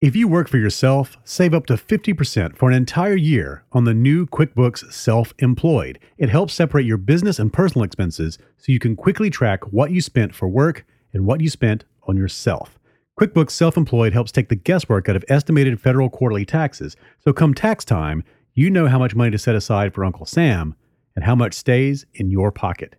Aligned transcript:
If 0.00 0.16
you 0.16 0.28
work 0.28 0.48
for 0.48 0.56
yourself, 0.56 1.18
save 1.24 1.52
up 1.52 1.66
to 1.66 1.74
50% 1.74 2.56
for 2.56 2.70
an 2.70 2.74
entire 2.74 3.16
year 3.16 3.64
on 3.72 3.84
the 3.84 3.92
new 3.92 4.26
QuickBooks 4.26 4.90
Self 4.90 5.34
Employed. 5.40 5.98
It 6.16 6.30
helps 6.30 6.54
separate 6.54 6.86
your 6.86 6.96
business 6.96 7.38
and 7.38 7.52
personal 7.52 7.84
expenses 7.84 8.38
so 8.56 8.72
you 8.72 8.78
can 8.78 8.96
quickly 8.96 9.28
track 9.28 9.70
what 9.70 9.90
you 9.90 10.00
spent 10.00 10.34
for 10.34 10.48
work 10.48 10.86
and 11.12 11.26
what 11.26 11.42
you 11.42 11.50
spent 11.50 11.84
on 12.08 12.16
yourself. 12.16 12.78
QuickBooks 13.20 13.50
Self 13.50 13.76
Employed 13.76 14.14
helps 14.14 14.32
take 14.32 14.48
the 14.48 14.56
guesswork 14.56 15.06
out 15.10 15.16
of 15.16 15.24
estimated 15.28 15.78
federal 15.78 16.08
quarterly 16.08 16.46
taxes, 16.46 16.96
so 17.22 17.34
come 17.34 17.52
tax 17.52 17.84
time, 17.84 18.24
you 18.54 18.70
know 18.70 18.88
how 18.88 18.98
much 18.98 19.14
money 19.14 19.30
to 19.32 19.38
set 19.38 19.54
aside 19.54 19.92
for 19.92 20.02
Uncle 20.02 20.24
Sam 20.24 20.74
and 21.14 21.26
how 21.26 21.34
much 21.34 21.52
stays 21.52 22.06
in 22.14 22.30
your 22.30 22.50
pocket. 22.50 22.96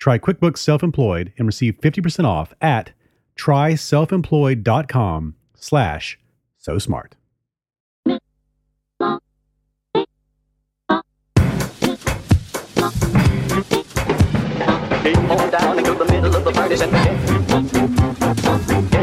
Try 0.00 0.18
QuickBooks 0.18 0.58
Self 0.58 0.82
Employed 0.82 1.32
and 1.38 1.46
receive 1.46 1.78
50% 1.80 2.24
off 2.24 2.52
at 2.60 2.90
tryselfemployed.com 3.38 5.36
slash 5.54 6.18
so 6.60 6.78
smart. 6.78 7.16
Down 15.50 15.78
into 15.78 15.94
the 15.94 16.04
middle 16.04 16.36
of 16.36 16.44
the 16.44 16.52
parties 16.52 16.80
and 16.80 16.92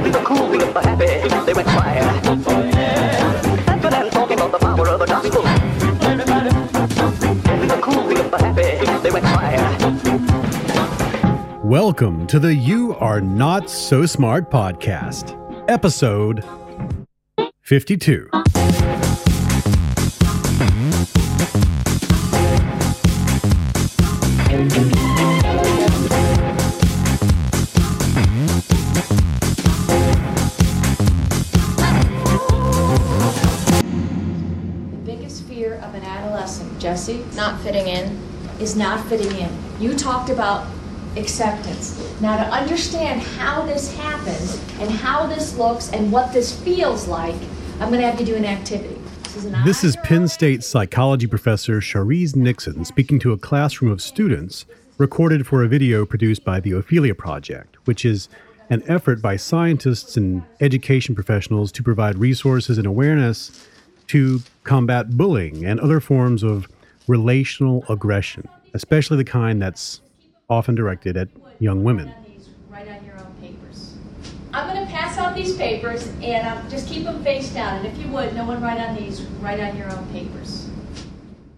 in 0.06 0.12
the 0.14 0.22
cool 0.24 0.54
of 0.54 0.74
the 0.74 0.82
happy, 0.82 1.28
they 1.46 1.54
went 1.54 1.68
quiet. 1.68 2.24
Thanking 3.66 3.94
and 3.94 4.12
talking 4.12 4.40
about 4.40 4.52
the 4.54 4.60
power 4.60 4.88
of 4.88 5.00
the 5.00 5.06
gospel. 5.08 5.46
In 7.62 7.68
the 7.68 7.80
cool 7.82 8.18
of 8.18 8.32
the 8.32 8.38
happy, 8.38 8.86
they 9.02 9.12
went 9.12 9.26
quiet. 9.26 9.62
Welcome 11.66 12.28
to 12.28 12.40
the 12.40 12.56
You 12.56 12.96
Are 12.96 13.20
Not 13.20 13.70
So 13.70 14.06
Smart 14.06 14.50
podcast, 14.50 15.36
episode 15.68 16.46
52. 17.68 18.30
The 18.32 18.40
biggest 35.04 35.44
fear 35.44 35.74
of 35.76 35.94
an 35.94 36.04
adolescent, 36.04 36.80
Jesse, 36.80 37.26
not 37.36 37.60
fitting 37.60 37.88
in. 37.88 38.18
is 38.62 38.78
not 38.78 39.06
fitting 39.08 39.38
in. 39.38 39.50
You 39.82 39.94
talked 39.94 40.30
about 40.30 40.68
acceptance. 41.18 42.00
Now, 42.22 42.38
to 42.38 42.50
understand 42.50 43.22
how 43.22 43.64
this 43.64 43.94
happens 43.98 44.56
and 44.80 44.90
how 44.90 45.26
this 45.28 45.58
looks 45.58 45.92
and 45.92 46.14
what 46.14 46.32
this 46.32 46.58
feels 46.62 47.10
like, 47.10 47.36
I'm 47.80 47.90
going 47.90 48.02
to 48.02 48.08
have 48.10 48.20
you 48.20 48.26
do 48.26 48.36
an 48.36 48.44
activity. 48.44 49.00
This 49.24 49.36
is, 49.36 49.46
an 49.46 49.64
This 49.64 49.84
is 49.84 49.96
on 49.96 50.02
your 50.02 50.06
Penn 50.06 50.28
State 50.28 50.64
psychology 50.64 51.28
professor 51.28 51.80
Charisse 51.80 52.36
Nixon 52.36 52.84
speaking 52.86 53.20
to 53.20 53.34
a 53.34 53.38
classroom 53.38 53.92
of 53.92 54.02
students 54.02 54.66
recorded 54.98 55.46
for 55.46 55.64
a 55.64 55.68
video 55.68 56.04
produced 56.04 56.44
by 56.44 56.60
the 56.60 56.72
Ophelia 56.72 57.14
Project, 57.14 57.76
which 57.86 58.04
is 58.04 58.30
an 58.72 58.82
effort 58.88 59.22
by 59.22 59.36
scientists 59.36 60.18
and 60.18 60.42
education 60.60 61.14
professionals 61.14 61.72
to 61.74 61.84
provide 61.84 62.18
resources 62.18 62.80
and 62.80 62.88
awareness 62.88 63.68
to 64.08 64.42
combat 64.64 65.12
bullying 65.12 65.64
and 65.64 65.80
other 65.80 66.00
forms 66.00 66.42
of 66.42 66.68
relational 67.08 67.86
aggression, 67.90 68.48
especially 68.74 69.18
the 69.18 69.24
kind 69.24 69.62
that's 69.62 70.02
often 70.50 70.74
directed 70.74 71.16
at 71.16 71.28
young 71.60 71.84
women. 71.84 72.12
These 72.26 72.50
Write 72.72 72.88
on 72.88 73.06
your 73.06 73.20
own 73.20 73.36
papers. 73.40 73.94
I'm 74.52 74.74
going 74.74 74.84
to 74.84 74.92
pass 74.92 75.20
out 75.20 75.27
these 75.38 75.56
papers 75.56 76.08
and 76.22 76.48
um, 76.48 76.70
just 76.70 76.88
keep 76.88 77.04
them 77.04 77.24
face 77.24 77.50
down. 77.54 77.78
And 77.78 77.88
if 77.88 77.98
you 78.04 78.12
would, 78.12 78.36
no 78.36 78.46
one 78.46 78.62
write 78.62 78.80
on 78.80 78.96
these, 78.96 79.22
write 79.40 79.60
on 79.60 79.78
your 79.78 79.90
own 79.92 80.06
papers. 80.12 80.68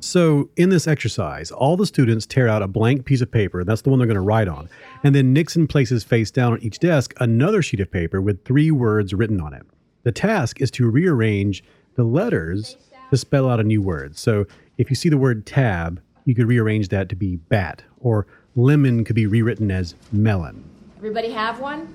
So, 0.01 0.49
in 0.55 0.69
this 0.69 0.87
exercise, 0.87 1.51
all 1.51 1.75
the 1.75 1.85
students 1.85 2.25
tear 2.25 2.47
out 2.47 2.61
a 2.61 2.67
blank 2.67 3.05
piece 3.05 3.21
of 3.21 3.31
paper, 3.31 3.63
that's 3.63 3.81
the 3.81 3.89
one 3.89 3.99
they're 3.99 4.07
going 4.07 4.15
to 4.15 4.21
write 4.21 4.47
on. 4.47 4.69
And 5.03 5.13
then 5.13 5.33
Nixon 5.33 5.67
places 5.67 6.03
face 6.03 6.31
down 6.31 6.53
on 6.53 6.61
each 6.61 6.79
desk 6.79 7.13
another 7.19 7.61
sheet 7.61 7.79
of 7.79 7.91
paper 7.91 8.21
with 8.21 8.43
three 8.45 8.71
words 8.71 9.13
written 9.13 9.41
on 9.41 9.53
it. 9.53 9.63
The 10.03 10.11
task 10.11 10.61
is 10.61 10.71
to 10.71 10.89
rearrange 10.89 11.63
the 11.95 12.05
letters 12.05 12.77
to 13.11 13.17
spell 13.17 13.49
out 13.49 13.59
a 13.59 13.63
new 13.63 13.81
word. 13.81 14.17
So, 14.17 14.45
if 14.77 14.89
you 14.89 14.95
see 14.95 15.09
the 15.09 15.17
word 15.17 15.45
tab, 15.45 16.01
you 16.23 16.33
could 16.33 16.47
rearrange 16.47 16.87
that 16.89 17.09
to 17.09 17.15
be 17.15 17.35
bat, 17.35 17.83
or 17.99 18.25
lemon 18.55 19.03
could 19.03 19.15
be 19.17 19.27
rewritten 19.27 19.69
as 19.69 19.95
melon. 20.13 20.63
Everybody 20.97 21.31
have 21.31 21.59
one? 21.59 21.93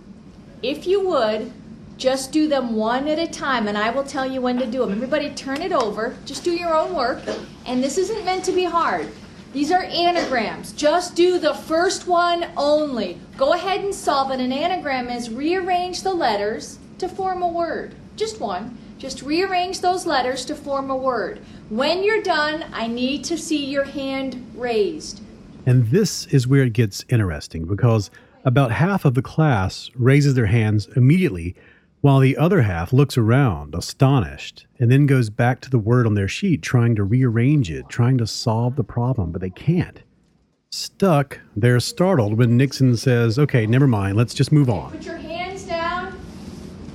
If 0.62 0.86
you 0.86 1.06
would, 1.08 1.52
just 1.96 2.32
do 2.32 2.48
them 2.48 2.74
one 2.74 3.06
at 3.08 3.18
a 3.18 3.26
time, 3.26 3.68
and 3.68 3.78
I 3.78 3.90
will 3.90 4.04
tell 4.04 4.26
you 4.26 4.40
when 4.40 4.58
to 4.58 4.66
do 4.66 4.80
them. 4.80 4.92
Everybody 4.92 5.30
turn 5.30 5.62
it 5.62 5.72
over. 5.72 6.16
Just 6.24 6.44
do 6.44 6.50
your 6.50 6.74
own 6.74 6.94
work. 6.94 7.22
And 7.66 7.82
this 7.82 7.98
isn't 7.98 8.24
meant 8.24 8.44
to 8.44 8.52
be 8.52 8.64
hard. 8.64 9.08
These 9.52 9.70
are 9.70 9.84
anagrams. 9.84 10.72
Just 10.72 11.14
do 11.14 11.38
the 11.38 11.54
first 11.54 12.08
one 12.08 12.46
only. 12.56 13.20
Go 13.36 13.52
ahead 13.52 13.84
and 13.84 13.94
solve 13.94 14.32
it. 14.32 14.40
An 14.40 14.52
anagram 14.52 15.08
is 15.08 15.30
rearrange 15.30 16.02
the 16.02 16.12
letters 16.12 16.78
to 16.98 17.08
form 17.08 17.42
a 17.42 17.48
word. 17.48 17.94
Just 18.16 18.40
one. 18.40 18.76
Just 18.98 19.22
rearrange 19.22 19.80
those 19.80 20.06
letters 20.06 20.44
to 20.46 20.56
form 20.56 20.90
a 20.90 20.96
word. 20.96 21.40
When 21.68 22.02
you're 22.02 22.22
done, 22.22 22.64
I 22.72 22.88
need 22.88 23.22
to 23.24 23.38
see 23.38 23.64
your 23.64 23.84
hand 23.84 24.44
raised. 24.56 25.20
And 25.66 25.86
this 25.90 26.26
is 26.26 26.48
where 26.48 26.64
it 26.64 26.72
gets 26.72 27.04
interesting 27.08 27.64
because 27.64 28.10
about 28.44 28.72
half 28.72 29.04
of 29.04 29.14
the 29.14 29.22
class 29.22 29.90
raises 29.94 30.34
their 30.34 30.46
hands 30.46 30.88
immediately, 30.96 31.54
while 32.04 32.20
the 32.20 32.36
other 32.36 32.60
half 32.60 32.92
looks 32.92 33.16
around, 33.16 33.74
astonished, 33.74 34.66
and 34.78 34.92
then 34.92 35.06
goes 35.06 35.30
back 35.30 35.58
to 35.58 35.70
the 35.70 35.78
word 35.78 36.06
on 36.06 36.12
their 36.12 36.28
sheet, 36.28 36.60
trying 36.60 36.94
to 36.94 37.02
rearrange 37.02 37.70
it, 37.70 37.88
trying 37.88 38.18
to 38.18 38.26
solve 38.26 38.76
the 38.76 38.84
problem, 38.84 39.32
but 39.32 39.40
they 39.40 39.48
can't. 39.48 40.02
Stuck, 40.68 41.40
they're 41.56 41.80
startled 41.80 42.36
when 42.36 42.58
Nixon 42.58 42.94
says, 42.98 43.38
Okay, 43.38 43.64
never 43.64 43.86
mind, 43.86 44.18
let's 44.18 44.34
just 44.34 44.52
move 44.52 44.68
on. 44.68 44.90
Put 44.90 45.06
your 45.06 45.16
hands 45.16 45.64
down. 45.64 46.20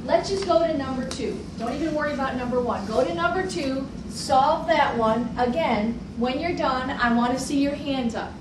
Let's 0.06 0.30
just 0.30 0.46
go 0.46 0.60
to 0.60 0.78
number 0.78 1.10
two. 1.10 1.44
Don't 1.58 1.74
even 1.74 1.96
worry 1.96 2.14
about 2.14 2.36
number 2.36 2.62
one. 2.62 2.86
Go 2.86 3.04
to 3.04 3.12
number 3.12 3.50
two. 3.50 3.88
Solve 4.10 4.68
that 4.68 4.96
one. 4.96 5.34
Again, 5.40 6.00
when 6.18 6.40
you're 6.40 6.56
done, 6.56 6.92
I 6.92 7.16
want 7.16 7.34
to 7.34 7.40
see 7.40 7.60
your 7.60 7.74
hands 7.74 8.14
up. 8.14 8.32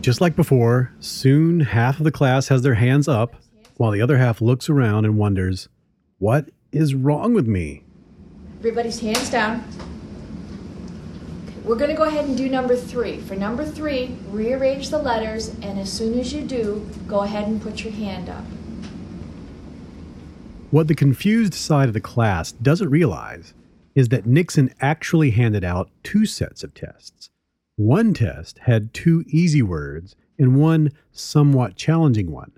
Just 0.00 0.22
like 0.22 0.34
before, 0.34 0.94
soon 1.00 1.60
half 1.60 1.98
of 1.98 2.04
the 2.04 2.10
class 2.10 2.48
has 2.48 2.62
their 2.62 2.72
hands 2.72 3.06
up, 3.06 3.36
while 3.78 3.92
the 3.92 4.02
other 4.02 4.18
half 4.18 4.42
looks 4.42 4.68
around 4.68 5.04
and 5.04 5.16
wonders, 5.16 5.68
What 6.18 6.50
is 6.72 6.94
wrong 6.94 7.32
with 7.32 7.46
me? 7.46 7.84
Everybody's 8.58 9.00
hands 9.00 9.30
down. 9.30 9.64
We're 11.64 11.76
going 11.76 11.90
to 11.90 11.96
go 11.96 12.02
ahead 12.02 12.24
and 12.24 12.36
do 12.36 12.48
number 12.48 12.74
three. 12.74 13.18
For 13.20 13.36
number 13.36 13.64
three, 13.64 14.16
rearrange 14.30 14.90
the 14.90 14.98
letters, 14.98 15.50
and 15.62 15.78
as 15.78 15.92
soon 15.92 16.18
as 16.18 16.32
you 16.32 16.42
do, 16.42 16.84
go 17.06 17.20
ahead 17.20 17.46
and 17.46 17.62
put 17.62 17.84
your 17.84 17.92
hand 17.92 18.28
up. 18.28 18.44
What 20.70 20.88
the 20.88 20.94
confused 20.94 21.54
side 21.54 21.86
of 21.86 21.94
the 21.94 22.00
class 22.00 22.50
doesn't 22.52 22.90
realize 22.90 23.54
is 23.94 24.08
that 24.08 24.26
Nixon 24.26 24.74
actually 24.80 25.30
handed 25.30 25.62
out 25.62 25.90
two 26.02 26.26
sets 26.26 26.64
of 26.64 26.74
tests. 26.74 27.30
One 27.76 28.12
test 28.12 28.58
had 28.60 28.92
two 28.92 29.24
easy 29.28 29.62
words 29.62 30.16
and 30.36 30.60
one 30.60 30.90
somewhat 31.12 31.76
challenging 31.76 32.32
one. 32.32 32.52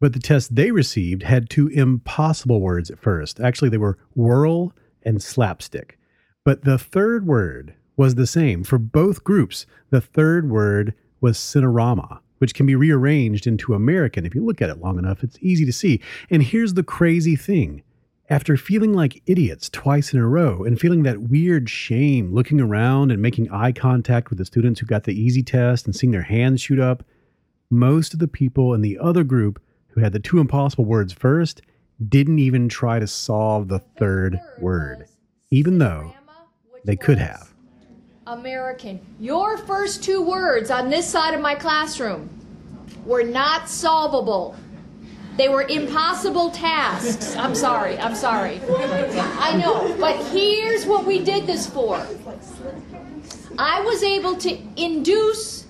But 0.00 0.14
the 0.14 0.18
test 0.18 0.56
they 0.56 0.70
received 0.70 1.22
had 1.22 1.50
two 1.50 1.68
impossible 1.68 2.60
words 2.60 2.90
at 2.90 2.98
first. 2.98 3.38
Actually, 3.38 3.68
they 3.68 3.78
were 3.78 3.98
whirl 4.14 4.72
and 5.02 5.22
slapstick. 5.22 5.98
But 6.44 6.64
the 6.64 6.78
third 6.78 7.26
word 7.26 7.74
was 7.96 8.14
the 8.14 8.26
same 8.26 8.64
for 8.64 8.78
both 8.78 9.22
groups. 9.22 9.66
The 9.90 10.00
third 10.00 10.48
word 10.48 10.94
was 11.20 11.36
cinerama, 11.36 12.20
which 12.38 12.54
can 12.54 12.64
be 12.64 12.74
rearranged 12.74 13.46
into 13.46 13.74
American. 13.74 14.24
If 14.24 14.34
you 14.34 14.42
look 14.42 14.62
at 14.62 14.70
it 14.70 14.80
long 14.80 14.98
enough, 14.98 15.22
it's 15.22 15.38
easy 15.42 15.66
to 15.66 15.72
see. 15.72 16.00
And 16.30 16.42
here's 16.42 16.74
the 16.74 16.82
crazy 16.82 17.36
thing. 17.36 17.82
After 18.30 18.56
feeling 18.56 18.94
like 18.94 19.22
idiots 19.26 19.68
twice 19.68 20.14
in 20.14 20.20
a 20.20 20.26
row 20.26 20.64
and 20.64 20.80
feeling 20.80 21.02
that 21.02 21.22
weird 21.22 21.68
shame 21.68 22.32
looking 22.32 22.60
around 22.60 23.10
and 23.10 23.20
making 23.20 23.50
eye 23.50 23.72
contact 23.72 24.30
with 24.30 24.38
the 24.38 24.44
students 24.46 24.80
who 24.80 24.86
got 24.86 25.04
the 25.04 25.20
easy 25.20 25.42
test 25.42 25.84
and 25.84 25.94
seeing 25.94 26.12
their 26.12 26.22
hands 26.22 26.62
shoot 26.62 26.78
up, 26.78 27.04
most 27.70 28.14
of 28.14 28.20
the 28.20 28.28
people 28.28 28.72
in 28.72 28.80
the 28.80 28.98
other 28.98 29.24
group 29.24 29.60
who 29.90 30.00
had 30.00 30.12
the 30.12 30.20
two 30.20 30.38
impossible 30.38 30.84
words 30.84 31.12
first 31.12 31.62
didn't 32.08 32.38
even 32.38 32.68
try 32.68 32.98
to 32.98 33.06
solve 33.06 33.68
the 33.68 33.78
third 33.78 34.40
word, 34.58 35.06
even 35.50 35.78
though 35.78 36.14
they 36.84 36.96
could 36.96 37.18
have. 37.18 37.52
American. 38.26 39.00
Your 39.18 39.58
first 39.58 40.02
two 40.04 40.22
words 40.22 40.70
on 40.70 40.88
this 40.88 41.06
side 41.06 41.34
of 41.34 41.40
my 41.40 41.54
classroom 41.54 42.30
were 43.04 43.24
not 43.24 43.68
solvable. 43.68 44.54
They 45.36 45.48
were 45.48 45.62
impossible 45.62 46.50
tasks. 46.50 47.34
I'm 47.36 47.54
sorry, 47.54 47.98
I'm 47.98 48.14
sorry. 48.14 48.60
I 48.68 49.56
know, 49.56 49.96
but 49.98 50.16
here's 50.26 50.86
what 50.86 51.04
we 51.04 51.22
did 51.24 51.46
this 51.46 51.66
for. 51.66 51.96
I 53.58 53.80
was 53.80 54.02
able 54.02 54.36
to 54.36 54.58
induce 54.76 55.66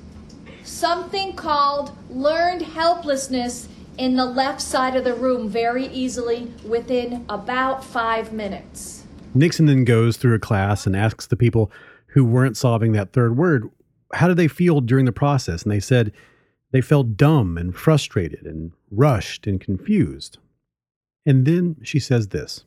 something 0.64 1.34
called 1.34 1.96
learned 2.11 2.62
helplessness 2.62 3.69
in 4.00 4.17
the 4.17 4.25
left 4.25 4.62
side 4.62 4.97
of 4.97 5.05
the 5.05 5.12
room 5.12 5.47
very 5.47 5.87
easily 5.88 6.50
within 6.64 7.23
about 7.29 7.85
five 7.85 8.32
minutes. 8.32 9.05
Nixon 9.35 9.67
then 9.67 9.85
goes 9.85 10.17
through 10.17 10.35
a 10.35 10.38
class 10.38 10.87
and 10.87 10.97
asks 10.97 11.26
the 11.26 11.37
people 11.37 11.70
who 12.06 12.25
weren't 12.25 12.56
solving 12.56 12.93
that 12.93 13.12
third 13.12 13.37
word, 13.37 13.69
how 14.14 14.26
did 14.26 14.38
they 14.38 14.49
feel 14.49 14.81
during 14.81 15.05
the 15.05 15.12
process? 15.12 15.64
And 15.64 15.70
they 15.70 15.81
said 15.81 16.12
they 16.73 16.81
felt 16.81 17.19
dumb 17.19 17.58
and 17.58 17.76
frustrated 17.76 18.47
and 18.47 18.73
rushed 18.91 19.47
and 19.47 19.61
confused. 19.61 20.38
And 21.26 21.44
then 21.44 21.76
she 21.82 22.00
says 22.00 22.29
this 22.29 22.64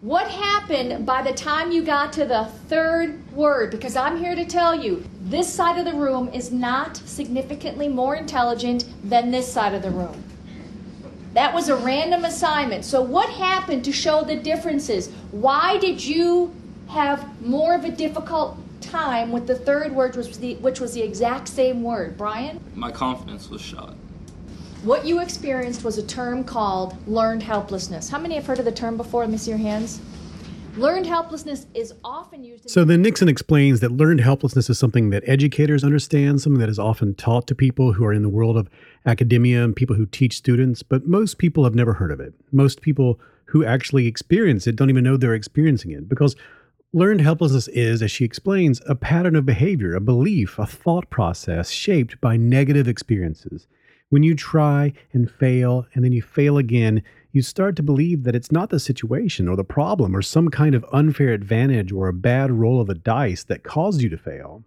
What 0.00 0.28
happened 0.28 1.06
by 1.06 1.22
the 1.22 1.32
time 1.32 1.70
you 1.70 1.84
got 1.84 2.12
to 2.14 2.24
the 2.24 2.46
third 2.66 3.30
word? 3.32 3.70
Because 3.70 3.94
I'm 3.94 4.18
here 4.18 4.34
to 4.34 4.44
tell 4.44 4.74
you, 4.74 5.04
this 5.20 5.50
side 5.50 5.78
of 5.78 5.84
the 5.84 5.94
room 5.94 6.28
is 6.34 6.50
not 6.50 6.96
significantly 6.96 7.86
more 7.86 8.16
intelligent 8.16 8.86
than 9.04 9.30
this 9.30 9.50
side 9.50 9.72
of 9.72 9.82
the 9.82 9.90
room. 9.92 10.24
That 11.34 11.54
was 11.54 11.68
a 11.68 11.76
random 11.76 12.24
assignment. 12.24 12.84
So, 12.84 13.00
what 13.00 13.30
happened 13.30 13.84
to 13.86 13.92
show 13.92 14.22
the 14.22 14.36
differences? 14.36 15.08
Why 15.30 15.78
did 15.78 16.04
you 16.04 16.54
have 16.88 17.40
more 17.40 17.74
of 17.74 17.84
a 17.84 17.90
difficult 17.90 18.58
time 18.80 19.32
with 19.32 19.46
the 19.46 19.54
third 19.54 19.92
word, 19.92 20.14
which 20.14 20.28
was 20.28 20.38
the, 20.38 20.54
which 20.56 20.80
was 20.80 20.92
the 20.92 21.00
exact 21.00 21.48
same 21.48 21.82
word? 21.82 22.18
Brian? 22.18 22.60
My 22.74 22.90
confidence 22.90 23.48
was 23.48 23.62
shot. 23.62 23.94
What 24.82 25.06
you 25.06 25.20
experienced 25.20 25.84
was 25.84 25.96
a 25.96 26.02
term 26.02 26.44
called 26.44 26.96
learned 27.06 27.44
helplessness. 27.44 28.10
How 28.10 28.18
many 28.18 28.34
have 28.34 28.46
heard 28.46 28.58
of 28.58 28.64
the 28.64 28.72
term 28.72 28.96
before? 28.96 29.22
Let 29.22 29.30
me 29.30 29.38
see 29.38 29.52
your 29.52 29.58
hands. 29.58 30.00
Learned 30.76 31.04
helplessness 31.04 31.66
is 31.74 31.92
often 32.02 32.42
used. 32.42 32.70
So 32.70 32.82
then 32.82 33.02
Nixon 33.02 33.28
explains 33.28 33.80
that 33.80 33.92
learned 33.92 34.22
helplessness 34.22 34.70
is 34.70 34.78
something 34.78 35.10
that 35.10 35.22
educators 35.26 35.84
understand, 35.84 36.40
something 36.40 36.60
that 36.60 36.70
is 36.70 36.78
often 36.78 37.14
taught 37.14 37.46
to 37.48 37.54
people 37.54 37.92
who 37.92 38.06
are 38.06 38.12
in 38.12 38.22
the 38.22 38.30
world 38.30 38.56
of 38.56 38.70
academia 39.04 39.62
and 39.62 39.76
people 39.76 39.96
who 39.96 40.06
teach 40.06 40.34
students, 40.34 40.82
but 40.82 41.06
most 41.06 41.36
people 41.36 41.64
have 41.64 41.74
never 41.74 41.92
heard 41.92 42.10
of 42.10 42.20
it. 42.20 42.32
Most 42.52 42.80
people 42.80 43.20
who 43.46 43.62
actually 43.66 44.06
experience 44.06 44.66
it 44.66 44.74
don't 44.74 44.88
even 44.88 45.04
know 45.04 45.18
they're 45.18 45.34
experiencing 45.34 45.90
it 45.90 46.08
because 46.08 46.36
learned 46.94 47.20
helplessness 47.20 47.68
is, 47.68 48.00
as 48.00 48.10
she 48.10 48.24
explains, 48.24 48.80
a 48.86 48.94
pattern 48.94 49.36
of 49.36 49.44
behavior, 49.44 49.94
a 49.94 50.00
belief, 50.00 50.58
a 50.58 50.64
thought 50.64 51.10
process 51.10 51.68
shaped 51.68 52.18
by 52.22 52.38
negative 52.38 52.88
experiences. 52.88 53.66
When 54.08 54.22
you 54.22 54.34
try 54.34 54.94
and 55.12 55.30
fail 55.30 55.86
and 55.92 56.02
then 56.02 56.12
you 56.12 56.22
fail 56.22 56.56
again, 56.56 57.02
you 57.32 57.40
start 57.40 57.76
to 57.76 57.82
believe 57.82 58.24
that 58.24 58.34
it's 58.34 58.52
not 58.52 58.68
the 58.68 58.78
situation 58.78 59.48
or 59.48 59.56
the 59.56 59.64
problem 59.64 60.14
or 60.14 60.20
some 60.20 60.48
kind 60.50 60.74
of 60.74 60.84
unfair 60.92 61.30
advantage 61.32 61.90
or 61.90 62.06
a 62.06 62.12
bad 62.12 62.50
roll 62.50 62.80
of 62.80 62.86
the 62.86 62.94
dice 62.94 63.42
that 63.44 63.64
caused 63.64 64.02
you 64.02 64.10
to 64.10 64.18
fail, 64.18 64.62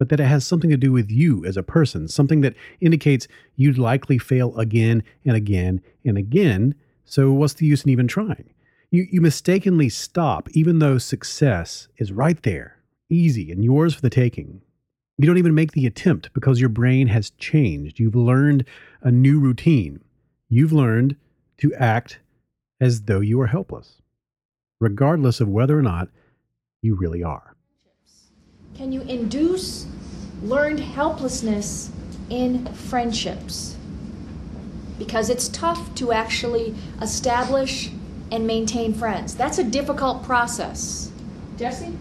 but 0.00 0.08
that 0.08 0.18
it 0.18 0.24
has 0.24 0.44
something 0.44 0.68
to 0.68 0.76
do 0.76 0.90
with 0.90 1.10
you 1.10 1.44
as 1.46 1.56
a 1.56 1.62
person, 1.62 2.08
something 2.08 2.40
that 2.40 2.54
indicates 2.80 3.28
you'd 3.54 3.78
likely 3.78 4.18
fail 4.18 4.56
again 4.58 5.04
and 5.24 5.36
again 5.36 5.80
and 6.04 6.18
again. 6.18 6.74
So, 7.04 7.32
what's 7.32 7.54
the 7.54 7.66
use 7.66 7.84
in 7.84 7.90
even 7.90 8.08
trying? 8.08 8.52
You, 8.90 9.06
you 9.10 9.20
mistakenly 9.20 9.88
stop, 9.88 10.48
even 10.52 10.80
though 10.80 10.98
success 10.98 11.88
is 11.98 12.10
right 12.10 12.42
there, 12.42 12.78
easy, 13.08 13.52
and 13.52 13.62
yours 13.62 13.94
for 13.94 14.00
the 14.00 14.10
taking. 14.10 14.62
You 15.18 15.26
don't 15.26 15.38
even 15.38 15.54
make 15.54 15.72
the 15.72 15.86
attempt 15.86 16.32
because 16.32 16.60
your 16.60 16.68
brain 16.68 17.08
has 17.08 17.30
changed. 17.30 17.98
You've 17.98 18.14
learned 18.14 18.64
a 19.02 19.10
new 19.10 19.38
routine. 19.40 20.00
You've 20.48 20.72
learned 20.72 21.16
to 21.58 21.74
act 21.74 22.20
as 22.80 23.02
though 23.02 23.20
you 23.20 23.40
are 23.40 23.46
helpless, 23.46 24.00
regardless 24.80 25.40
of 25.40 25.48
whether 25.48 25.78
or 25.78 25.82
not 25.82 26.08
you 26.82 26.94
really 26.94 27.22
are. 27.22 27.54
Can 28.76 28.92
you 28.92 29.00
induce 29.02 29.86
learned 30.42 30.78
helplessness 30.78 31.90
in 32.30 32.66
friendships? 32.74 33.76
Because 34.98 35.30
it's 35.30 35.48
tough 35.48 35.94
to 35.96 36.12
actually 36.12 36.74
establish 37.02 37.90
and 38.30 38.46
maintain 38.46 38.94
friends. 38.94 39.34
That's 39.34 39.58
a 39.58 39.64
difficult 39.64 40.22
process. 40.22 41.10
Jesse? 41.56 41.96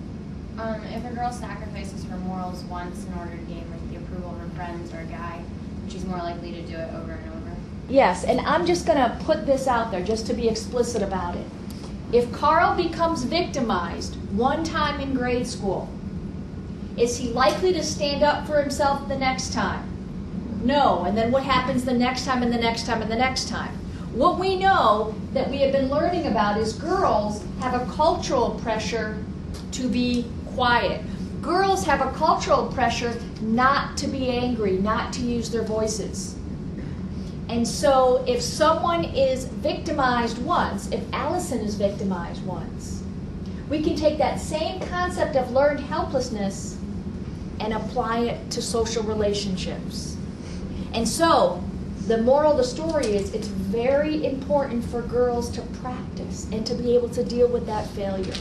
Um, 0.60 0.82
if 0.86 1.06
a 1.06 1.14
girl 1.14 1.32
sacrifices 1.32 2.04
her 2.06 2.18
morals 2.18 2.64
once 2.66 3.06
in 3.06 3.14
order 3.14 3.32
to 3.32 3.44
gain 3.44 3.64
like, 3.72 3.90
the 3.92 3.98
approval 3.98 4.32
of 4.32 4.40
her 4.40 4.50
friends 4.50 4.94
or 4.94 5.00
a 5.00 5.06
guy, 5.06 5.42
she's 5.88 6.06
more 6.06 6.18
likely 6.18 6.52
to 6.52 6.62
do 6.64 6.76
it 6.76 6.94
over 6.96 7.12
and 7.12 7.30
over. 7.34 7.57
Yes, 7.90 8.26
and 8.26 8.42
I'm 8.42 8.66
just 8.66 8.86
going 8.86 8.98
to 8.98 9.18
put 9.24 9.46
this 9.46 9.68
out 9.68 9.92
there 9.92 10.04
just 10.04 10.28
to 10.28 10.34
be 10.34 10.50
explicit 10.50 11.02
about 11.02 11.36
it. 11.36 11.46
If 12.12 12.32
Carl 12.32 12.76
becomes 12.76 13.24
victimized 13.24 14.16
one 14.36 14.64
time 14.64 15.00
in 15.00 15.14
grade 15.14 15.48
school, 15.48 15.90
is 16.98 17.18
he 17.18 17.30
likely 17.30 17.74
to 17.74 17.84
stand 17.84 18.24
up 18.24 18.48
for 18.48 18.60
himself 18.62 19.08
the 19.08 19.18
next 19.18 19.54
time? 19.54 19.88
No. 20.64 21.04
And 21.04 21.18
then 21.18 21.32
what 21.32 21.44
happens 21.44 21.86
the 21.86 21.94
next 21.94 22.26
time 22.26 22.44
and 22.44 22.52
the 22.52 22.58
next 22.58 22.86
time 22.86 23.02
and 23.02 23.12
the 23.12 23.16
next 23.16 23.48
time? 23.48 23.74
What 24.14 24.40
we 24.40 24.58
know 24.58 25.14
that 25.34 25.50
we 25.50 25.58
have 25.60 25.72
been 25.72 25.90
learning 25.90 26.28
about 26.28 26.58
is 26.58 26.74
girls 26.74 27.44
have 27.60 27.80
a 27.80 27.86
cultural 27.94 28.60
pressure 28.62 29.24
to 29.74 29.88
be 29.88 30.26
quiet. 30.56 31.02
Girls 31.42 31.86
have 31.86 32.02
a 32.02 32.12
cultural 32.14 32.68
pressure 32.72 33.18
not 33.42 33.96
to 33.98 34.08
be 34.08 34.30
angry, 34.30 34.78
not 34.78 35.14
to 35.14 35.22
use 35.22 35.52
their 35.52 35.64
voices. 35.64 36.37
And 37.50 37.66
so, 37.66 38.24
if 38.28 38.42
someone 38.42 39.06
is 39.06 39.46
victimized 39.46 40.38
once, 40.40 40.92
if 40.92 41.02
Allison 41.14 41.60
is 41.60 41.76
victimized 41.76 42.46
once, 42.46 43.04
we 43.70 43.82
can 43.82 43.96
take 43.96 44.18
that 44.18 44.40
same 44.40 44.82
concept 44.82 45.36
of 45.36 45.52
learned 45.52 45.80
helplessness 45.80 46.78
and 47.60 47.74
apply 47.74 48.20
it 48.20 48.52
to 48.52 48.62
social 48.62 49.04
relationships. 49.04 50.18
And 50.94 51.08
so, 51.08 51.64
the 52.08 52.18
moral 52.20 52.52
of 52.52 52.58
the 52.58 52.64
story 52.64 53.08
is 53.08 53.34
it's 53.34 53.48
very 53.48 54.26
important 54.26 54.84
for 54.86 55.02
girls 55.02 55.50
to 55.52 55.62
practice 55.82 56.48
and 56.52 56.66
to 56.66 56.74
be 56.74 56.96
able 56.96 57.10
to 57.10 57.24
deal 57.24 57.48
with 57.48 57.66
that 57.66 57.88
failure. 57.90 58.34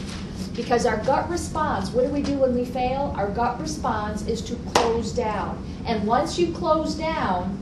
Because 0.55 0.85
our 0.85 0.97
gut 1.03 1.29
response, 1.29 1.91
what 1.91 2.05
do 2.05 2.09
we 2.09 2.21
do 2.21 2.37
when 2.37 2.55
we 2.55 2.65
fail? 2.65 3.13
Our 3.15 3.29
gut 3.29 3.59
response 3.59 4.25
is 4.27 4.41
to 4.43 4.55
close 4.73 5.11
down. 5.11 5.63
And 5.85 6.07
once 6.07 6.39
you 6.39 6.51
close 6.53 6.95
down, 6.95 7.57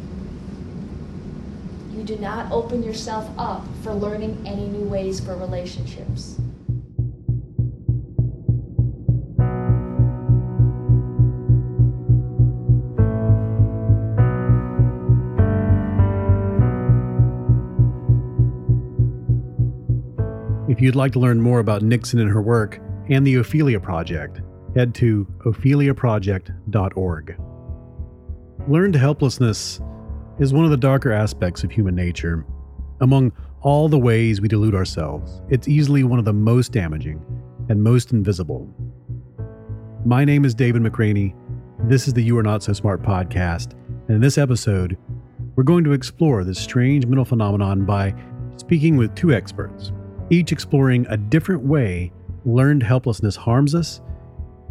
do 2.06 2.18
not 2.18 2.52
open 2.52 2.84
yourself 2.84 3.28
up 3.38 3.66
for 3.81 3.92
learning 3.94 4.42
any 4.46 4.68
new 4.68 4.88
ways 4.88 5.19
for 5.19 5.36
relationships. 5.36 6.40
If 20.68 20.81
you'd 20.81 20.96
like 20.96 21.13
to 21.13 21.19
learn 21.19 21.42
more 21.42 21.60
about 21.60 21.81
Nixon 21.81 22.19
and 22.19 22.30
her 22.30 22.42
work 22.42 22.80
and 23.10 23.25
the 23.25 23.36
Ophelia 23.36 23.79
Project, 23.79 24.41
head 24.75 24.94
to 24.96 25.25
opheliaproject.org. 25.46 27.39
Learned 28.68 28.96
helplessness 28.96 29.79
is 30.38 30.51
one 30.51 30.65
of 30.65 30.72
the 30.72 30.77
darker 30.77 31.13
aspects 31.13 31.63
of 31.63 31.72
human 31.72 31.96
nature. 31.96 32.46
Among 33.00 33.32
all 33.62 33.88
the 33.88 33.98
ways 33.98 34.42
we 34.42 34.50
delude 34.50 34.75
ourselves, 34.75 35.42
it's 35.50 35.68
easily 35.68 36.04
one 36.04 36.20
of 36.20 36.25
the 36.25 36.34
most 36.34 36.74
damaging 36.74 37.24
and 37.70 37.82
most 37.82 38.12
invisible. 38.12 38.70
My 40.06 40.25
name 40.25 40.44
is 40.44 40.54
David 40.54 40.82
McRaney. 40.82 41.34
This 41.88 42.08
is 42.08 42.13
the 42.13 42.22
You 42.22 42.38
Are 42.38 42.44
Not 42.44 42.63
So 42.63 42.74
Smart 42.74 43.01
podcast. 43.01 43.72
And 44.08 44.15
in 44.15 44.22
this 44.22 44.38
episode, 44.38 44.98
we're 45.56 45.63
going 45.63 45.86
to 45.86 45.94
explore 45.94 46.44
this 46.44 46.60
strange 46.60 47.06
mental 47.06 47.25
phenomenon 47.25 47.86
by 47.86 48.13
speaking 48.58 48.98
with 48.98 49.15
two 49.15 49.34
experts 49.34 49.92
each 50.32 50.51
exploring 50.51 51.06
a 51.10 51.18
different 51.18 51.63
way 51.63 52.12
learned 52.46 52.82
helplessness 52.84 53.36
harms 53.36 53.74
us, 53.74 54.01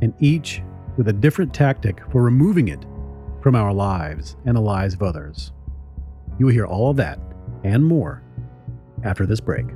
and 0.03 0.13
each 0.19 0.63
with 0.97 1.09
a 1.09 1.13
different 1.13 1.55
tactic 1.55 2.01
for 2.11 2.23
removing 2.23 2.69
it 2.69 2.85
from 3.45 3.55
our 3.55 3.75
lives 3.75 4.39
and 4.47 4.57
the 4.57 4.61
lives 4.63 4.95
of 4.95 5.03
others. 5.03 5.53
You 6.39 6.47
will 6.47 6.55
hear 6.55 6.65
all 6.65 6.89
of 6.89 6.97
that 6.97 7.19
and 7.63 7.85
more 7.85 8.23
after 9.03 9.27
this 9.27 9.39
break. 9.39 9.67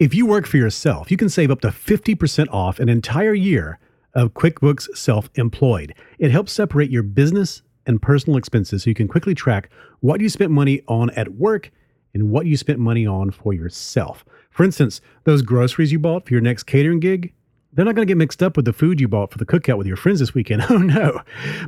If 0.00 0.14
you 0.14 0.24
work 0.24 0.46
for 0.46 0.56
yourself, 0.56 1.10
you 1.10 1.18
can 1.18 1.28
save 1.28 1.50
up 1.50 1.60
to 1.60 1.68
50% 1.68 2.48
off 2.50 2.80
an 2.80 2.88
entire 2.88 3.34
year 3.34 3.78
of 4.14 4.32
QuickBooks 4.32 4.96
Self 4.96 5.28
Employed. 5.34 5.92
It 6.18 6.30
helps 6.30 6.52
separate 6.52 6.90
your 6.90 7.02
business 7.02 7.60
and 7.84 8.00
personal 8.00 8.38
expenses 8.38 8.82
so 8.82 8.88
you 8.88 8.94
can 8.94 9.08
quickly 9.08 9.34
track 9.34 9.68
what 10.00 10.22
you 10.22 10.30
spent 10.30 10.52
money 10.52 10.80
on 10.88 11.10
at 11.10 11.34
work 11.34 11.70
and 12.14 12.30
what 12.30 12.46
you 12.46 12.56
spent 12.56 12.78
money 12.78 13.06
on 13.06 13.30
for 13.30 13.52
yourself. 13.52 14.24
For 14.48 14.64
instance, 14.64 15.02
those 15.24 15.42
groceries 15.42 15.92
you 15.92 15.98
bought 15.98 16.26
for 16.26 16.32
your 16.32 16.40
next 16.40 16.62
catering 16.62 17.00
gig, 17.00 17.34
they're 17.74 17.84
not 17.84 17.94
going 17.94 18.08
to 18.08 18.10
get 18.10 18.16
mixed 18.16 18.42
up 18.42 18.56
with 18.56 18.64
the 18.64 18.72
food 18.72 19.02
you 19.02 19.06
bought 19.06 19.30
for 19.30 19.36
the 19.36 19.44
cookout 19.44 19.76
with 19.76 19.86
your 19.86 19.98
friends 19.98 20.20
this 20.20 20.32
weekend. 20.32 20.62
Oh 20.70 20.78
no, 20.78 21.20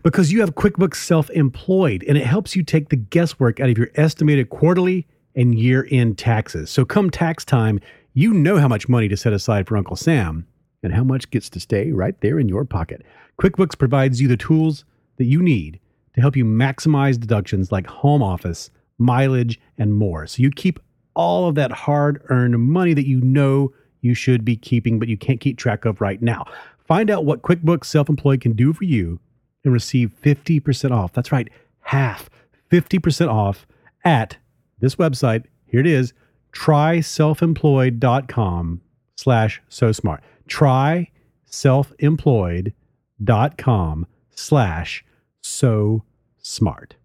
because 0.02 0.32
you 0.32 0.40
have 0.40 0.54
QuickBooks 0.54 0.96
Self 0.96 1.28
Employed 1.28 2.02
and 2.08 2.16
it 2.16 2.24
helps 2.24 2.56
you 2.56 2.62
take 2.62 2.88
the 2.88 2.96
guesswork 2.96 3.60
out 3.60 3.68
of 3.68 3.76
your 3.76 3.90
estimated 3.94 4.48
quarterly 4.48 5.06
and 5.34 5.58
year 5.58 5.86
end 5.90 6.16
taxes. 6.16 6.70
So 6.70 6.86
come 6.86 7.10
tax 7.10 7.44
time, 7.44 7.78
you 8.14 8.35
know 8.35 8.59
how 8.59 8.69
much 8.69 8.88
money 8.88 9.09
to 9.09 9.16
set 9.16 9.33
aside 9.33 9.66
for 9.66 9.76
Uncle 9.76 9.97
Sam 9.97 10.47
and 10.83 10.92
how 10.92 11.04
much 11.04 11.31
gets 11.31 11.49
to 11.50 11.61
stay 11.61 11.92
right 11.92 12.21
there 12.21 12.38
in 12.38 12.49
your 12.49 12.64
pocket. 12.64 13.02
QuickBooks 13.40 13.78
provides 13.78 14.21
you 14.21 14.28
the 14.28 14.37
tools 14.37 14.85
that 15.16 15.25
you 15.25 15.42
need 15.42 15.81
to 16.14 16.21
help 16.21 16.37
you 16.37 16.45
maximize 16.45 17.19
deductions 17.19 17.73
like 17.73 17.87
home 17.87 18.23
office, 18.23 18.71
mileage, 18.99 19.61
and 19.78 19.95
more. 19.95 20.26
So 20.26 20.42
you 20.42 20.50
keep 20.50 20.78
all 21.14 21.49
of 21.49 21.54
that 21.54 21.73
hard 21.73 22.23
earned 22.28 22.59
money 22.59 22.95
that 22.95 23.07
you 23.07 23.21
know 23.21 23.73
you 24.00 24.14
should 24.14 24.45
be 24.45 24.57
keeping, 24.57 24.99
but 24.99 25.09
you 25.09 25.16
can't 25.16 25.40
keep 25.40 25.57
track 25.57 25.85
of 25.85 26.00
right 26.00 26.21
now. 26.21 26.45
Find 26.87 27.11
out 27.11 27.25
what 27.25 27.42
QuickBooks 27.42 27.87
Self 27.87 28.09
Employed 28.09 28.40
can 28.40 28.52
do 28.52 28.73
for 28.73 28.85
you 28.85 29.21
and 29.64 29.73
receive 29.73 30.14
50% 30.23 30.90
off. 30.90 31.12
That's 31.12 31.33
right, 31.33 31.49
half, 31.81 32.28
50% 32.71 33.28
off 33.28 33.66
at 34.04 34.37
this 34.81 34.97
website. 34.97 35.45
Here 35.66 35.81
it 35.81 35.87
is, 35.87 36.12
tryselfemployed.com 36.52 38.80
slash 39.16 39.62
so 39.68 39.92
smart. 39.92 40.23
Try 40.47 41.11
selfemployed.com 41.50 44.06
slash 44.35 45.04
so 45.40 46.02
smart. 46.38 46.97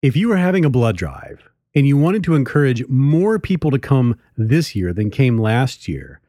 If 0.00 0.16
you 0.16 0.28
were 0.28 0.36
having 0.36 0.64
a 0.64 0.70
blood 0.70 0.96
drive 0.96 1.48
and 1.74 1.86
you 1.86 1.96
wanted 1.96 2.24
to 2.24 2.34
encourage 2.34 2.86
more 2.88 3.38
people 3.38 3.70
to 3.70 3.78
come 3.78 4.18
this 4.36 4.74
year 4.74 4.92
than 4.92 5.10
came 5.10 5.38
last 5.38 5.88
year, 5.88 6.20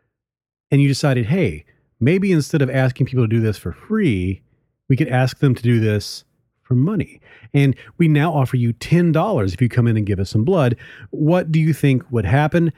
and 0.70 0.82
you 0.82 0.88
decided, 0.88 1.28
hey, 1.28 1.66
maybe 2.00 2.32
instead 2.32 2.62
of 2.62 2.70
asking 2.70 3.08
people 3.08 3.24
to 3.24 3.28
do 3.28 3.40
this 3.40 3.58
for 3.58 3.72
free, 3.72 4.42
we 4.90 4.96
could 4.96 5.08
ask 5.08 5.40
them 5.40 5.56
to 5.56 5.64
do 5.64 5.80
this 5.80 6.24
for 6.64 6.76
money. 6.76 7.22
And 7.54 7.76
we 7.98 8.08
now 8.08 8.34
offer 8.34 8.58
you 8.58 8.74
$10 8.74 9.54
if 9.54 9.62
you 9.62 9.70
come 9.70 9.88
in 9.88 9.98
and 9.98 10.06
give 10.06 10.20
us 10.20 10.30
some 10.30 10.44
blood. 10.44 10.76
What 11.12 11.52
do 11.52 11.60
you 11.60 11.74
think 11.74 12.10
would 12.12 12.26
happen? 12.26 12.74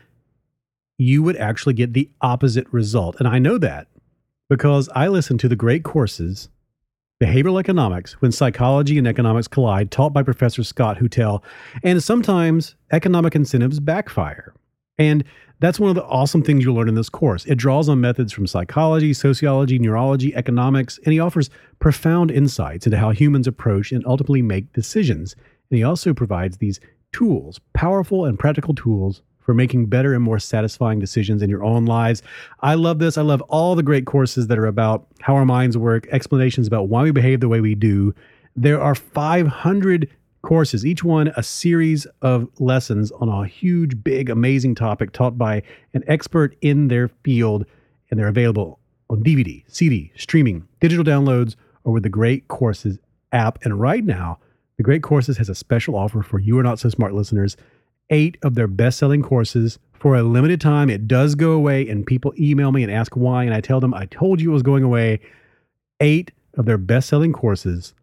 You 0.97 1.23
would 1.23 1.37
actually 1.37 1.73
get 1.73 1.93
the 1.93 2.09
opposite 2.21 2.67
result. 2.71 3.15
And 3.19 3.27
I 3.27 3.39
know 3.39 3.57
that 3.59 3.87
because 4.49 4.89
I 4.95 5.07
listen 5.07 5.37
to 5.39 5.47
the 5.47 5.55
great 5.55 5.83
courses 5.83 6.49
Behavioral 7.21 7.57
Economics, 7.57 8.21
when 8.21 8.33
psychology 8.33 8.97
and 8.97 9.07
economics 9.07 9.47
collide, 9.47 9.89
taught 9.89 10.11
by 10.11 10.21
Professor 10.21 10.65
Scott 10.65 10.97
Huettel. 10.97 11.41
and 11.81 12.03
sometimes 12.03 12.75
economic 12.91 13.35
incentives 13.35 13.79
backfire. 13.79 14.53
And 14.97 15.23
that's 15.59 15.79
one 15.79 15.89
of 15.89 15.95
the 15.95 16.03
awesome 16.05 16.43
things 16.43 16.63
you'll 16.63 16.75
learn 16.75 16.89
in 16.89 16.95
this 16.95 17.09
course. 17.09 17.45
It 17.45 17.55
draws 17.55 17.87
on 17.89 18.01
methods 18.01 18.33
from 18.33 18.47
psychology, 18.47 19.13
sociology, 19.13 19.79
neurology, 19.79 20.35
economics, 20.35 20.99
and 21.05 21.13
he 21.13 21.19
offers 21.19 21.49
profound 21.79 22.31
insights 22.31 22.85
into 22.85 22.97
how 22.97 23.11
humans 23.11 23.47
approach 23.47 23.91
and 23.91 24.05
ultimately 24.05 24.41
make 24.41 24.73
decisions. 24.73 25.35
And 25.69 25.77
he 25.77 25.83
also 25.83 26.13
provides 26.13 26.57
these 26.57 26.79
tools, 27.13 27.59
powerful 27.73 28.25
and 28.25 28.37
practical 28.37 28.75
tools 28.75 29.21
for 29.39 29.53
making 29.53 29.85
better 29.85 30.13
and 30.13 30.23
more 30.23 30.39
satisfying 30.39 30.99
decisions 30.99 31.41
in 31.41 31.49
your 31.49 31.63
own 31.63 31.85
lives. 31.85 32.23
I 32.61 32.73
love 32.73 32.99
this. 32.99 33.17
I 33.17 33.21
love 33.21 33.41
all 33.43 33.75
the 33.75 33.83
great 33.83 34.05
courses 34.05 34.47
that 34.47 34.57
are 34.57 34.65
about 34.65 35.07
how 35.21 35.35
our 35.35 35.45
minds 35.45 35.77
work, 35.77 36.07
explanations 36.11 36.67
about 36.67 36.89
why 36.89 37.03
we 37.03 37.11
behave 37.11 37.39
the 37.39 37.47
way 37.47 37.61
we 37.61 37.75
do. 37.75 38.13
There 38.55 38.81
are 38.81 38.95
500 38.95 40.09
courses, 40.45 40.85
each 40.85 41.03
one 41.03 41.33
a 41.35 41.43
series 41.43 42.07
of 42.21 42.47
lessons 42.59 43.11
on 43.11 43.27
a 43.27 43.45
huge, 43.45 44.01
big, 44.03 44.29
amazing 44.29 44.75
topic 44.75 45.11
taught 45.11 45.37
by 45.37 45.61
an 45.93 46.03
expert 46.07 46.55
in 46.61 46.87
their 46.87 47.09
field, 47.23 47.65
and 48.09 48.19
they're 48.19 48.29
available 48.29 48.79
on 49.09 49.23
DVD, 49.23 49.63
CD, 49.67 50.11
streaming, 50.15 50.67
digital 50.79 51.03
downloads, 51.03 51.55
or 51.83 51.91
with 51.91 52.03
the 52.03 52.09
Great 52.09 52.47
Courses 52.47 52.97
app. 53.31 53.63
And 53.65 53.79
right 53.79 54.05
now, 54.05 54.39
the 54.77 54.83
Great 54.83 55.03
Courses 55.03 55.37
has 55.37 55.49
a 55.49 55.55
special 55.55 55.95
offer 55.95 56.21
for 56.21 56.39
you 56.39 56.57
are 56.57 56.63
not 56.63 56.79
so 56.79 56.89
smart 56.89 57.13
listeners. 57.13 57.57
Eight 58.09 58.37
of 58.43 58.55
their 58.55 58.67
best 58.67 58.99
selling 58.99 59.23
courses 59.23 59.79
for 59.99 60.15
a 60.15 60.23
limited 60.23 60.61
time. 60.61 60.89
It 60.89 61.07
does 61.07 61.35
go 61.35 61.51
away, 61.51 61.87
and 61.89 62.05
people 62.05 62.33
email 62.39 62.71
me 62.71 62.83
and 62.83 62.91
ask 62.91 63.15
why. 63.15 63.43
And 63.43 63.53
I 63.53 63.61
tell 63.61 63.79
them, 63.79 63.93
I 63.93 64.05
told 64.05 64.39
you 64.39 64.51
it 64.51 64.53
was 64.53 64.63
going 64.63 64.83
away. 64.83 65.19
Eight 65.99 66.31
of 66.55 66.65
their 66.65 66.77
best 66.77 67.09
selling 67.09 67.33
courses 67.33 67.93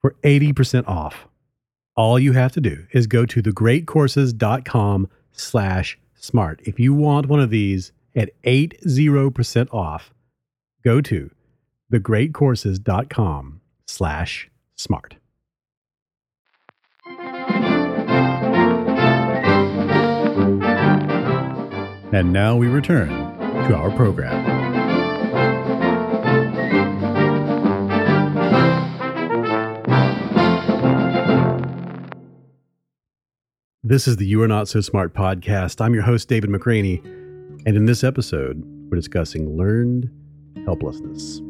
for 0.00 0.16
80% 0.22 0.88
off 0.88 1.28
all 1.96 2.18
you 2.18 2.32
have 2.32 2.52
to 2.52 2.60
do 2.60 2.86
is 2.92 3.06
go 3.06 3.24
to 3.26 3.42
thegreatcourses.com 3.42 5.08
slash 5.32 5.98
smart. 6.14 6.60
If 6.64 6.80
you 6.80 6.94
want 6.94 7.26
one 7.26 7.40
of 7.40 7.50
these 7.50 7.92
at 8.14 8.30
80% 8.42 9.72
off, 9.72 10.12
go 10.82 11.00
to 11.02 11.30
thegreatcourses.com 11.92 13.60
slash 13.86 14.50
smart. 14.74 15.16
And 22.12 22.32
now 22.32 22.56
we 22.56 22.68
return 22.68 23.08
to 23.08 23.74
our 23.74 23.90
program. 23.90 24.63
This 33.86 34.08
is 34.08 34.16
the 34.16 34.24
You 34.24 34.40
Are 34.40 34.48
Not 34.48 34.66
So 34.66 34.80
Smart 34.80 35.12
podcast. 35.12 35.84
I'm 35.84 35.92
your 35.92 36.04
host, 36.04 36.26
David 36.26 36.48
McRaney, 36.48 37.04
and 37.66 37.76
in 37.76 37.84
this 37.84 38.02
episode, 38.02 38.64
we're 38.88 38.96
discussing 38.96 39.58
learned 39.58 40.10
helplessness. 40.64 41.42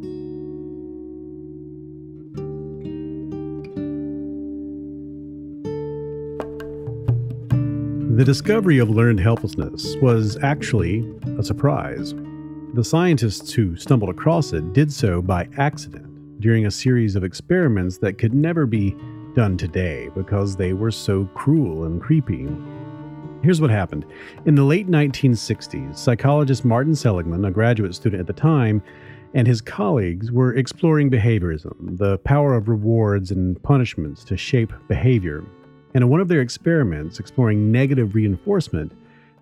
The 8.17 8.25
discovery 8.25 8.79
of 8.79 8.91
learned 8.91 9.21
helplessness 9.21 9.95
was 10.03 10.37
actually 10.43 11.09
a 11.39 11.45
surprise. 11.45 12.17
The 12.75 12.83
scientists 12.83 13.53
who 13.53 13.77
stumbled 13.77 14.11
across 14.11 14.53
it 14.53 14.73
did 14.73 14.93
so 14.93 15.23
by 15.23 15.49
accident 15.57 16.41
during 16.41 16.67
a 16.67 16.71
series 16.73 17.15
of 17.15 17.23
experiments 17.23 17.99
that 17.99 18.19
could 18.19 18.35
never 18.35 18.67
be 18.67 18.97
done 19.35 19.57
today 19.57 20.11
because 20.15 20.57
they 20.57 20.73
were 20.73 20.91
so 20.91 21.25
cruel 21.35 21.85
and 21.85 22.01
creepy. 22.01 22.49
Here's 23.43 23.61
what 23.61 23.71
happened. 23.71 24.07
In 24.47 24.55
the 24.55 24.65
late 24.65 24.89
1960s, 24.89 25.99
psychologist 25.99 26.65
Martin 26.65 26.95
Seligman, 26.95 27.45
a 27.45 27.51
graduate 27.51 27.95
student 27.95 28.21
at 28.21 28.27
the 28.27 28.33
time, 28.33 28.83
and 29.35 29.47
his 29.47 29.61
colleagues 29.61 30.33
were 30.33 30.55
exploring 30.55 31.11
behaviorism, 31.11 31.99
the 31.99 32.19
power 32.19 32.55
of 32.55 32.69
rewards 32.69 33.31
and 33.31 33.63
punishments 33.63 34.25
to 34.25 34.37
shape 34.37 34.73
behavior. 34.89 35.45
And 35.93 36.05
in 36.05 36.09
one 36.09 36.21
of 36.21 36.29
their 36.29 36.41
experiments 36.41 37.19
exploring 37.19 37.71
negative 37.71 38.15
reinforcement, 38.15 38.93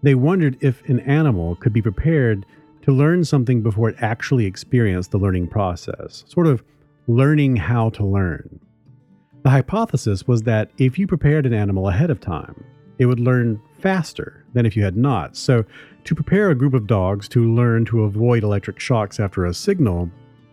they 0.02 0.14
wondered 0.14 0.58
if 0.60 0.82
an 0.88 1.00
animal 1.00 1.54
could 1.56 1.72
be 1.72 1.82
prepared 1.82 2.44
to 2.82 2.92
learn 2.92 3.24
something 3.24 3.62
before 3.62 3.90
it 3.90 3.96
actually 4.00 4.46
experienced 4.46 5.12
the 5.12 5.18
learning 5.18 5.46
process, 5.46 6.24
sort 6.26 6.46
of 6.46 6.64
learning 7.06 7.56
how 7.56 7.90
to 7.90 8.04
learn. 8.04 8.58
The 9.42 9.50
hypothesis 9.50 10.26
was 10.28 10.42
that 10.42 10.70
if 10.78 10.98
you 10.98 11.06
prepared 11.06 11.46
an 11.46 11.52
animal 11.52 11.88
ahead 11.88 12.10
of 12.10 12.20
time, 12.20 12.64
it 12.98 13.06
would 13.06 13.18
learn 13.18 13.60
faster 13.80 14.44
than 14.54 14.66
if 14.66 14.76
you 14.76 14.84
had 14.84 14.96
not. 14.96 15.36
So, 15.36 15.64
to 16.04 16.14
prepare 16.14 16.50
a 16.50 16.54
group 16.54 16.74
of 16.74 16.86
dogs 16.86 17.28
to 17.28 17.52
learn 17.52 17.84
to 17.86 18.04
avoid 18.04 18.44
electric 18.44 18.78
shocks 18.78 19.18
after 19.18 19.44
a 19.44 19.54
signal, 19.54 20.10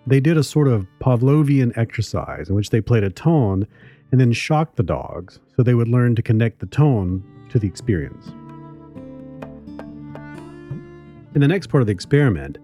they 0.07 0.19
did 0.19 0.37
a 0.37 0.43
sort 0.43 0.67
of 0.67 0.87
Pavlovian 0.99 1.75
exercise 1.77 2.49
in 2.49 2.55
which 2.55 2.71
they 2.71 2.81
played 2.81 3.03
a 3.03 3.09
tone 3.09 3.67
and 4.11 4.19
then 4.19 4.31
shocked 4.31 4.75
the 4.75 4.83
dogs 4.83 5.39
so 5.55 5.61
they 5.61 5.75
would 5.75 5.87
learn 5.87 6.15
to 6.15 6.21
connect 6.21 6.59
the 6.59 6.65
tone 6.65 7.23
to 7.49 7.59
the 7.59 7.67
experience. 7.67 8.29
In 11.35 11.41
the 11.41 11.47
next 11.47 11.67
part 11.67 11.81
of 11.81 11.87
the 11.87 11.93
experiment, 11.93 12.57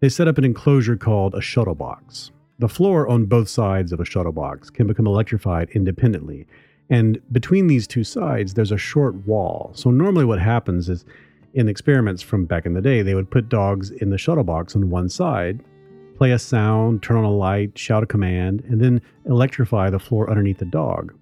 they 0.00 0.10
set 0.10 0.28
up 0.28 0.36
an 0.36 0.44
enclosure 0.44 0.96
called 0.96 1.34
a 1.34 1.40
shuttle 1.40 1.74
box. 1.74 2.30
The 2.58 2.68
floor 2.68 3.08
on 3.08 3.24
both 3.24 3.48
sides 3.48 3.92
of 3.92 4.00
a 4.00 4.04
shuttle 4.04 4.32
box 4.32 4.70
can 4.70 4.86
become 4.86 5.06
electrified 5.06 5.70
independently. 5.70 6.46
And 6.88 7.20
between 7.32 7.66
these 7.66 7.86
two 7.86 8.04
sides, 8.04 8.54
there's 8.54 8.70
a 8.70 8.78
short 8.78 9.14
wall. 9.26 9.72
So, 9.74 9.90
normally, 9.90 10.24
what 10.24 10.40
happens 10.40 10.88
is 10.88 11.04
in 11.54 11.68
experiments 11.68 12.22
from 12.22 12.44
back 12.44 12.66
in 12.66 12.74
the 12.74 12.80
day, 12.80 13.02
they 13.02 13.14
would 13.14 13.30
put 13.30 13.48
dogs 13.48 13.90
in 13.90 14.10
the 14.10 14.18
shuttle 14.18 14.44
box 14.44 14.76
on 14.76 14.90
one 14.90 15.08
side, 15.08 15.64
play 16.16 16.32
a 16.32 16.38
sound, 16.38 17.02
turn 17.02 17.16
on 17.16 17.24
a 17.24 17.30
light, 17.30 17.76
shout 17.76 18.02
a 18.02 18.06
command, 18.06 18.62
and 18.68 18.80
then 18.80 19.00
electrify 19.26 19.90
the 19.90 19.98
floor 19.98 20.30
underneath 20.30 20.58
the 20.58 20.64
dog. 20.64 21.12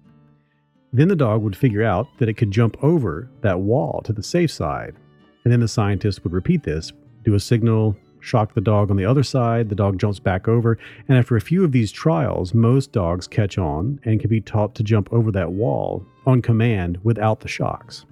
Then 0.91 1.07
the 1.07 1.15
dog 1.15 1.41
would 1.41 1.55
figure 1.55 1.83
out 1.83 2.07
that 2.19 2.29
it 2.29 2.35
could 2.35 2.51
jump 2.51 2.77
over 2.83 3.29
that 3.41 3.59
wall 3.59 4.01
to 4.05 4.13
the 4.13 4.21
safe 4.21 4.51
side. 4.51 4.95
And 5.43 5.51
then 5.51 5.59
the 5.59 5.67
scientist 5.67 6.23
would 6.23 6.33
repeat 6.33 6.63
this, 6.63 6.91
do 7.23 7.33
a 7.33 7.39
signal, 7.39 7.97
shock 8.23 8.53
the 8.53 8.61
dog 8.61 8.89
on 8.89 8.97
the 8.97 9.05
other 9.05 9.23
side, 9.23 9.69
the 9.69 9.75
dog 9.75 9.99
jumps 9.99 10.19
back 10.19 10.47
over, 10.47 10.77
and 11.07 11.17
after 11.17 11.35
a 11.35 11.41
few 11.41 11.63
of 11.63 11.73
these 11.73 11.91
trials, 11.91 12.53
most 12.53 12.91
dogs 12.91 13.27
catch 13.27 13.57
on 13.57 13.99
and 14.05 14.19
can 14.19 14.29
be 14.29 14.41
taught 14.41 14.73
to 14.75 14.83
jump 14.83 15.11
over 15.11 15.31
that 15.31 15.51
wall 15.51 16.05
on 16.25 16.41
command 16.41 16.97
without 17.03 17.41
the 17.41 17.47
shocks. 17.47 18.05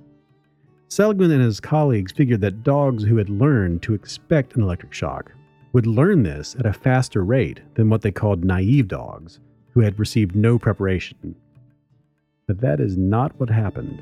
Seligman 0.90 1.32
and 1.32 1.42
his 1.42 1.62
colleagues 1.62 2.12
figured 2.12 2.42
that 2.42 2.64
dogs 2.64 3.06
who 3.06 3.16
had 3.16 3.30
learned 3.30 3.82
to 3.84 3.94
expect 3.94 4.56
an 4.56 4.62
electric 4.62 4.94
shock 4.94 5.32
would 5.72 5.88
learn 5.88 6.24
this 6.24 6.56
at 6.60 6.66
a 6.66 6.74
faster 6.74 7.24
rate 7.24 7.62
than 7.76 7.90
what 7.90 8.02
they 8.02 8.12
called 8.12 8.44
naive 8.44 8.90
dogs, 8.90 9.40
who 9.74 9.80
had 9.80 9.98
received 9.98 10.36
no 10.36 10.60
preparation. 10.60 11.34
But 12.46 12.60
that 12.60 12.82
is 12.82 12.98
not 12.98 13.40
what 13.40 13.50
happened. 13.50 14.02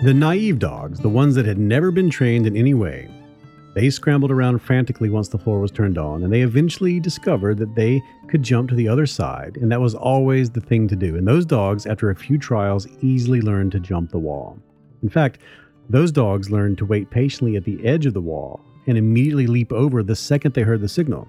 The 0.00 0.14
naive 0.14 0.60
dogs, 0.60 1.00
the 1.00 1.08
ones 1.08 1.34
that 1.34 1.44
had 1.44 1.58
never 1.58 1.90
been 1.90 2.08
trained 2.08 2.46
in 2.46 2.56
any 2.56 2.72
way, 2.72 3.10
they 3.74 3.90
scrambled 3.90 4.30
around 4.30 4.60
frantically 4.60 5.10
once 5.10 5.26
the 5.26 5.38
floor 5.38 5.58
was 5.58 5.72
turned 5.72 5.98
on, 5.98 6.22
and 6.22 6.32
they 6.32 6.42
eventually 6.42 7.00
discovered 7.00 7.58
that 7.58 7.74
they 7.74 8.00
could 8.28 8.44
jump 8.44 8.68
to 8.68 8.76
the 8.76 8.86
other 8.86 9.06
side, 9.06 9.56
and 9.56 9.72
that 9.72 9.80
was 9.80 9.96
always 9.96 10.50
the 10.50 10.60
thing 10.60 10.86
to 10.86 10.94
do. 10.94 11.16
And 11.16 11.26
those 11.26 11.44
dogs, 11.44 11.84
after 11.84 12.10
a 12.10 12.14
few 12.14 12.38
trials, 12.38 12.86
easily 13.00 13.40
learned 13.40 13.72
to 13.72 13.80
jump 13.80 14.12
the 14.12 14.20
wall. 14.20 14.56
In 15.02 15.08
fact, 15.08 15.40
those 15.90 16.12
dogs 16.12 16.48
learned 16.48 16.78
to 16.78 16.86
wait 16.86 17.10
patiently 17.10 17.56
at 17.56 17.64
the 17.64 17.84
edge 17.84 18.06
of 18.06 18.14
the 18.14 18.20
wall 18.20 18.60
and 18.86 18.96
immediately 18.96 19.48
leap 19.48 19.72
over 19.72 20.04
the 20.04 20.14
second 20.14 20.54
they 20.54 20.62
heard 20.62 20.80
the 20.80 20.88
signal. 20.88 21.26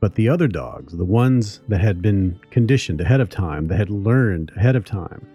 But 0.00 0.14
the 0.14 0.30
other 0.30 0.48
dogs, 0.48 0.96
the 0.96 1.04
ones 1.04 1.60
that 1.68 1.82
had 1.82 2.00
been 2.00 2.40
conditioned 2.50 3.02
ahead 3.02 3.20
of 3.20 3.28
time, 3.28 3.68
that 3.68 3.76
had 3.76 3.90
learned 3.90 4.52
ahead 4.56 4.74
of 4.74 4.86
time, 4.86 5.26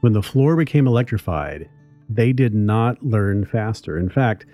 when 0.00 0.12
the 0.12 0.22
floor 0.22 0.56
became 0.56 0.86
electrified, 0.86 1.68
they 2.08 2.32
did 2.32 2.54
not 2.54 3.02
learn 3.04 3.44
faster. 3.44 3.98
In 3.98 4.08
fact, 4.08 4.46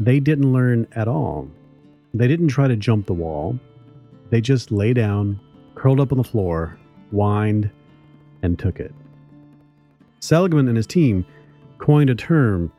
they 0.00 0.20
didn't 0.20 0.52
learn 0.52 0.86
at 0.92 1.08
all. 1.08 1.48
They 2.14 2.26
didn't 2.28 2.48
try 2.48 2.68
to 2.68 2.76
jump 2.76 3.06
the 3.06 3.14
wall. 3.14 3.58
They 4.30 4.40
just 4.40 4.72
lay 4.72 4.92
down, 4.92 5.40
curled 5.74 6.00
up 6.00 6.12
on 6.12 6.18
the 6.18 6.24
floor, 6.24 6.78
whined, 7.10 7.70
and 8.42 8.58
took 8.58 8.80
it. 8.80 8.94
Seligman 10.20 10.68
and 10.68 10.76
his 10.76 10.86
team 10.86 11.24
coined 11.78 12.10
a 12.10 12.14
term 12.14 12.72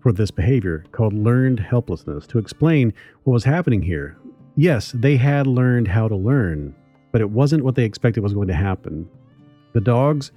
for 0.00 0.12
this 0.12 0.30
behavior 0.30 0.84
called 0.90 1.12
learned 1.12 1.60
helplessness 1.60 2.26
to 2.26 2.38
explain 2.38 2.92
what 3.22 3.32
was 3.32 3.44
happening 3.44 3.82
here. 3.82 4.16
Yes, 4.56 4.92
they 4.92 5.16
had 5.16 5.46
learned 5.46 5.88
how 5.88 6.08
to 6.08 6.16
learn, 6.16 6.74
but 7.12 7.20
it 7.20 7.30
wasn't 7.30 7.64
what 7.64 7.74
they 7.74 7.84
expected 7.84 8.22
was 8.22 8.34
going 8.34 8.48
to 8.48 8.54
happen. 8.54 9.08
The 9.72 9.80
dogs 9.80 10.32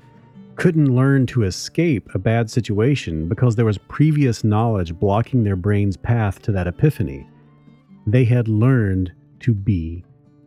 couldn't 0.55 0.95
learn 0.95 1.25
to 1.27 1.43
escape 1.43 2.09
a 2.13 2.19
bad 2.19 2.50
situation 2.50 3.27
because 3.27 3.55
there 3.55 3.65
was 3.65 3.77
previous 3.77 4.43
knowledge 4.43 4.97
blocking 4.97 5.43
their 5.43 5.55
brain's 5.55 5.97
path 5.97 6.41
to 6.43 6.51
that 6.51 6.67
epiphany. 6.67 7.27
They 8.07 8.24
had 8.25 8.47
learned 8.47 9.12
to 9.41 9.53
be 9.53 10.03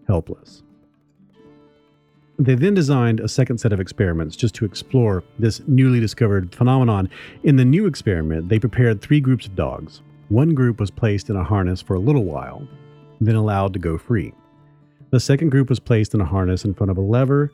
helpless. 0.07 0.63
They 2.39 2.55
then 2.55 2.75
designed 2.75 3.21
a 3.21 3.29
second 3.29 3.59
set 3.59 3.73
of 3.73 3.81
experiments 3.81 4.37
just 4.37 4.55
to 4.57 4.65
explore 4.65 5.25
this 5.39 5.61
newly 5.67 5.99
discovered 5.99 6.55
phenomenon. 6.55 7.11
In 7.43 7.57
the 7.57 7.65
new 7.65 7.87
experiment, 7.87 8.49
they 8.49 8.61
prepared 8.61 9.03
three 9.03 9.21
groups 9.21 9.47
of 9.47 9.57
dogs. 9.57 10.03
One 10.29 10.55
group 10.55 10.79
was 10.79 10.91
placed 10.91 11.31
in 11.31 11.37
a 11.37 11.43
harness 11.43 11.83
for 11.83 11.95
a 11.95 12.01
little 12.01 12.25
while, 12.25 12.67
then 13.21 13.35
allowed 13.35 13.73
to 13.73 13.79
go 13.81 13.99
free. 13.99 14.33
The 15.11 15.19
second 15.19 15.51
group 15.51 15.69
was 15.69 15.81
placed 15.81 16.15
in 16.15 16.21
a 16.21 16.25
harness 16.25 16.65
in 16.65 16.75
front 16.75 16.91
of 16.91 16.99
a 16.99 17.03
lever 17.03 17.51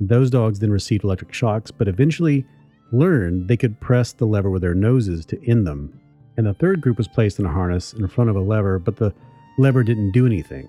those 0.00 0.30
dogs 0.30 0.58
then 0.58 0.70
received 0.70 1.04
electric 1.04 1.32
shocks, 1.32 1.70
but 1.70 1.88
eventually 1.88 2.44
learned 2.92 3.48
they 3.48 3.56
could 3.56 3.80
press 3.80 4.12
the 4.12 4.26
lever 4.26 4.50
with 4.50 4.62
their 4.62 4.74
noses 4.74 5.26
to 5.26 5.50
end 5.50 5.66
them. 5.66 6.00
And 6.36 6.46
the 6.46 6.54
third 6.54 6.80
group 6.80 6.98
was 6.98 7.08
placed 7.08 7.38
in 7.38 7.46
a 7.46 7.52
harness 7.52 7.92
in 7.92 8.06
front 8.08 8.30
of 8.30 8.36
a 8.36 8.40
lever, 8.40 8.78
but 8.78 8.96
the 8.96 9.12
lever 9.58 9.82
didn't 9.82 10.12
do 10.12 10.26
anything. 10.26 10.68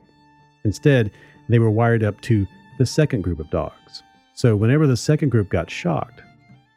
Instead, 0.64 1.12
they 1.48 1.60
were 1.60 1.70
wired 1.70 2.04
up 2.04 2.20
to 2.22 2.48
the 2.78 2.86
second 2.86 3.22
group 3.22 3.40
of 3.40 3.50
dogs. 3.50 4.04
So 4.34 4.56
whenever 4.56 4.88
the 4.88 4.98
second 4.98 5.30
group 5.30 5.50
got 5.50 5.70
shocked, 5.70 6.22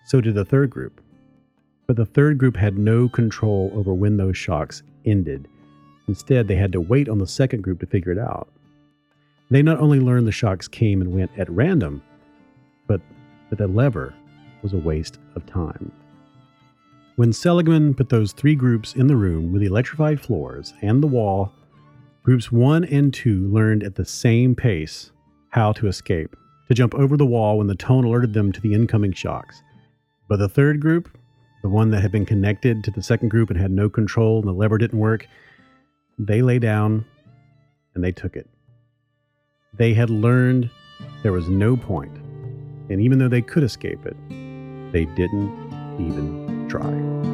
so 0.05 0.21
did 0.21 0.35
the 0.35 0.45
third 0.45 0.71
group. 0.71 1.01
But 1.87 1.97
the 1.97 2.07
third 2.07 2.39
group 2.39 2.57
had 2.57 2.79
no 2.79 3.09
control 3.09 3.71
over 3.75 3.95
when 3.95 4.17
those 4.17 4.37
shocks 4.37 4.83
ended. 5.05 5.49
Instead, 6.09 6.49
they 6.49 6.57
had 6.57 6.73
to 6.73 6.81
wait 6.81 7.09
on 7.09 7.19
the 7.19 7.27
second 7.27 7.63
group 7.63 7.81
to 7.81 7.87
figure 7.87 8.13
it 8.13 8.19
out. 8.19 8.49
They 9.51 9.63
not 9.63 9.81
only 9.81 10.01
learned 10.01 10.27
the 10.27 10.33
shocks 10.33 10.69
came 10.69 11.01
and 11.01 11.15
went 11.15 11.31
at 11.39 11.51
random, 11.51 12.03
but 12.93 13.01
that 13.49 13.57
the 13.57 13.67
lever 13.67 14.15
was 14.63 14.75
a 14.75 14.79
waste 14.79 15.19
of 15.35 15.47
time. 15.47 15.91
When 17.17 17.33
Seligman 17.33 17.95
put 17.95 18.11
those 18.11 18.33
three 18.33 18.55
groups 18.55 18.95
in 18.95 19.07
the 19.07 19.17
room 19.17 19.51
with 19.51 19.63
the 19.63 19.67
electrified 19.67 20.21
floors 20.21 20.75
and 20.83 21.03
the 21.03 21.07
wall, 21.07 21.53
groups 22.23 22.53
one 22.53 22.85
and 22.85 23.13
two 23.13 23.49
learned 23.49 23.83
at 23.83 23.95
the 23.95 24.05
same 24.05 24.55
pace 24.55 25.11
how 25.49 25.73
to 25.73 25.87
escape, 25.87 26.37
to 26.69 26.75
jump 26.75 26.95
over 26.95 27.17
the 27.17 27.25
wall 27.25 27.57
when 27.59 27.67
the 27.67 27.75
tone 27.75 28.05
alerted 28.05 28.35
them 28.35 28.53
to 28.53 28.61
the 28.61 28.75
incoming 28.75 29.15
shocks. 29.15 29.63
But 30.29 30.39
the 30.39 30.49
third 30.49 30.79
group, 30.79 31.17
the 31.63 31.71
one 31.71 31.91
that 31.93 32.03
had 32.03 32.13
been 32.13 32.27
connected 32.27 32.85
to 32.85 32.91
the 32.91 33.03
second 33.03 33.31
group 33.31 33.49
and 33.49 33.59
had 33.59 33.71
no 33.71 33.89
control 33.89 34.41
and 34.41 34.49
the 34.49 34.53
lever 34.53 34.77
didn't 34.77 34.99
work, 34.99 35.27
they 36.19 36.43
lay 36.43 36.59
down 36.59 37.07
and 37.95 38.05
they 38.05 38.13
took 38.13 38.37
it. 38.37 38.51
They 39.79 39.95
had 39.95 40.11
learned 40.11 40.71
there 41.23 41.33
was 41.33 41.49
no 41.49 41.75
point 41.75 42.22
and 42.89 43.01
even 43.01 43.19
though 43.19 43.29
they 43.29 43.43
could 43.43 43.63
escape 43.63 44.05
it, 44.07 44.17
they 44.93 45.05
didn't 45.17 45.51
even 45.99 46.67
try. 46.69 47.33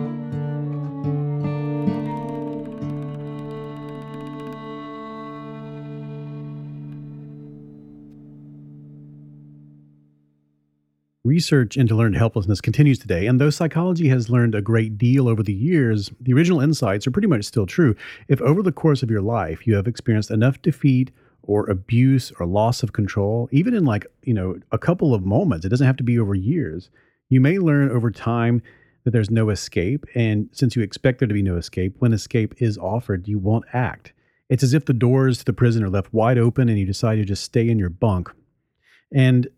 Research 11.29 11.77
into 11.77 11.95
learned 11.95 12.17
helplessness 12.17 12.63
continues 12.63 12.99
today, 12.99 13.27
and 13.27 13.39
though 13.39 13.51
psychology 13.51 14.09
has 14.09 14.31
learned 14.31 14.55
a 14.55 14.63
great 14.63 14.97
deal 14.97 15.29
over 15.29 15.43
the 15.43 15.53
years, 15.53 16.11
the 16.19 16.33
original 16.33 16.63
insights 16.63 17.07
are 17.07 17.11
pretty 17.11 17.29
much 17.29 17.45
still 17.45 17.67
true. 17.67 17.95
If 18.29 18.41
over 18.41 18.63
the 18.63 18.73
course 18.73 19.03
of 19.03 19.11
your 19.11 19.21
life 19.21 19.67
you 19.67 19.75
have 19.75 19.87
experienced 19.87 20.31
enough 20.31 20.63
defeat 20.63 21.11
or 21.43 21.69
abuse 21.71 22.33
or 22.39 22.47
loss 22.47 22.83
of 22.83 22.93
control, 22.93 23.49
even 23.53 23.75
in 23.75 23.85
like, 23.85 24.07
you 24.23 24.35
know, 24.35 24.57
a 24.73 24.79
couple 24.79 25.15
of 25.15 25.25
moments, 25.25 25.65
it 25.65 25.71
doesn't 25.71 25.87
have 25.87 25.97
to 25.97 26.03
be 26.03 26.19
over 26.19 26.35
years. 26.35 26.91
You 27.29 27.41
may 27.41 27.59
learn 27.59 27.91
over 27.91 28.11
time 28.11 28.63
that 29.05 29.13
there's 29.13 29.31
no 29.31 29.51
escape. 29.51 30.05
And 30.15 30.49
since 30.53 30.77
you 30.77 30.83
expect 30.83 31.19
there 31.19 31.29
to 31.29 31.35
be 31.35 31.43
no 31.43 31.57
escape, 31.57 31.97
when 31.99 32.13
escape 32.13 32.55
is 32.59 32.77
offered, 32.77 33.29
you 33.29 33.39
won't 33.39 33.65
act. 33.73 34.13
It's 34.49 34.63
as 34.63 34.75
if 34.75 34.87
the 34.87 34.93
doors 34.93 35.39
to 35.39 35.45
the 35.45 35.53
prison 35.53 35.83
are 35.83 35.91
left 35.91 36.13
wide 36.13 36.39
open 36.39 36.69
and 36.69 36.79
you 36.79 36.87
decide 36.87 37.17
to 37.17 37.25
just 37.25 37.45
stay 37.45 37.69
in 37.69 37.79
your 37.79 37.91
bunk. 37.91 38.31
And 39.15 39.49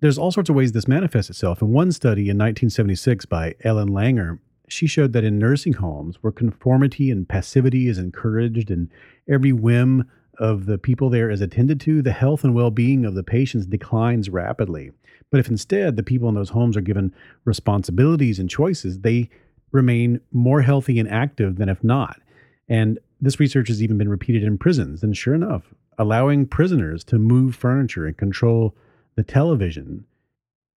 there's 0.00 0.18
all 0.18 0.32
sorts 0.32 0.50
of 0.50 0.56
ways 0.56 0.72
this 0.72 0.88
manifests 0.88 1.30
itself. 1.30 1.62
In 1.62 1.68
one 1.72 1.92
study 1.92 2.22
in 2.22 2.36
1976 2.36 3.24
by 3.26 3.54
Ellen 3.62 3.88
Langer, 3.88 4.38
she 4.68 4.86
showed 4.86 5.12
that 5.12 5.24
in 5.24 5.38
nursing 5.38 5.74
homes 5.74 6.16
where 6.22 6.32
conformity 6.32 7.10
and 7.10 7.28
passivity 7.28 7.88
is 7.88 7.98
encouraged 7.98 8.70
and 8.70 8.90
every 9.28 9.52
whim 9.52 10.10
of 10.38 10.66
the 10.66 10.78
people 10.78 11.10
there 11.10 11.30
is 11.30 11.40
attended 11.40 11.80
to, 11.80 12.02
the 12.02 12.12
health 12.12 12.44
and 12.44 12.54
well 12.54 12.70
being 12.70 13.04
of 13.04 13.14
the 13.14 13.22
patients 13.22 13.66
declines 13.66 14.30
rapidly. 14.30 14.90
But 15.30 15.40
if 15.40 15.48
instead 15.48 15.96
the 15.96 16.02
people 16.02 16.28
in 16.28 16.34
those 16.34 16.50
homes 16.50 16.76
are 16.76 16.82
given 16.82 17.14
responsibilities 17.44 18.38
and 18.38 18.50
choices, 18.50 19.00
they 19.00 19.30
remain 19.70 20.20
more 20.30 20.62
healthy 20.62 20.98
and 20.98 21.08
active 21.08 21.56
than 21.56 21.68
if 21.68 21.82
not. 21.82 22.20
And 22.68 22.98
this 23.20 23.40
research 23.40 23.68
has 23.68 23.82
even 23.82 23.98
been 23.98 24.08
repeated 24.08 24.42
in 24.42 24.58
prisons. 24.58 25.02
And 25.02 25.16
sure 25.16 25.34
enough, 25.34 25.74
allowing 25.98 26.46
prisoners 26.46 27.04
to 27.04 27.18
move 27.18 27.54
furniture 27.54 28.06
and 28.06 28.16
control 28.16 28.74
the 29.14 29.22
television 29.22 30.04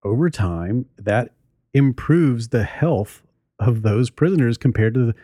over 0.04 0.30
time, 0.30 0.86
that 0.98 1.32
improves 1.74 2.50
the 2.50 2.63
health 2.63 3.24
of 3.60 3.82
those 3.82 4.10
prisoners 4.10 4.58
compared 4.58 4.94
to 4.94 5.08
the, 5.08 5.15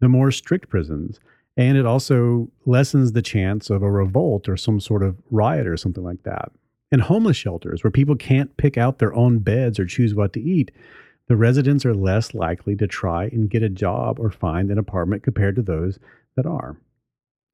the 0.00 0.08
more 0.08 0.30
strict 0.30 0.68
prisons. 0.68 1.20
And 1.60 1.76
it 1.76 1.84
also 1.84 2.50
lessens 2.64 3.12
the 3.12 3.20
chance 3.20 3.68
of 3.68 3.82
a 3.82 3.90
revolt 3.90 4.48
or 4.48 4.56
some 4.56 4.80
sort 4.80 5.02
of 5.02 5.18
riot 5.30 5.66
or 5.66 5.76
something 5.76 6.02
like 6.02 6.22
that. 6.22 6.50
In 6.90 7.00
homeless 7.00 7.36
shelters, 7.36 7.84
where 7.84 7.90
people 7.90 8.16
can't 8.16 8.56
pick 8.56 8.78
out 8.78 8.98
their 8.98 9.12
own 9.12 9.40
beds 9.40 9.78
or 9.78 9.84
choose 9.84 10.14
what 10.14 10.32
to 10.32 10.40
eat, 10.40 10.70
the 11.28 11.36
residents 11.36 11.84
are 11.84 11.92
less 11.92 12.32
likely 12.32 12.74
to 12.76 12.86
try 12.86 13.24
and 13.24 13.50
get 13.50 13.62
a 13.62 13.68
job 13.68 14.18
or 14.18 14.30
find 14.30 14.70
an 14.70 14.78
apartment 14.78 15.22
compared 15.22 15.54
to 15.56 15.60
those 15.60 15.98
that 16.34 16.46
are. 16.46 16.78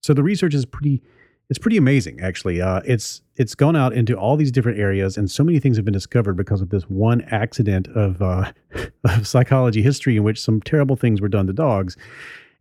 So 0.05 0.15
the 0.15 0.23
research 0.23 0.55
is 0.55 0.65
pretty 0.65 1.03
it's 1.49 1.61
pretty 1.61 1.77
amazing 1.77 2.21
actually 2.21 2.61
uh, 2.61 2.81
it's 2.85 3.23
it's 3.37 3.55
gone 3.55 3.77
out 3.77 3.93
into 3.93 4.15
all 4.15 4.37
these 4.37 4.51
different 4.51 4.81
areas 4.81 5.17
and 5.17 5.31
so 5.31 5.45
many 5.45 5.61
things 5.61 5.77
have 5.77 5.85
been 5.85 5.93
discovered 5.93 6.37
because 6.37 6.61
of 6.61 6.71
this 6.71 6.83
one 6.85 7.23
accident 7.31 7.87
of, 7.95 8.21
uh, 8.21 8.51
of 9.05 9.29
psychology 9.29 9.81
history 9.81 10.17
in 10.17 10.25
which 10.25 10.41
some 10.41 10.61
terrible 10.61 10.97
things 10.97 11.21
were 11.21 11.29
done 11.29 11.47
to 11.47 11.53
dogs 11.53 11.97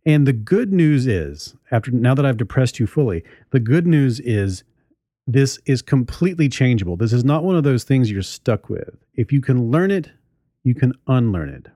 and 0.06 0.26
the 0.26 0.32
good 0.32 0.72
news 0.72 1.06
is, 1.06 1.54
after 1.70 1.90
now 1.90 2.14
that 2.14 2.24
I've 2.24 2.38
depressed 2.38 2.80
you 2.80 2.86
fully, 2.86 3.22
the 3.50 3.60
good 3.60 3.86
news 3.86 4.20
is 4.20 4.64
This 5.26 5.58
is 5.66 5.82
completely 5.82 6.48
changeable. 6.48 6.96
This 6.96 7.12
is 7.12 7.24
not 7.24 7.42
one 7.42 7.56
of 7.56 7.64
those 7.64 7.82
things 7.82 8.10
you're 8.10 8.22
stuck 8.22 8.70
with. 8.70 8.96
If 9.14 9.32
you 9.32 9.40
can 9.40 9.72
learn 9.72 9.90
it, 9.90 10.10
you 10.62 10.74
can 10.74 10.92
unlearn 11.08 11.48
it. 11.48 11.66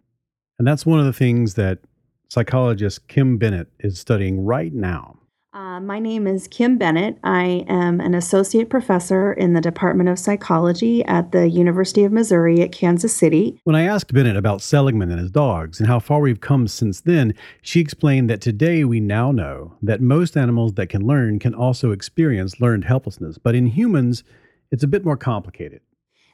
And 0.58 0.68
that's 0.68 0.86
one 0.86 1.00
of 1.00 1.06
the 1.06 1.12
things 1.12 1.54
that 1.54 1.80
psychologist 2.28 3.08
Kym 3.08 3.38
Bennett 3.38 3.66
is 3.80 3.98
studying 3.98 4.44
right 4.44 4.72
now. 4.72 5.18
Uh, 5.52 5.80
my 5.80 5.98
name 5.98 6.28
is 6.28 6.46
Kym 6.46 6.78
Bennett. 6.78 7.18
I 7.24 7.64
am 7.66 8.00
an 8.00 8.14
associate 8.14 8.70
professor 8.70 9.32
in 9.32 9.52
the 9.52 9.60
Department 9.60 10.08
of 10.08 10.16
Psychology 10.16 11.04
at 11.06 11.32
the 11.32 11.48
University 11.48 12.04
of 12.04 12.12
Missouri 12.12 12.60
at 12.60 12.70
Kansas 12.70 13.16
City. 13.16 13.60
When 13.64 13.74
I 13.74 13.82
asked 13.82 14.14
Bennett 14.14 14.36
about 14.36 14.62
Seligman 14.62 15.10
and 15.10 15.18
his 15.18 15.32
dogs 15.32 15.80
and 15.80 15.88
how 15.88 15.98
far 15.98 16.20
we've 16.20 16.40
come 16.40 16.68
since 16.68 17.00
then, 17.00 17.34
she 17.62 17.80
explained 17.80 18.30
that 18.30 18.40
today 18.40 18.84
we 18.84 19.00
now 19.00 19.32
know 19.32 19.76
that 19.82 20.00
most 20.00 20.36
animals 20.36 20.74
that 20.74 20.86
can 20.86 21.04
learn 21.04 21.40
can 21.40 21.52
also 21.52 21.90
experience 21.90 22.60
learned 22.60 22.84
helplessness, 22.84 23.36
but 23.36 23.56
in 23.56 23.66
humans, 23.66 24.22
it's 24.70 24.84
a 24.84 24.88
bit 24.88 25.04
more 25.04 25.16
complicated. 25.16 25.80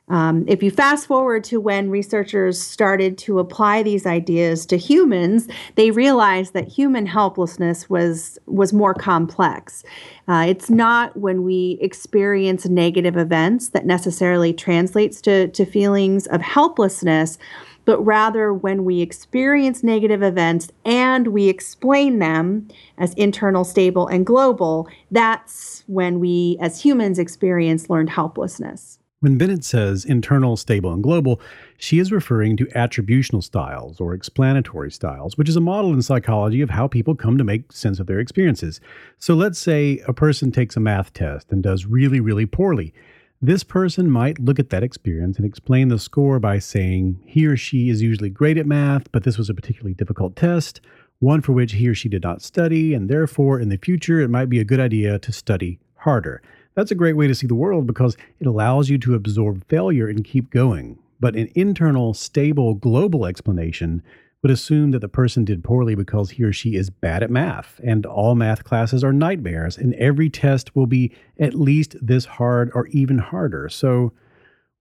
Um, 0.08 0.44
if 0.46 0.62
you 0.62 0.70
fast 0.70 1.06
forward 1.06 1.42
to 1.44 1.60
when 1.60 1.90
researchers 1.90 2.60
started 2.60 3.18
to 3.18 3.40
apply 3.40 3.82
these 3.82 4.06
ideas 4.06 4.64
to 4.66 4.76
humans, 4.76 5.48
they 5.74 5.90
realized 5.90 6.52
that 6.52 6.68
human 6.68 7.06
helplessness 7.06 7.90
was 7.90 8.38
was 8.46 8.72
more 8.72 8.94
complex. 8.94 9.82
Uh, 10.28 10.44
it's 10.48 10.70
not 10.70 11.16
when 11.16 11.42
we 11.42 11.76
experience 11.80 12.66
negative 12.66 13.16
events 13.16 13.70
that 13.70 13.84
necessarily 13.84 14.52
translates 14.52 15.20
to, 15.22 15.48
to 15.48 15.64
feelings 15.64 16.26
of 16.28 16.40
helplessness, 16.40 17.38
but 17.84 18.00
rather 18.04 18.52
when 18.52 18.84
we 18.84 19.00
experience 19.00 19.82
negative 19.82 20.22
events 20.22 20.70
and 20.84 21.28
we 21.28 21.48
explain 21.48 22.18
them 22.20 22.68
as 22.98 23.14
internal, 23.14 23.64
stable, 23.64 24.06
and 24.08 24.26
global, 24.26 24.88
that's 25.10 25.84
when 25.86 26.20
we 26.20 26.58
as 26.60 26.80
humans 26.80 27.18
experience 27.18 27.88
learned 27.88 28.10
helplessness. 28.10 28.95
When 29.20 29.38
Bennett 29.38 29.64
says 29.64 30.04
internal, 30.04 30.58
stable, 30.58 30.92
and 30.92 31.02
global, 31.02 31.40
she 31.78 31.98
is 31.98 32.12
referring 32.12 32.58
to 32.58 32.66
attributional 32.66 33.42
styles 33.42 33.98
or 33.98 34.12
explanatory 34.12 34.90
styles, 34.90 35.38
which 35.38 35.48
is 35.48 35.56
a 35.56 35.60
model 35.60 35.94
in 35.94 36.02
psychology 36.02 36.60
of 36.60 36.68
how 36.68 36.86
people 36.86 37.14
come 37.14 37.38
to 37.38 37.44
make 37.44 37.72
sense 37.72 37.98
of 37.98 38.06
their 38.06 38.20
experiences. 38.20 38.78
So 39.18 39.32
let's 39.32 39.58
say 39.58 40.02
a 40.06 40.12
person 40.12 40.52
takes 40.52 40.76
a 40.76 40.80
math 40.80 41.14
test 41.14 41.50
and 41.50 41.62
does 41.62 41.86
really, 41.86 42.20
really 42.20 42.44
poorly. 42.44 42.92
This 43.40 43.64
person 43.64 44.10
might 44.10 44.38
look 44.38 44.58
at 44.58 44.68
that 44.68 44.82
experience 44.82 45.38
and 45.38 45.46
explain 45.46 45.88
the 45.88 45.98
score 45.98 46.38
by 46.38 46.58
saying 46.58 47.18
he 47.24 47.46
or 47.46 47.56
she 47.56 47.88
is 47.88 48.02
usually 48.02 48.28
great 48.28 48.58
at 48.58 48.66
math, 48.66 49.10
but 49.12 49.24
this 49.24 49.38
was 49.38 49.48
a 49.48 49.54
particularly 49.54 49.94
difficult 49.94 50.36
test, 50.36 50.82
one 51.20 51.40
for 51.40 51.52
which 51.52 51.72
he 51.72 51.88
or 51.88 51.94
she 51.94 52.10
did 52.10 52.22
not 52.22 52.42
study, 52.42 52.92
and 52.92 53.08
therefore 53.08 53.60
in 53.60 53.70
the 53.70 53.78
future 53.78 54.20
it 54.20 54.28
might 54.28 54.50
be 54.50 54.60
a 54.60 54.64
good 54.64 54.80
idea 54.80 55.18
to 55.20 55.32
study 55.32 55.78
harder. 55.94 56.42
That's 56.76 56.90
a 56.90 56.94
great 56.94 57.16
way 57.16 57.26
to 57.26 57.34
see 57.34 57.46
the 57.46 57.54
world 57.54 57.86
because 57.86 58.18
it 58.38 58.46
allows 58.46 58.90
you 58.90 58.98
to 58.98 59.14
absorb 59.14 59.66
failure 59.66 60.08
and 60.08 60.22
keep 60.22 60.50
going. 60.50 60.98
But 61.18 61.34
an 61.34 61.50
internal, 61.54 62.12
stable, 62.12 62.74
global 62.74 63.24
explanation 63.24 64.02
would 64.42 64.50
assume 64.50 64.90
that 64.90 64.98
the 64.98 65.08
person 65.08 65.46
did 65.46 65.64
poorly 65.64 65.94
because 65.94 66.32
he 66.32 66.44
or 66.44 66.52
she 66.52 66.76
is 66.76 66.90
bad 66.90 67.22
at 67.22 67.30
math, 67.30 67.80
and 67.82 68.04
all 68.04 68.34
math 68.34 68.62
classes 68.62 69.02
are 69.02 69.12
nightmares, 69.12 69.78
and 69.78 69.94
every 69.94 70.28
test 70.28 70.76
will 70.76 70.86
be 70.86 71.10
at 71.40 71.54
least 71.54 71.96
this 72.00 72.26
hard 72.26 72.70
or 72.74 72.86
even 72.88 73.18
harder. 73.18 73.70
So, 73.70 74.12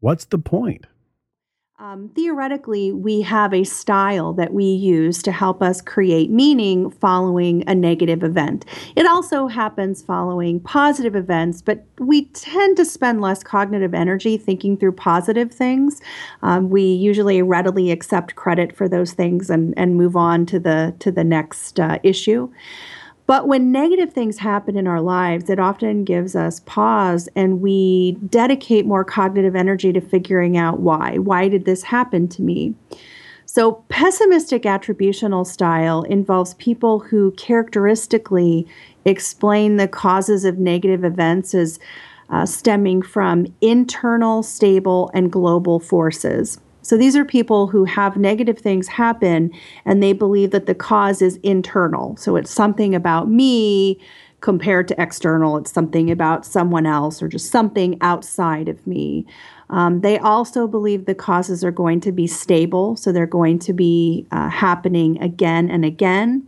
what's 0.02 0.26
the 0.26 0.38
point? 0.38 0.86
Um, 1.78 2.08
theoretically, 2.16 2.94
we 2.94 3.22
have 3.24 3.54
a 3.54 3.66
style 3.66 4.32
that 4.36 4.54
we 4.54 4.64
use 4.64 5.22
to 5.24 5.32
help 5.34 5.62
us 5.62 5.82
create 5.82 6.30
meaning 6.30 6.90
following 6.90 7.66
a 7.68 7.76
negative 7.76 8.24
event. 8.24 8.64
It 8.96 9.06
also 9.06 9.48
happens 9.48 10.02
following 10.02 10.62
positive 10.62 11.18
events, 11.18 11.62
but 11.62 11.86
we 12.00 12.28
tend 12.28 12.78
to 12.78 12.86
spend 12.86 13.20
less 13.20 13.44
cognitive 13.44 13.94
energy 13.94 14.38
thinking 14.38 14.78
through 14.78 14.94
positive 14.94 15.52
things. 15.52 16.00
Um, 16.44 16.70
we 16.70 16.82
usually 16.82 17.42
readily 17.42 17.92
accept 17.92 18.36
credit 18.36 18.74
for 18.74 18.88
those 18.88 19.12
things 19.12 19.50
and, 19.50 19.74
and 19.76 19.98
move 19.98 20.16
on 20.16 20.46
to 20.46 20.60
the 20.60 20.96
to 21.00 21.12
the 21.12 21.26
next 21.26 21.78
uh, 21.78 22.00
issue. 22.04 22.50
But 23.28 23.48
when 23.48 23.72
negative 23.72 24.14
things 24.14 24.38
happen 24.38 24.78
in 24.78 24.88
our 24.88 25.02
lives, 25.02 25.50
it 25.50 25.60
often 25.60 26.04
gives 26.04 26.36
us 26.36 26.60
pause 26.62 27.28
and 27.36 27.60
we 27.60 28.18
dedicate 28.30 28.86
more 28.86 29.04
cognitive 29.04 29.56
energy 29.56 29.92
to 29.94 30.02
figuring 30.02 30.58
out 30.58 30.80
why. 30.80 31.18
Why 31.18 31.48
did 31.48 31.66
this 31.66 31.84
happen 31.84 32.28
to 32.30 32.42
me? 32.44 32.76
So, 33.48 33.84
pessimistic 33.90 34.64
attributional 34.64 35.46
style 35.48 36.04
involves 36.04 36.56
people 36.56 37.00
who 37.00 37.32
characteristically 37.32 38.68
explain 39.06 39.78
the 39.78 39.88
causes 39.88 40.46
of 40.46 40.58
negative 40.58 41.04
events 41.04 41.54
as 41.56 41.80
uh, 42.30 42.46
stemming 42.46 43.02
from 43.02 43.46
internal, 43.62 44.44
stable, 44.44 45.10
and 45.14 45.32
global 45.32 45.80
forces. 45.80 46.60
So 46.86 46.98
these 46.98 47.16
are 47.16 47.26
people 47.26 47.66
who 47.66 47.84
have 47.86 48.16
negative 48.16 48.60
things 48.60 48.88
happen 48.88 49.52
and 49.86 50.04
they 50.04 50.14
believe 50.14 50.52
that 50.52 50.68
the 50.68 50.76
cause 50.76 51.20
is 51.20 51.38
internal. 51.38 52.16
So 52.18 52.36
it's 52.36 52.52
something 52.52 52.94
about 52.94 53.28
me 53.28 54.00
compared 54.42 54.88
to 54.90 55.02
external, 55.02 55.58
it's 55.58 55.72
something 55.72 56.12
about 56.12 56.46
someone 56.46 56.86
else 56.86 57.24
or 57.24 57.28
just 57.28 57.50
something 57.50 57.98
outside 58.02 58.68
of 58.70 58.86
me. 58.86 59.26
Um, 59.72 60.02
they 60.02 60.20
also 60.20 60.68
believe 60.68 61.06
the 61.06 61.16
causes 61.16 61.64
are 61.64 61.72
going 61.72 62.02
to 62.02 62.12
be 62.12 62.28
stable, 62.28 62.96
so 62.96 63.12
they're 63.12 63.26
going 63.26 63.58
to 63.60 63.74
be 63.74 64.28
uh, 64.32 64.50
happening 64.50 65.20
again 65.24 65.72
and 65.72 65.84
again 65.84 66.48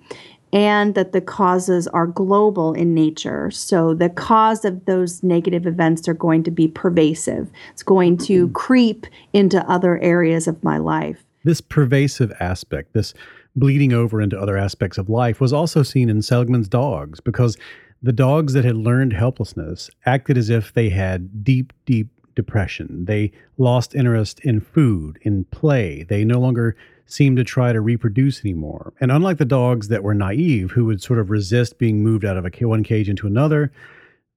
and 0.54 0.96
that 0.96 1.12
the 1.12 1.22
causes 1.22 1.88
are 1.90 2.08
global 2.08 2.74
in 2.74 2.94
nature. 2.94 3.52
So 3.52 3.94
the 3.94 4.10
cause 4.10 4.64
of 4.64 4.86
those 4.86 5.22
negative 5.24 5.68
events 5.68 6.08
are 6.08 6.14
going 6.14 6.44
to 6.44 6.52
be 6.52 6.68
pervasive. 6.68 7.50
It's 7.72 7.84
going 7.84 8.18
to 8.20 8.46
mm-hmm. 8.46 8.54
creep 8.54 9.06
into 9.34 9.60
other 9.70 10.00
areas 10.00 10.48
of 10.48 10.64
my 10.64 10.78
life. 10.78 11.24
This 11.44 11.62
pervasive 11.62 12.34
aspect, 12.40 12.94
this 12.94 13.14
bleeding 13.56 13.94
over 13.94 14.22
into 14.22 14.40
other 14.40 14.58
aspects 14.58 14.98
of 14.98 15.10
life, 15.10 15.40
was 15.40 15.54
also 15.54 15.84
seen 15.84 16.10
in 16.10 16.22
Seligman's 16.22 16.68
dogs 16.68 17.20
because 17.20 17.58
the 18.02 18.14
dogs 18.14 18.54
that 18.54 18.66
had 18.66 18.78
learned 18.78 19.14
helplessness 19.14 19.90
acted 20.06 20.38
as 20.38 20.50
if 20.50 20.74
they 20.74 20.90
had 20.90 21.44
deep, 21.44 21.74
deep 21.86 22.10
depression. 22.36 23.06
They 23.06 23.32
lost 23.58 23.96
interest 23.96 24.40
in 24.42 24.62
food, 24.62 25.18
in 25.24 25.46
play. 25.46 26.04
They 26.04 26.24
no 26.24 26.40
longer 26.40 26.78
seem 27.08 27.36
to 27.36 27.44
try 27.44 27.74
to 27.74 27.82
reproduce 27.82 28.42
anymore. 28.42 28.94
And 29.00 29.12
unlike 29.12 29.38
the 29.38 29.46
dogs 29.46 29.88
that 29.88 30.04
were 30.04 30.14
naive, 30.14 30.72
who 30.72 30.86
would 30.86 31.02
sort 31.02 31.20
of 31.20 31.30
resist 31.30 31.80
being 31.80 32.04
moved 32.04 32.26
out 32.26 32.38
of 32.38 32.46
a 32.46 32.68
one 32.68 32.84
cage 32.84 33.10
into 33.10 33.28
another, 33.28 33.72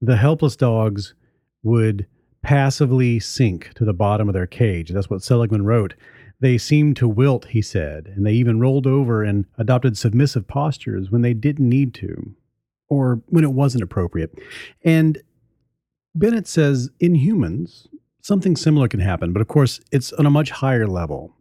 the 0.00 0.16
helpless 0.16 0.56
dogs 0.56 1.14
would 1.62 2.06
passively 2.42 3.20
sink 3.20 3.74
to 3.74 3.84
the 3.84 3.92
bottom 3.92 4.28
of 4.28 4.32
their 4.32 4.46
cage. 4.46 4.90
That's 4.90 5.10
what 5.10 5.22
Seligman 5.22 5.64
wrote. 5.64 5.94
They 6.40 6.56
seemed 6.56 6.96
to 6.96 7.08
wilt, 7.08 7.46
he 7.46 7.60
said, 7.60 8.06
and 8.16 8.24
they 8.24 8.32
even 8.32 8.60
rolled 8.60 8.86
over 8.86 9.22
and 9.22 9.44
adopted 9.58 9.98
submissive 9.98 10.48
postures 10.48 11.10
when 11.10 11.20
they 11.20 11.34
didn't 11.34 11.68
need 11.68 11.92
to, 11.94 12.34
or 12.88 13.20
when 13.26 13.44
it 13.44 13.52
wasn't 13.52 13.84
appropriate. 13.84 14.32
And 14.82 15.18
Bennett 16.14 16.48
says 16.48 16.88
in 16.98 17.14
humans, 17.14 17.88
something 18.22 18.56
similar 18.56 18.88
can 18.88 19.00
happen, 19.00 19.34
but 19.34 19.42
of 19.42 19.48
course, 19.48 19.80
it's 19.92 20.14
on 20.14 20.24
a 20.24 20.30
much 20.30 20.50
higher 20.50 20.86
level. 20.86 21.36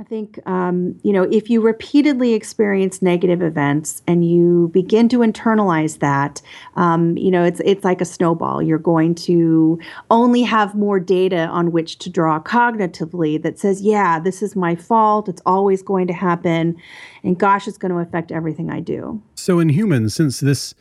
I 0.00 0.04
think, 0.04 0.38
um, 0.46 0.96
you 1.02 1.12
know, 1.12 1.24
if 1.24 1.50
you 1.50 1.60
repeatedly 1.60 2.32
experience 2.34 3.02
negative 3.02 3.42
events 3.42 4.00
and 4.06 4.24
you 4.24 4.70
begin 4.72 5.08
to 5.08 5.18
internalize 5.18 5.98
that, 5.98 6.40
um, 6.76 7.18
you 7.18 7.32
know, 7.32 7.42
it's 7.42 7.60
it's 7.64 7.84
like 7.84 8.00
a 8.00 8.04
snowball. 8.04 8.62
You're 8.62 8.78
going 8.78 9.16
to 9.16 9.80
only 10.08 10.42
have 10.42 10.76
more 10.76 11.00
data 11.00 11.46
on 11.46 11.72
which 11.72 11.98
to 11.98 12.10
draw 12.10 12.38
cognitively 12.38 13.42
that 13.42 13.58
says, 13.58 13.82
yeah, 13.82 14.20
this 14.20 14.40
is 14.40 14.54
my 14.54 14.76
fault. 14.76 15.28
It's 15.28 15.42
always 15.44 15.82
going 15.82 16.06
to 16.06 16.12
happen, 16.12 16.76
and 17.24 17.36
gosh, 17.36 17.66
it's 17.66 17.78
going 17.78 17.90
to 17.90 17.98
affect 17.98 18.30
everything 18.30 18.70
I 18.70 18.78
do. 18.78 19.20
So 19.34 19.58
in 19.58 19.68
humans, 19.68 20.14
since 20.14 20.38
this 20.38 20.76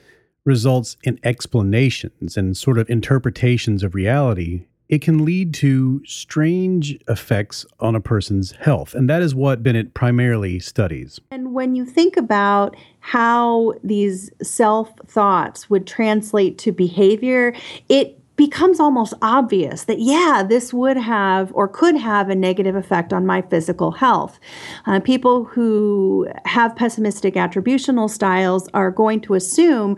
results 0.46 0.96
in 1.04 1.20
explanations 1.24 2.38
and 2.38 2.56
sort 2.56 2.78
of 2.78 2.88
interpretations 2.88 3.82
of 3.82 3.96
reality, 3.96 4.66
it 4.90 5.02
can 5.02 5.26
lead 5.26 5.54
to 5.56 6.02
strange 6.06 6.98
effects 7.08 7.66
on 7.80 7.96
a 7.96 8.00
person's 8.00 8.52
health. 8.52 8.94
And 8.94 9.10
that 9.10 9.22
is 9.22 9.36
what 9.36 9.64
Bennett 9.64 9.94
primarily 9.94 10.60
studies. 10.60 11.20
And 11.32 11.54
when 11.54 11.76
you 11.76 11.86
think 11.86 12.18
about 12.18 12.76
how 13.00 13.74
these 13.84 14.32
self 14.42 14.92
thoughts 15.08 15.70
would 15.70 15.88
translate 15.88 16.58
to 16.60 16.72
behavior, 16.72 17.54
it 17.90 18.20
becomes 18.38 18.80
almost 18.80 19.16
obvious 19.22 19.84
that, 19.86 20.00
yeah, 20.00 20.44
this 20.48 20.74
would 20.74 20.96
have 20.96 21.52
or 21.54 21.68
could 21.68 21.98
have 21.98 22.30
a 22.30 22.36
negative 22.36 22.76
effect 22.76 23.12
on 23.12 23.26
my 23.26 23.42
physical 23.42 23.92
health. 23.92 24.40
Uh, 24.86 25.00
people 25.00 25.44
who 25.44 26.28
have 26.46 26.76
pessimistic 26.76 27.34
attributional 27.34 28.10
styles 28.10 28.70
are 28.74 28.92
going 28.92 29.20
to 29.20 29.34
assume 29.34 29.98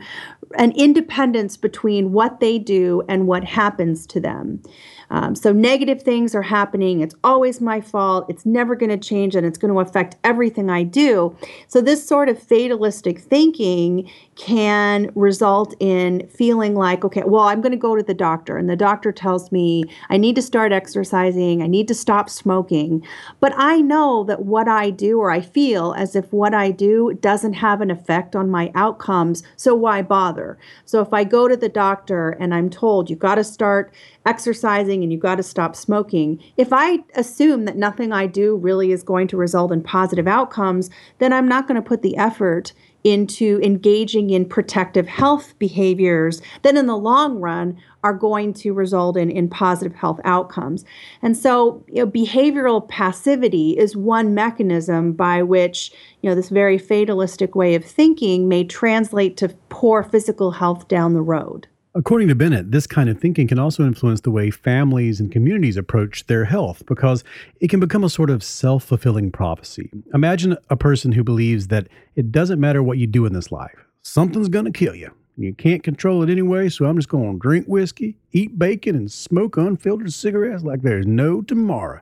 an 0.58 0.72
independence 0.72 1.58
between 1.58 2.12
what 2.12 2.40
they 2.40 2.58
do 2.58 3.04
and 3.08 3.28
what 3.28 3.44
happens 3.44 4.08
to 4.08 4.20
them. 4.20 4.64
Um, 5.12 5.36
so 5.36 5.52
negative 5.52 6.04
things 6.04 6.36
are 6.36 6.42
happening. 6.42 7.02
It's 7.02 7.16
always 7.24 7.62
my 7.62 7.82
fault. 7.82 8.26
It's 8.30 8.46
never 8.46 8.76
going 8.76 8.90
to 8.90 8.98
change 8.98 9.36
and 9.36 9.46
it's 9.46 9.58
going 9.58 9.74
to 9.74 9.80
affect 9.80 10.16
everything 10.24 10.70
I 10.70 10.84
do. 10.84 11.36
So, 11.68 11.82
this 11.82 12.08
sort 12.08 12.30
of 12.30 12.42
fatalistic 12.42 13.20
thinking 13.20 14.10
can 14.36 15.12
result 15.16 15.76
in 15.80 16.28
feeling 16.28 16.76
like, 16.76 17.04
okay, 17.04 17.24
well, 17.26 17.44
I'm 17.44 17.62
going 17.62 17.72
to 17.74 17.78
go 17.78 17.96
to 17.96 18.04
the 18.04 18.14
doctor, 18.14 18.58
and 18.58 18.70
the 18.70 18.76
doctor 18.76 19.12
tells 19.12 19.52
me 19.52 19.84
I 20.10 20.18
need 20.18 20.36
to 20.36 20.42
start 20.42 20.72
exercising, 20.72 21.62
I 21.62 21.68
need 21.68 21.88
to 21.90 21.94
stop 21.94 22.30
smoking. 22.30 23.06
But 23.40 23.54
I 23.58 23.82
know 23.82 24.24
that 24.26 24.46
what 24.46 24.68
I 24.68 24.92
do, 24.92 25.20
or 25.20 25.30
I 25.32 25.42
feel 25.42 25.94
as 25.98 26.16
if 26.16 26.32
what 26.32 26.54
I 26.54 26.72
do 26.72 27.18
doesn't 27.20 27.54
have 27.54 27.82
an 27.82 27.92
effect 27.92 28.36
on 28.36 28.50
my 28.50 28.72
outcomes, 28.76 29.44
so 29.58 29.76
why 29.76 30.02
bother? 30.02 30.58
So 30.86 31.02
if 31.02 31.14
I 31.14 31.24
go 31.24 31.48
to 31.48 31.58
the 31.58 31.70
doctor 31.70 32.30
and 32.30 32.54
I'm 32.54 32.70
told 32.70 33.10
you've 33.10 33.20
got 33.20 33.36
to 33.36 33.44
start 33.44 33.94
exercising 34.26 35.04
and 35.04 35.12
you've 35.12 35.22
got 35.22 35.36
to 35.36 35.44
stop 35.44 35.76
smoking, 35.76 36.42
if 36.58 36.70
I 36.72 37.00
assume 37.16 37.66
that 37.66 37.78
nothing 37.78 38.12
I 38.12 38.28
do 38.28 38.56
really 38.56 38.92
is 38.92 39.04
going 39.04 39.28
to 39.30 39.38
result 39.38 39.72
in 39.72 39.82
positive 39.82 40.28
outcomes, 40.28 40.90
then 41.20 41.34
I'm 41.34 41.48
not 41.48 41.68
going 41.68 41.82
to 41.82 41.88
put 41.88 42.02
the 42.02 42.18
effort 42.18 42.74
into 43.04 43.62
engaging 43.64 44.30
in 44.30 44.46
protective 44.46 45.08
health 45.08 45.58
behaviors 45.58 46.42
that 46.64 46.76
in 46.76 46.86
the 46.86 46.98
long 46.98 47.40
run 47.40 47.78
are 48.04 48.14
going 48.14 48.54
to 48.54 48.74
result 48.74 49.16
in, 49.16 49.30
in 49.30 49.50
positive 49.50 49.96
health 49.96 50.20
outcomes. 50.26 50.84
And 51.22 51.38
so 51.38 51.84
you 51.88 52.04
know, 52.04 52.08
behavioral 52.08 52.88
passivity 52.88 53.78
is 53.78 53.96
one 53.96 54.34
mechanism 54.34 55.14
by 55.14 55.44
which 55.44 55.92
you 56.22 56.30
know 56.30 56.36
this 56.36 56.50
very 56.50 56.78
fatalistic 56.78 57.56
way 57.56 57.76
of 57.76 57.86
thinking 57.86 58.50
may 58.50 58.64
translate 58.66 59.38
to 59.38 59.50
poor 59.70 60.04
physical 60.04 60.52
health 60.52 60.88
down 60.88 61.14
the 61.14 61.22
road. 61.22 61.68
According 61.96 62.28
to 62.28 62.36
Bennett, 62.36 62.72
this 62.72 62.86
kind 62.86 63.10
of 63.10 63.20
thinking 63.20 63.48
can 63.48 63.58
also 63.58 63.84
influence 63.84 64.22
the 64.22 64.30
way 64.30 64.52
families 64.52 65.20
and 65.20 65.32
communities 65.32 65.76
approach 65.76 66.28
their 66.28 66.46
health 66.46 66.84
because 66.86 67.24
it 67.60 67.70
can 67.70 67.80
become 67.80 68.04
a 68.04 68.10
sort 68.10 68.30
of 68.30 68.44
self 68.44 68.84
fulfilling 68.84 69.32
prophecy. 69.32 69.90
Imagine 70.14 70.56
a 70.70 70.78
person 70.78 71.14
who 71.14 71.24
believes 71.24 71.68
that 71.70 71.88
it 72.16 72.32
doesn't 72.32 72.60
matter 72.60 72.84
what 72.84 73.00
you 73.00 73.08
do 73.08 73.26
in 73.26 73.34
this 73.34 73.52
life, 73.52 73.88
something's 74.04 74.50
going 74.50 74.66
to 74.66 74.72
kill 74.72 74.94
you. 74.94 75.12
You 75.36 75.54
can't 75.54 75.82
control 75.82 76.22
it 76.22 76.30
anyway, 76.30 76.70
so 76.70 76.86
I'm 76.86 76.98
just 76.98 77.10
going 77.10 77.34
to 77.34 77.40
drink 77.40 77.66
whiskey, 77.66 78.18
eat 78.34 78.60
bacon, 78.60 78.96
and 78.96 79.12
smoke 79.12 79.58
unfiltered 79.58 80.14
cigarettes 80.14 80.64
like 80.64 80.84
there's 80.84 81.08
no 81.08 81.42
tomorrow. 81.42 82.02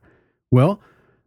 Well, 0.51 0.81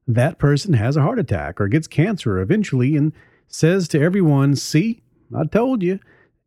that 0.07 0.38
person 0.38 0.75
has 0.75 0.96
a 0.96 1.03
heart 1.03 1.18
attack 1.18 1.61
or 1.61 1.68
gets 1.68 1.87
cancer 1.87 2.38
eventually 2.40 2.94
and 2.94 3.12
says 3.49 3.88
to 3.88 4.01
everyone, 4.01 4.55
See, 4.57 5.03
I 5.35 5.44
told 5.44 5.83
you. 5.83 5.99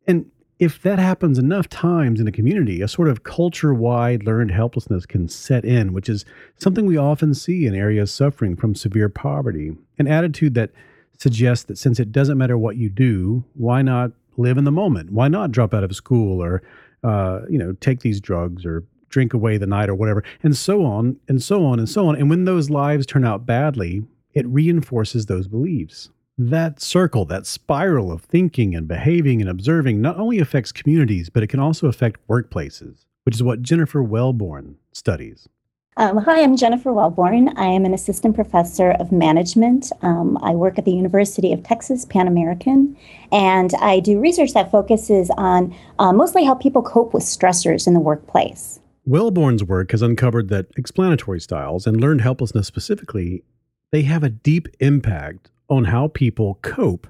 And 0.06 0.30
if 0.58 0.80
that 0.82 0.98
happens 0.98 1.38
enough 1.38 1.68
times 1.68 2.20
in 2.20 2.28
a 2.28 2.32
community, 2.32 2.80
a 2.80 2.88
sort 2.88 3.08
of 3.08 3.24
culture 3.24 3.74
wide 3.74 4.24
learned 4.24 4.52
helplessness 4.52 5.04
can 5.04 5.28
set 5.28 5.64
in, 5.64 5.92
which 5.92 6.08
is 6.08 6.24
something 6.56 6.86
we 6.86 6.96
often 6.96 7.34
see 7.34 7.66
in 7.66 7.74
areas 7.74 8.12
suffering 8.12 8.54
from 8.54 8.74
severe 8.74 9.08
poverty. 9.08 9.76
An 9.98 10.06
attitude 10.06 10.54
that 10.54 10.70
suggests 11.18 11.64
that 11.64 11.78
since 11.78 11.98
it 11.98 12.12
doesn't 12.12 12.38
matter 12.38 12.56
what 12.56 12.76
you 12.76 12.88
do, 12.88 13.44
why 13.54 13.82
not 13.82 14.12
live 14.36 14.56
in 14.58 14.64
the 14.64 14.72
moment? 14.72 15.10
Why 15.12 15.28
not 15.28 15.52
drop 15.52 15.74
out 15.74 15.84
of 15.84 15.94
school 15.94 16.42
or, 16.42 16.62
uh, 17.02 17.40
you 17.48 17.58
know, 17.58 17.72
take 17.80 18.00
these 18.00 18.20
drugs 18.20 18.64
or 18.64 18.84
drink 19.08 19.32
away 19.34 19.56
the 19.56 19.66
night 19.66 19.88
or 19.88 19.94
whatever, 19.94 20.24
and 20.42 20.56
so 20.56 20.84
on 20.84 21.16
and 21.28 21.42
so 21.42 21.64
on 21.64 21.78
and 21.78 21.88
so 21.88 22.08
on. 22.08 22.16
And 22.16 22.28
when 22.28 22.44
those 22.44 22.68
lives 22.68 23.06
turn 23.06 23.24
out 23.24 23.46
badly, 23.46 24.04
it 24.34 24.46
reinforces 24.46 25.26
those 25.26 25.46
beliefs. 25.46 26.10
That 26.36 26.80
circle, 26.80 27.24
that 27.26 27.46
spiral 27.46 28.10
of 28.10 28.22
thinking 28.22 28.74
and 28.74 28.88
behaving 28.88 29.40
and 29.40 29.48
observing 29.48 30.00
not 30.00 30.18
only 30.18 30.40
affects 30.40 30.72
communities, 30.72 31.30
but 31.30 31.44
it 31.44 31.46
can 31.46 31.60
also 31.60 31.86
affect 31.86 32.26
workplaces, 32.26 33.04
which 33.22 33.36
is 33.36 33.42
what 33.44 33.62
Jennifer 33.62 34.02
Welbourne 34.02 34.74
studies. 34.90 35.48
Um, 35.96 36.16
hi, 36.16 36.42
I'm 36.42 36.56
Jennifer 36.56 36.92
Welbourne. 36.92 37.56
I 37.56 37.66
am 37.66 37.84
an 37.84 37.94
assistant 37.94 38.34
professor 38.34 38.90
of 38.90 39.12
management. 39.12 39.92
Um, 40.02 40.36
I 40.42 40.56
work 40.56 40.76
at 40.76 40.84
the 40.84 40.90
University 40.90 41.52
of 41.52 41.62
Texas 41.62 42.04
Pan 42.04 42.26
American, 42.26 42.96
and 43.30 43.72
I 43.74 44.00
do 44.00 44.18
research 44.18 44.54
that 44.54 44.72
focuses 44.72 45.30
on 45.38 45.72
uh, 46.00 46.12
mostly 46.12 46.44
how 46.44 46.56
people 46.56 46.82
cope 46.82 47.14
with 47.14 47.22
stressors 47.22 47.86
in 47.86 47.94
the 47.94 48.00
workplace. 48.00 48.80
Welbourne's 49.06 49.62
work 49.62 49.92
has 49.92 50.02
uncovered 50.02 50.48
that 50.48 50.66
explanatory 50.76 51.40
styles 51.40 51.86
and 51.86 52.00
learned 52.00 52.22
helplessness 52.22 52.66
specifically, 52.66 53.44
they 53.92 54.02
have 54.02 54.24
a 54.24 54.30
deep 54.30 54.66
impact 54.80 55.52
on 55.68 55.84
how 55.84 56.08
people 56.08 56.58
cope 56.62 57.06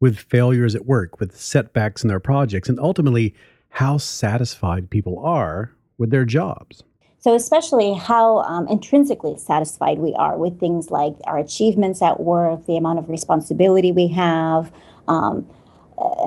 with 0.00 0.18
failures 0.18 0.74
at 0.74 0.86
work, 0.86 1.20
with 1.20 1.36
setbacks 1.36 2.02
in 2.02 2.08
their 2.08 2.20
projects, 2.20 2.68
and 2.68 2.78
ultimately 2.80 3.34
how 3.68 3.96
satisfied 3.96 4.90
people 4.90 5.18
are 5.24 5.72
with 5.98 6.10
their 6.10 6.24
jobs. 6.24 6.82
So, 7.18 7.36
especially 7.36 7.94
how 7.94 8.38
um, 8.38 8.66
intrinsically 8.66 9.38
satisfied 9.38 9.98
we 9.98 10.12
are 10.14 10.36
with 10.36 10.58
things 10.58 10.90
like 10.90 11.14
our 11.24 11.38
achievements 11.38 12.02
at 12.02 12.18
work, 12.18 12.66
the 12.66 12.76
amount 12.76 12.98
of 12.98 13.08
responsibility 13.08 13.92
we 13.92 14.08
have, 14.08 14.72
um, 15.06 15.48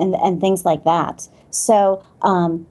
and, 0.00 0.14
and 0.14 0.40
things 0.40 0.64
like 0.64 0.84
that. 0.84 1.28
So, 1.50 2.02
um, 2.22 2.66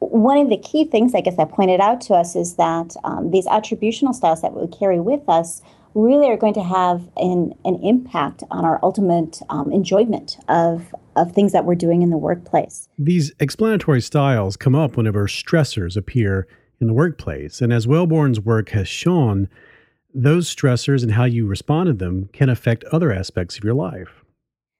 one 0.00 0.38
of 0.38 0.50
the 0.50 0.58
key 0.58 0.84
things, 0.84 1.14
I 1.14 1.20
guess, 1.20 1.36
that 1.36 1.50
pointed 1.50 1.80
out 1.80 2.00
to 2.02 2.14
us 2.14 2.34
is 2.34 2.56
that 2.56 2.96
um, 3.04 3.30
these 3.30 3.46
attributional 3.46 4.12
styles 4.12 4.42
that 4.42 4.52
we 4.52 4.66
carry 4.66 5.00
with 5.00 5.26
us 5.28 5.62
really 5.96 6.28
are 6.28 6.36
going 6.36 6.54
to 6.54 6.62
have 6.62 7.08
an, 7.16 7.54
an 7.64 7.80
impact 7.82 8.44
on 8.50 8.64
our 8.64 8.78
ultimate 8.82 9.40
um, 9.48 9.72
enjoyment 9.72 10.36
of, 10.48 10.94
of 11.16 11.32
things 11.32 11.52
that 11.52 11.64
we're 11.64 11.74
doing 11.74 12.02
in 12.02 12.10
the 12.10 12.18
workplace. 12.18 12.88
These 12.98 13.32
explanatory 13.40 14.02
styles 14.02 14.56
come 14.56 14.74
up 14.74 14.96
whenever 14.96 15.26
stressors 15.26 15.96
appear 15.96 16.46
in 16.80 16.86
the 16.86 16.92
workplace. 16.92 17.62
And 17.62 17.72
as 17.72 17.86
Welbourne's 17.86 18.38
work 18.38 18.68
has 18.70 18.86
shown, 18.86 19.48
those 20.14 20.54
stressors 20.54 21.02
and 21.02 21.12
how 21.12 21.24
you 21.24 21.46
respond 21.46 21.86
to 21.86 21.92
them 21.94 22.28
can 22.32 22.50
affect 22.50 22.84
other 22.84 23.10
aspects 23.10 23.56
of 23.56 23.64
your 23.64 23.74
life. 23.74 24.22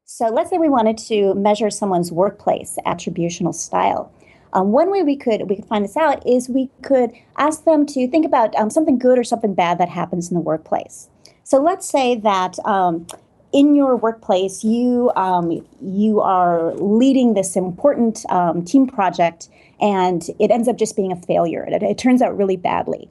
So 0.05 0.27
let's 0.27 0.51
say 0.51 0.59
we 0.59 0.69
wanted 0.69 0.99
to 0.99 1.35
measure 1.35 1.71
someone's 1.71 2.13
workplace 2.13 2.79
attributional 2.87 3.55
style. 3.55 4.13
Um, 4.53 4.73
one 4.73 4.91
way 4.91 5.03
we 5.03 5.17
could 5.17 5.49
we 5.49 5.57
could 5.57 5.67
find 5.67 5.85
this 5.85 5.97
out 5.97 6.27
is 6.27 6.49
we 6.49 6.71
could 6.83 7.13
ask 7.37 7.65
them 7.65 7.87
to 7.87 8.09
think 8.09 8.25
about 8.25 8.55
um, 8.57 8.71
something 8.71 8.99
good 8.99 9.19
or 9.19 9.25
something 9.25 9.55
bad 9.55 9.79
that 9.79 9.89
happens 9.89 10.31
in 10.31 10.35
the 10.35 10.41
workplace. 10.41 11.09
So 11.45 11.63
let's 11.63 11.89
say 11.89 12.17
that 12.17 12.59
um, 12.65 13.07
in 13.53 13.75
your 13.75 13.97
workplace 13.97 14.65
you 14.65 15.13
um, 15.17 15.67
you 15.81 16.21
are 16.21 16.75
leading 16.75 17.35
this 17.35 17.57
important 17.57 18.25
um, 18.31 18.65
team 18.65 18.87
project 18.87 19.49
and 19.81 20.29
it 20.39 20.51
ends 20.51 20.69
up 20.69 20.79
just 20.79 20.97
being 20.97 21.13
a 21.13 21.17
failure. 21.17 21.65
It, 21.65 21.83
it 21.83 21.99
turns 21.99 22.23
out 22.23 22.37
really 22.37 22.57
badly. 22.57 23.11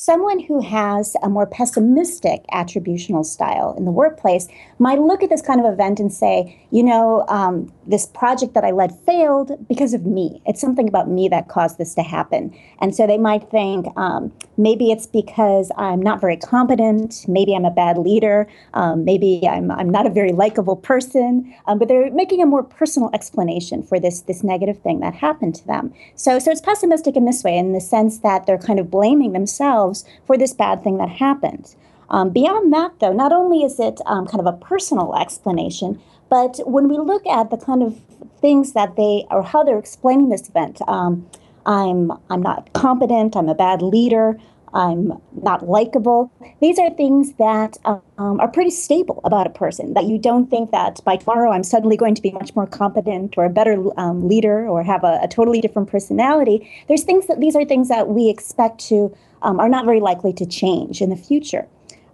Someone 0.00 0.38
who 0.38 0.60
has 0.60 1.16
a 1.24 1.28
more 1.28 1.44
pessimistic 1.44 2.44
attributional 2.52 3.26
style 3.26 3.74
in 3.76 3.84
the 3.84 3.90
workplace 3.90 4.46
might 4.78 5.00
look 5.00 5.24
at 5.24 5.28
this 5.28 5.42
kind 5.42 5.58
of 5.58 5.66
event 5.66 5.98
and 5.98 6.12
say, 6.12 6.64
you 6.70 6.84
know, 6.84 7.26
um, 7.26 7.72
this 7.84 8.06
project 8.06 8.54
that 8.54 8.62
I 8.62 8.70
led 8.70 8.96
failed 9.04 9.66
because 9.66 9.94
of 9.94 10.06
me. 10.06 10.40
It's 10.46 10.60
something 10.60 10.86
about 10.86 11.10
me 11.10 11.26
that 11.30 11.48
caused 11.48 11.78
this 11.78 11.96
to 11.96 12.04
happen. 12.04 12.56
And 12.80 12.94
so 12.94 13.08
they 13.08 13.18
might 13.18 13.50
think 13.50 13.86
um, 13.96 14.32
maybe 14.56 14.92
it's 14.92 15.08
because 15.08 15.72
I'm 15.76 16.00
not 16.00 16.20
very 16.20 16.36
competent, 16.36 17.24
maybe 17.26 17.56
I'm 17.56 17.64
a 17.64 17.70
bad 17.72 17.98
leader, 17.98 18.46
um, 18.74 19.04
maybe 19.04 19.48
I'm, 19.50 19.68
I'm 19.72 19.90
not 19.90 20.06
a 20.06 20.10
very 20.10 20.30
likable 20.30 20.76
person, 20.76 21.52
um, 21.66 21.80
but 21.80 21.88
they're 21.88 22.12
making 22.12 22.40
a 22.40 22.46
more 22.46 22.62
personal 22.62 23.10
explanation 23.14 23.82
for 23.82 23.98
this, 23.98 24.20
this 24.20 24.44
negative 24.44 24.80
thing 24.80 25.00
that 25.00 25.14
happened 25.14 25.56
to 25.56 25.66
them. 25.66 25.92
So, 26.14 26.38
so 26.38 26.52
it's 26.52 26.60
pessimistic 26.60 27.16
in 27.16 27.24
this 27.24 27.42
way, 27.42 27.58
in 27.58 27.72
the 27.72 27.80
sense 27.80 28.18
that 28.18 28.46
they're 28.46 28.58
kind 28.58 28.78
of 28.78 28.92
blaming 28.92 29.32
themselves 29.32 29.87
for 30.26 30.36
this 30.36 30.52
bad 30.52 30.82
thing 30.82 30.98
that 30.98 31.08
happened. 31.08 31.74
Um, 32.10 32.30
beyond 32.30 32.72
that, 32.72 32.92
though, 33.00 33.12
not 33.12 33.32
only 33.32 33.62
is 33.62 33.78
it 33.78 34.00
um, 34.06 34.26
kind 34.26 34.40
of 34.40 34.46
a 34.46 34.56
personal 34.56 35.14
explanation, 35.16 36.00
but 36.28 36.58
when 36.66 36.88
we 36.88 36.96
look 36.98 37.26
at 37.26 37.50
the 37.50 37.56
kind 37.56 37.82
of 37.82 38.00
things 38.40 38.72
that 38.72 38.96
they 38.96 39.26
or 39.30 39.42
how 39.42 39.62
they're 39.62 39.78
explaining 39.78 40.28
this 40.28 40.48
event, 40.48 40.80
um, 40.88 41.28
I'm 41.66 42.12
I'm 42.30 42.42
not 42.42 42.72
competent. 42.72 43.36
I'm 43.36 43.48
a 43.48 43.54
bad 43.54 43.82
leader. 43.82 44.38
I'm 44.74 45.14
not 45.42 45.66
likable. 45.66 46.30
These 46.60 46.78
are 46.78 46.90
things 46.90 47.34
that 47.34 47.76
um, 47.84 48.40
are 48.40 48.48
pretty 48.48 48.70
stable 48.70 49.20
about 49.24 49.46
a 49.46 49.50
person. 49.50 49.94
That 49.94 50.04
you 50.04 50.18
don't 50.18 50.50
think 50.50 50.70
that 50.72 51.00
by 51.04 51.16
tomorrow 51.16 51.52
I'm 51.52 51.64
suddenly 51.64 51.96
going 51.96 52.14
to 52.14 52.22
be 52.22 52.32
much 52.32 52.54
more 52.54 52.66
competent 52.66 53.36
or 53.38 53.44
a 53.44 53.50
better 53.50 53.82
um, 53.98 54.28
leader 54.28 54.66
or 54.66 54.82
have 54.82 55.04
a, 55.04 55.20
a, 55.22 55.28
totally 55.28 55.60
different 55.60 55.90
personality. 55.90 56.70
There's 56.86 57.04
things 57.04 57.26
that 57.28 57.40
these 57.40 57.56
are 57.56 57.64
things 57.64 57.88
that 57.88 58.08
we 58.08 58.28
expect 58.28 58.80
to 58.88 59.16
um, 59.42 59.60
are 59.60 59.68
not 59.68 59.84
very 59.84 60.00
likely 60.00 60.32
to 60.34 60.46
change 60.46 61.00
in 61.00 61.10
the 61.10 61.16
future. 61.16 61.66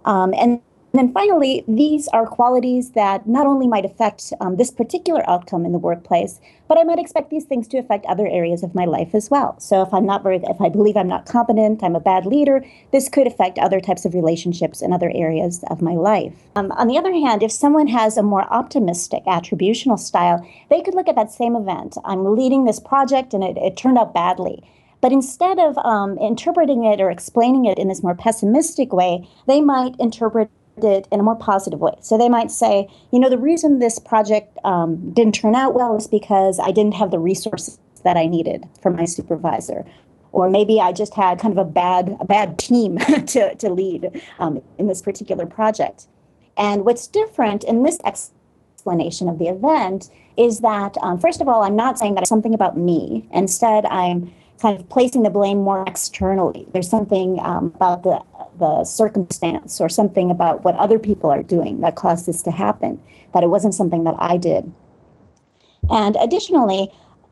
Um, 0.05 0.33
and 0.33 0.61
and 0.95 1.09
then 1.09 1.13
finally, 1.13 1.65
these 1.67 2.07
are 2.13 2.25
qualities 2.25 2.91
that 2.91 3.27
not 3.27 3.45
only 3.45 3.67
might 3.67 3.83
affect 3.83 4.31
um, 4.39 4.55
this 4.55 4.71
particular 4.71 5.29
outcome 5.29 5.65
in 5.65 5.73
the 5.73 5.77
workplace, 5.77 6.39
but 6.69 6.77
I 6.77 6.85
might 6.85 6.99
expect 6.99 7.29
these 7.29 7.43
things 7.43 7.67
to 7.67 7.77
affect 7.77 8.05
other 8.05 8.25
areas 8.25 8.63
of 8.63 8.73
my 8.73 8.85
life 8.85 9.13
as 9.13 9.29
well. 9.29 9.59
So 9.59 9.81
if 9.81 9.93
I'm 9.93 10.05
not 10.05 10.23
very, 10.23 10.37
if 10.37 10.61
I 10.61 10.69
believe 10.69 10.95
I'm 10.95 11.09
not 11.09 11.25
competent, 11.25 11.83
I'm 11.83 11.97
a 11.97 11.99
bad 11.99 12.25
leader, 12.25 12.65
this 12.93 13.09
could 13.09 13.27
affect 13.27 13.59
other 13.59 13.81
types 13.81 14.05
of 14.05 14.13
relationships 14.13 14.81
in 14.81 14.93
other 14.93 15.11
areas 15.13 15.65
of 15.69 15.81
my 15.81 15.95
life. 15.95 16.33
Um, 16.55 16.71
on 16.71 16.87
the 16.87 16.97
other 16.97 17.11
hand, 17.11 17.43
if 17.43 17.51
someone 17.51 17.87
has 17.87 18.15
a 18.15 18.23
more 18.23 18.43
optimistic 18.43 19.25
attributional 19.25 19.99
style, 19.99 20.49
they 20.69 20.81
could 20.81 20.95
look 20.95 21.09
at 21.09 21.15
that 21.15 21.29
same 21.29 21.57
event. 21.57 21.97
I'm 22.05 22.23
leading 22.37 22.63
this 22.63 22.79
project 22.79 23.33
and 23.33 23.43
it, 23.43 23.57
it 23.57 23.75
turned 23.75 23.97
out 23.97 24.13
badly. 24.13 24.63
But 25.01 25.11
instead 25.11 25.59
of 25.59 25.77
um, 25.79 26.17
interpreting 26.17 26.83
it 26.85 26.99
or 26.99 27.09
explaining 27.09 27.65
it 27.65 27.77
in 27.77 27.87
this 27.87 28.01
more 28.01 28.15
pessimistic 28.15 28.91
way, 28.91 29.27
they 29.47 29.61
might 29.61 29.95
interpret 29.99 30.49
it 30.77 31.07
in 31.11 31.19
a 31.19 31.23
more 31.23 31.35
positive 31.35 31.79
way. 31.79 31.93
So 32.01 32.17
they 32.17 32.29
might 32.29 32.51
say, 32.51 32.89
you 33.11 33.19
know, 33.19 33.29
the 33.29 33.37
reason 33.37 33.79
this 33.79 33.99
project 33.99 34.57
um, 34.63 35.11
didn't 35.13 35.35
turn 35.35 35.55
out 35.55 35.73
well 35.73 35.95
is 35.95 36.07
because 36.07 36.59
I 36.59 36.71
didn't 36.71 36.95
have 36.95 37.11
the 37.11 37.19
resources 37.19 37.79
that 38.03 38.17
I 38.17 38.25
needed 38.25 38.65
from 38.81 38.95
my 38.95 39.05
supervisor. 39.05 39.85
Or 40.31 40.49
maybe 40.49 40.81
I 40.81 40.91
just 40.91 41.13
had 41.13 41.39
kind 41.39 41.57
of 41.57 41.57
a 41.57 41.69
bad 41.69 42.17
a 42.19 42.25
bad 42.25 42.57
team 42.57 42.97
to, 43.27 43.55
to 43.55 43.69
lead 43.69 44.21
um, 44.39 44.61
in 44.77 44.87
this 44.87 45.01
particular 45.01 45.45
project. 45.45 46.07
And 46.57 46.85
what's 46.85 47.07
different 47.07 47.63
in 47.63 47.83
this 47.83 47.99
explanation 48.05 49.27
of 49.29 49.39
the 49.39 49.47
event 49.47 50.09
is 50.37 50.59
that, 50.59 50.97
um, 51.01 51.19
first 51.19 51.41
of 51.41 51.47
all, 51.47 51.63
I'm 51.63 51.75
not 51.75 51.97
saying 51.97 52.15
that 52.15 52.21
it's 52.21 52.29
something 52.29 52.53
about 52.53 52.77
me. 52.77 53.27
Instead, 53.31 53.85
I'm 53.85 54.33
kind 54.61 54.79
of 54.79 54.87
placing 54.89 55.23
the 55.23 55.29
blame 55.29 55.57
more 55.57 55.83
externally. 55.87 56.65
There's 56.73 56.89
something 56.89 57.39
um, 57.41 57.71
about 57.75 58.03
the 58.03 58.21
the 58.57 58.85
circumstance 58.85 59.81
or 59.81 59.89
something 59.89 60.31
about 60.31 60.63
what 60.63 60.75
other 60.75 60.97
people 60.97 61.29
are 61.29 61.43
doing 61.43 61.81
that 61.81 61.95
caused 61.95 62.25
this 62.25 62.41
to 62.43 62.51
happen. 62.51 63.01
That 63.33 63.43
it 63.43 63.47
wasn't 63.47 63.75
something 63.75 64.05
that 64.05 64.15
I 64.17 64.37
did. 64.37 64.71
And 65.89 66.15
additionally, 66.15 66.89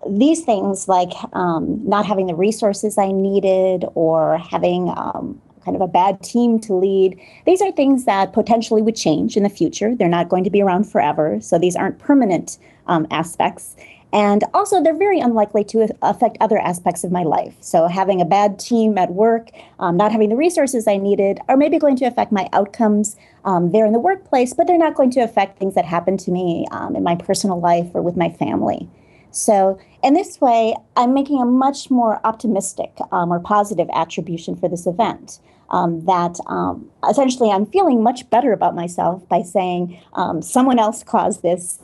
these 0.10 0.44
things 0.44 0.88
like 0.88 1.14
um, 1.34 1.80
not 1.88 2.06
having 2.06 2.28
the 2.28 2.36
resources 2.36 2.98
I 2.98 3.12
needed 3.12 3.86
or 3.96 4.38
having 4.38 4.90
um, 4.90 5.42
kind 5.64 5.76
of 5.76 5.82
a 5.82 5.88
bad 5.88 6.22
team 6.22 6.60
to 6.60 6.74
lead. 6.74 7.20
These 7.46 7.62
are 7.62 7.72
things 7.72 8.06
that 8.06 8.34
potentially 8.34 8.82
would 8.82 8.96
change 8.96 9.38
in 9.38 9.44
the 9.44 9.50
future. 9.50 9.96
They're 9.96 10.10
not 10.10 10.30
going 10.30 10.44
to 10.44 10.50
be 10.50 10.62
around 10.62 10.84
forever. 10.86 11.40
So 11.42 11.58
these 11.58 11.76
aren't 11.76 12.00
permanent 12.00 12.58
um, 12.88 13.08
aspects. 13.12 13.76
And 14.14 14.44
also, 14.54 14.82
they're 14.82 14.96
very 14.96 15.20
unlikely 15.20 15.64
to 15.66 15.90
affect 16.04 16.38
other 16.40 16.60
aspects 16.60 17.04
of 17.04 17.12
my 17.12 17.24
life. 17.24 17.56
So, 17.62 17.88
having 17.88 18.22
a 18.22 18.26
bad 18.26 18.60
team 18.60 18.96
at 19.00 19.10
work, 19.10 19.50
um, 19.80 19.98
not 19.98 20.12
having 20.12 20.30
the 20.30 20.36
resources 20.36 20.88
I 20.88 20.98
needed, 20.98 21.40
are 21.50 21.58
maybe 21.58 21.80
going 21.80 21.96
to 21.96 22.06
affect 22.06 22.32
my 22.32 22.48
outcomes 22.54 23.16
um, 23.44 23.72
there 23.72 23.88
in 23.88 23.92
the 23.92 24.00
workplace, 24.00 24.54
but 24.54 24.68
they're 24.68 24.78
not 24.78 24.94
going 24.94 25.10
to 25.12 25.22
affect 25.22 25.58
things 25.58 25.74
that 25.74 25.86
happen 25.86 26.18
to 26.18 26.32
me 26.32 26.68
um, 26.70 26.96
in 26.96 27.02
my 27.02 27.16
personal 27.16 27.60
life 27.60 27.88
or 27.96 28.04
with 28.04 28.16
my 28.16 28.30
family. 28.30 28.88
So, 29.32 29.80
in 30.04 30.14
this 30.14 30.40
way, 30.40 30.76
I'm 30.96 31.16
making 31.16 31.42
a 31.42 31.46
much 31.46 31.90
more 31.90 32.22
optimistic 32.24 32.92
um, 33.12 33.34
or 33.34 33.40
positive 33.40 33.90
attribution 33.96 34.56
for 34.56 34.70
this 34.70 34.86
event. 34.86 35.40
Um, 35.72 36.06
that 36.06 36.38
um, 36.46 36.92
essentially 37.10 37.50
I'm 37.50 37.66
feeling 37.66 38.04
much 38.04 38.30
better 38.30 38.54
about 38.54 38.76
myself 38.76 39.28
by 39.28 39.42
saying 39.42 40.00
um, 40.14 40.44
someone 40.44 40.78
else 40.78 41.04
caused 41.04 41.42
this. 41.42 41.80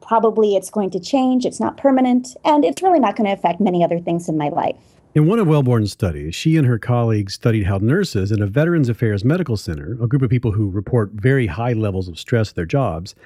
Probably 0.00 0.56
it's 0.56 0.70
going 0.70 0.90
to 0.90 1.00
change, 1.00 1.46
it's 1.46 1.60
not 1.60 1.76
permanent, 1.76 2.36
and 2.44 2.64
it's 2.64 2.82
really 2.82 3.00
not 3.00 3.16
going 3.16 3.26
to 3.26 3.32
affect 3.32 3.60
many 3.60 3.82
other 3.84 3.98
things 3.98 4.28
in 4.28 4.36
my 4.36 4.48
life. 4.48 4.76
In 5.12 5.26
one 5.26 5.40
of 5.40 5.48
Welbourne's 5.48 5.90
studies, 5.90 6.36
she 6.36 6.56
and 6.56 6.66
her 6.66 6.78
colleagues 6.78 7.34
studied 7.34 7.64
how 7.64 7.78
nurses 7.78 8.30
in 8.30 8.40
a 8.40 8.46
Veterans 8.46 8.88
Affairs 8.88 9.24
Medical 9.24 9.56
Center, 9.56 9.98
a 10.00 10.06
group 10.06 10.22
of 10.22 10.30
people 10.30 10.52
who 10.52 10.70
report 10.70 11.10
very 11.14 11.48
high 11.48 11.72
levels 11.72 12.06
of 12.06 12.18
stress 12.18 12.50
at 12.50 12.54
their 12.54 12.64
jobs, 12.66 13.16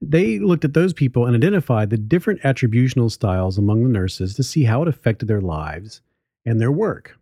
they 0.00 0.38
looked 0.38 0.64
at 0.64 0.74
those 0.74 0.92
people 0.92 1.26
and 1.26 1.34
identified 1.34 1.90
the 1.90 1.96
different 1.96 2.40
attributional 2.42 3.10
styles 3.10 3.58
among 3.58 3.82
the 3.82 3.88
nurses 3.88 4.34
to 4.34 4.42
see 4.42 4.64
how 4.64 4.82
it 4.82 4.88
affected 4.88 5.26
their 5.26 5.40
lives 5.40 6.02
and 6.46 6.60
their 6.60 6.70
work. 6.70 7.18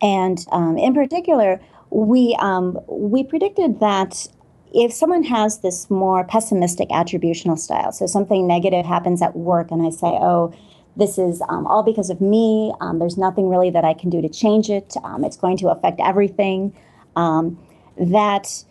And 0.00 0.44
um, 0.50 0.76
in 0.76 0.94
particular, 0.94 1.60
we 1.90 2.36
um, 2.40 2.78
we 2.88 3.22
predicted 3.22 3.78
that 3.80 4.26
if 4.74 4.92
someone 4.92 5.22
has 5.24 5.60
this 5.60 5.90
more 5.90 6.24
pessimistic 6.24 6.88
attributional 6.88 7.58
style, 7.58 7.92
so 7.92 8.06
something 8.06 8.46
negative 8.46 8.86
happens 8.86 9.22
at 9.22 9.36
work, 9.36 9.70
and 9.70 9.86
I 9.86 9.90
say, 9.90 10.08
oh, 10.08 10.54
this 10.96 11.18
is 11.18 11.42
um, 11.48 11.66
all 11.66 11.82
because 11.82 12.10
of 12.10 12.20
me. 12.20 12.72
Um, 12.80 12.98
there's 12.98 13.16
nothing 13.16 13.48
really 13.48 13.70
that 13.70 13.84
I 13.84 13.94
can 13.94 14.10
do 14.10 14.20
to 14.20 14.28
change 14.28 14.68
it. 14.68 14.94
Um, 15.04 15.24
it's 15.24 15.36
going 15.36 15.56
to 15.58 15.68
affect 15.68 16.00
everything. 16.00 16.74
Um, 17.16 17.58
that 17.96 18.64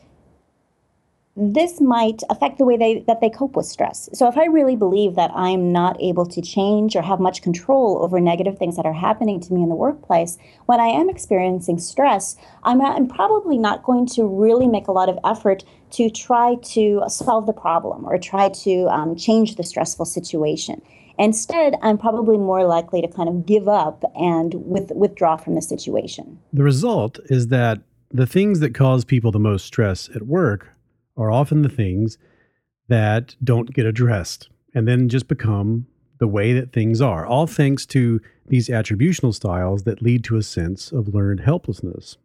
this 1.35 1.79
might 1.79 2.21
affect 2.29 2.57
the 2.57 2.65
way 2.65 2.75
they 2.75 2.99
that 3.07 3.21
they 3.21 3.29
cope 3.29 3.55
with 3.55 3.65
stress. 3.65 4.09
So 4.13 4.27
if 4.27 4.37
I 4.37 4.45
really 4.45 4.75
believe 4.75 5.15
that 5.15 5.31
I'm 5.33 5.71
not 5.71 5.95
able 6.01 6.25
to 6.25 6.41
change 6.41 6.95
or 6.95 7.01
have 7.01 7.19
much 7.19 7.41
control 7.41 7.99
over 8.01 8.19
negative 8.19 8.57
things 8.57 8.75
that 8.75 8.85
are 8.85 8.93
happening 8.93 9.39
to 9.41 9.53
me 9.53 9.63
in 9.63 9.69
the 9.69 9.75
workplace, 9.75 10.37
when 10.65 10.81
I 10.81 10.87
am 10.87 11.09
experiencing 11.09 11.79
stress, 11.79 12.35
I'm, 12.63 12.81
I'm 12.81 13.07
probably 13.07 13.57
not 13.57 13.83
going 13.83 14.07
to 14.07 14.25
really 14.27 14.67
make 14.67 14.87
a 14.87 14.91
lot 14.91 15.07
of 15.07 15.17
effort 15.23 15.63
to 15.91 16.09
try 16.09 16.55
to 16.63 17.03
solve 17.07 17.45
the 17.45 17.53
problem 17.53 18.05
or 18.05 18.17
try 18.17 18.49
to 18.49 18.87
um, 18.89 19.15
change 19.15 19.55
the 19.55 19.63
stressful 19.63 20.05
situation. 20.05 20.81
Instead, 21.17 21.75
I'm 21.81 21.97
probably 21.97 22.37
more 22.37 22.65
likely 22.65 23.01
to 23.01 23.07
kind 23.07 23.29
of 23.29 23.45
give 23.45 23.67
up 23.67 24.03
and 24.15 24.53
with, 24.65 24.91
withdraw 24.91 25.37
from 25.37 25.55
the 25.55 25.61
situation. 25.61 26.39
The 26.51 26.63
result 26.63 27.19
is 27.25 27.47
that 27.47 27.79
the 28.09 28.25
things 28.25 28.59
that 28.59 28.73
cause 28.73 29.05
people 29.05 29.31
the 29.31 29.39
most 29.39 29.65
stress 29.65 30.09
at 30.15 30.23
work 30.23 30.69
are 31.21 31.31
often 31.31 31.61
the 31.61 31.69
things 31.69 32.17
that 32.87 33.35
don't 33.43 33.73
get 33.73 33.85
addressed 33.85 34.49
and 34.73 34.87
then 34.87 35.09
just 35.09 35.27
become 35.27 35.87
the 36.17 36.27
way 36.27 36.53
that 36.53 36.71
things 36.71 37.01
are, 37.01 37.25
all 37.25 37.47
thanks 37.47 37.85
to 37.87 38.21
these 38.47 38.69
attributional 38.69 39.33
styles 39.33 39.83
that 39.83 40.01
lead 40.01 40.23
to 40.23 40.37
a 40.37 40.43
sense 40.43 40.91
of 40.91 41.13
learned 41.13 41.39
helplessness. 41.39 42.17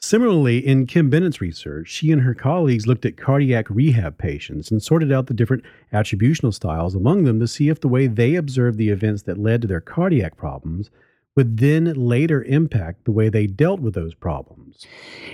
Similarly, 0.00 0.64
in 0.64 0.86
Kym 0.86 1.10
Bennett's 1.10 1.40
research, 1.40 1.88
she 1.88 2.12
and 2.12 2.22
her 2.22 2.34
colleagues 2.34 2.86
looked 2.86 3.04
at 3.04 3.16
cardiac 3.16 3.68
rehab 3.68 4.18
patients 4.18 4.70
and 4.70 4.82
sorted 4.82 5.12
out 5.12 5.26
the 5.26 5.34
different 5.34 5.64
attributional 5.92 6.54
styles 6.54 6.94
among 6.94 7.24
them 7.24 7.40
to 7.40 7.48
see 7.48 7.68
if 7.68 7.80
the 7.80 7.88
way 7.88 8.06
they 8.06 8.36
observed 8.36 8.78
the 8.78 8.90
events 8.90 9.22
that 9.22 9.36
led 9.36 9.62
to 9.62 9.68
their 9.68 9.80
cardiac 9.80 10.36
problems 10.36 10.90
would 11.36 11.58
then 11.58 11.92
later 11.94 12.44
impact 12.44 13.04
the 13.04 13.10
way 13.10 13.28
they 13.28 13.46
dealt 13.46 13.80
with 13.80 13.94
those 13.94 14.14
problems. 14.14 14.86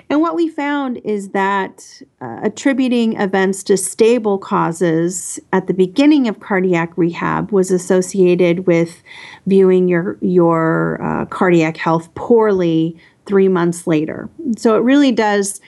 And 0.09 0.21
what 0.21 0.35
we 0.35 0.49
found 0.49 0.99
is 1.05 1.31
that 1.31 2.03
uh, 2.23 2.41
attributing 2.43 3.21
events 3.21 3.63
to 3.65 3.77
stable 3.77 4.39
causes 4.39 5.39
at 5.53 5.67
the 5.67 5.75
beginning 5.75 6.27
of 6.27 6.41
cardiac 6.41 6.97
rehab 6.97 7.53
was 7.53 7.71
associated 7.71 8.67
with 8.67 9.03
viewing 9.47 9.89
your 9.89 10.17
your 10.23 11.03
uh, 11.03 11.27
cardiac 11.27 11.77
health 11.77 12.15
poorly 12.15 12.97
three 13.27 13.49
months 13.49 13.87
later. 13.87 14.29
So 14.57 14.77
it 14.77 14.81
really 14.81 15.13
does 15.13 15.61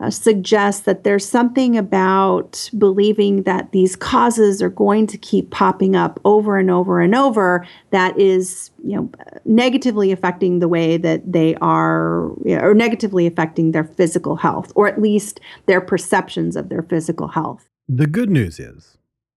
uh, 0.00 0.10
suggest 0.10 0.84
that 0.86 1.04
there's 1.04 1.28
something 1.28 1.76
about 1.76 2.70
believing 2.78 3.42
that 3.42 3.72
these 3.72 3.96
causes 3.96 4.62
are 4.62 4.70
going 4.70 5.06
to 5.06 5.18
keep 5.18 5.50
popping 5.50 5.94
up 5.94 6.18
over 6.24 6.58
and 6.58 6.70
over 6.70 7.00
and 7.00 7.14
over 7.14 7.66
that 7.90 8.18
is, 8.18 8.70
you 8.82 8.96
know, 8.96 9.10
negatively 9.44 10.10
affecting 10.10 10.58
the 10.58 10.68
way 10.68 10.96
that 10.96 11.30
they 11.30 11.54
are, 11.56 12.32
you 12.44 12.56
know, 12.56 12.62
or 12.62 12.74
negatively 12.74 13.26
affecting 13.26 13.72
their 13.72 13.84
physical 13.84 14.36
health, 14.36 14.72
or 14.74 14.88
at 14.88 15.00
least 15.00 15.40
their 15.66 15.80
perceptions 15.80 16.56
of 16.56 16.68
their 16.68 16.82
physical 16.82 17.28
health. 17.28 17.68
The 17.88 18.06
good 18.06 18.30
news 18.30 18.58
is 18.58 18.96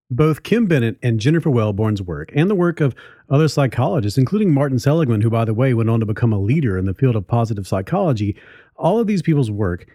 both 0.09 0.43
Kym 0.43 0.67
Bennett 0.67 0.97
and 1.01 1.19
Jennifer 1.19 1.49
Welbourne's 1.49 2.01
work, 2.01 2.31
and 2.35 2.49
the 2.49 2.55
work 2.55 2.79
of 2.79 2.95
other 3.29 3.47
psychologists, 3.47 4.17
including 4.17 4.53
Martin 4.53 4.79
Seligman, 4.79 5.21
who, 5.21 5.29
by 5.29 5.45
the 5.45 5.53
way, 5.53 5.73
went 5.73 5.89
on 5.89 5.99
to 5.99 6.05
become 6.05 6.31
a 6.31 6.39
leader 6.39 6.77
in 6.77 6.85
the 6.85 6.93
field 6.93 7.15
of 7.15 7.27
positive 7.27 7.67
psychology, 7.67 8.37
all 8.75 8.99
of 8.99 9.07
these 9.07 9.21
people's 9.21 9.51
work, 9.51 9.87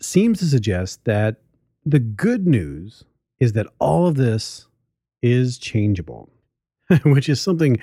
seems 0.00 0.38
to 0.40 0.46
suggest 0.46 1.04
that 1.04 1.36
the 1.84 1.98
good 1.98 2.46
news 2.46 3.04
is 3.40 3.52
that 3.52 3.66
all 3.78 4.06
of 4.06 4.16
this 4.16 4.66
is 5.22 5.58
changeable, 5.58 6.30
which 7.04 7.28
is 7.28 7.40
something 7.40 7.78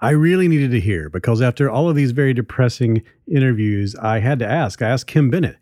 I 0.00 0.10
really 0.10 0.48
needed 0.48 0.70
to 0.72 0.80
hear 0.80 1.08
because 1.08 1.40
after 1.40 1.70
all 1.70 1.88
of 1.88 1.96
these 1.96 2.12
very 2.12 2.34
depressing 2.34 3.02
interviews, 3.26 3.94
I 3.96 4.18
had 4.18 4.38
to 4.40 4.46
ask. 4.46 4.82
I 4.82 4.88
asked 4.88 5.08
Kym 5.08 5.30
Bennett, 5.30 5.56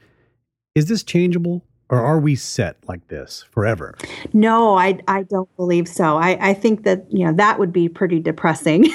is 0.74 0.86
this 0.86 1.02
changeable? 1.02 1.64
Or 1.90 2.00
are 2.00 2.18
we 2.18 2.34
set 2.34 2.76
like 2.88 3.08
this 3.08 3.44
forever? 3.50 3.94
No, 4.32 4.76
I, 4.76 4.98
I 5.06 5.24
don't 5.24 5.54
believe 5.56 5.86
so. 5.86 6.16
I, 6.16 6.38
I 6.40 6.54
think 6.54 6.84
that, 6.84 7.04
you 7.10 7.26
know, 7.26 7.32
that 7.34 7.58
would 7.58 7.72
be 7.72 7.90
pretty 7.90 8.20
depressing. 8.20 8.84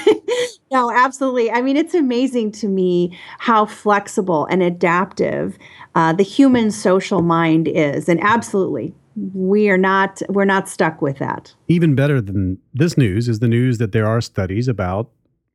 no, 0.70 0.90
absolutely. 0.90 1.50
I 1.50 1.62
mean, 1.62 1.76
it's 1.76 1.94
amazing 1.94 2.52
to 2.52 2.68
me 2.68 3.18
how 3.38 3.66
flexible 3.66 4.46
and 4.46 4.62
adaptive 4.62 5.58
uh, 5.94 6.12
the 6.12 6.22
human 6.22 6.70
social 6.70 7.22
mind 7.22 7.66
is. 7.66 8.08
And 8.08 8.20
absolutely, 8.22 8.94
we 9.34 9.68
are 9.68 9.78
not 9.78 10.22
we're 10.28 10.44
not 10.44 10.68
stuck 10.68 11.02
with 11.02 11.18
that. 11.18 11.54
Even 11.68 11.94
better 11.94 12.20
than 12.20 12.58
this 12.72 12.96
news 12.96 13.28
is 13.28 13.40
the 13.40 13.48
news 13.48 13.78
that 13.78 13.92
there 13.92 14.06
are 14.06 14.20
studies 14.20 14.68
about 14.68 15.10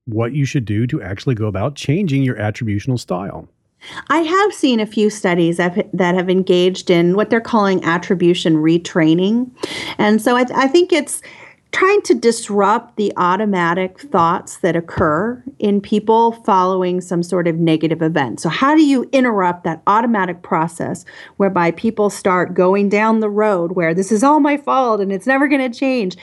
what 0.05 0.33
you 0.33 0.45
should 0.45 0.65
do 0.65 0.85
to 0.87 1.01
actually 1.01 1.35
go 1.35 1.47
about 1.47 1.75
changing 1.75 2.23
your 2.23 2.35
attributional 2.35 2.99
style. 2.99 3.47
I 4.09 4.19
have 4.19 4.53
seen 4.53 4.79
a 4.79 4.85
few 4.85 5.09
studies 5.09 5.57
that 5.57 6.15
have 6.15 6.29
engaged 6.29 6.89
in 6.89 7.15
what 7.15 7.29
they're 7.29 7.41
calling 7.41 7.83
attribution 7.83 8.55
retraining. 8.55 9.51
And 9.97 10.21
so 10.21 10.35
I, 10.35 10.45
I 10.55 10.67
think 10.67 10.91
it's 10.91 11.21
trying 11.75 12.01
to 12.03 12.13
disrupt 12.13 12.95
the 12.95 13.11
automatic 13.17 13.99
thoughts 13.99 14.59
that 14.59 14.77
occur 14.77 15.43
in 15.59 15.81
people 15.81 16.31
following 16.31 17.01
some 17.01 17.21
sort 17.21 17.49
of 17.49 17.57
negative 17.57 18.01
event. 18.01 18.39
So, 18.39 18.47
how 18.47 18.75
do 18.75 18.85
you 18.85 19.09
interrupt 19.11 19.65
that 19.65 19.81
automatic 19.85 20.41
process 20.41 21.03
whereby 21.35 21.71
people 21.71 22.09
start 22.09 22.53
going 22.53 22.87
down 22.87 23.19
the 23.19 23.29
road 23.29 23.73
where 23.73 23.93
this 23.93 24.09
is 24.09 24.23
all 24.23 24.39
my 24.39 24.55
fault 24.55 25.01
and 25.01 25.11
it's 25.11 25.27
never 25.27 25.47
going 25.47 25.69
to 25.69 25.77
change? 25.77 26.15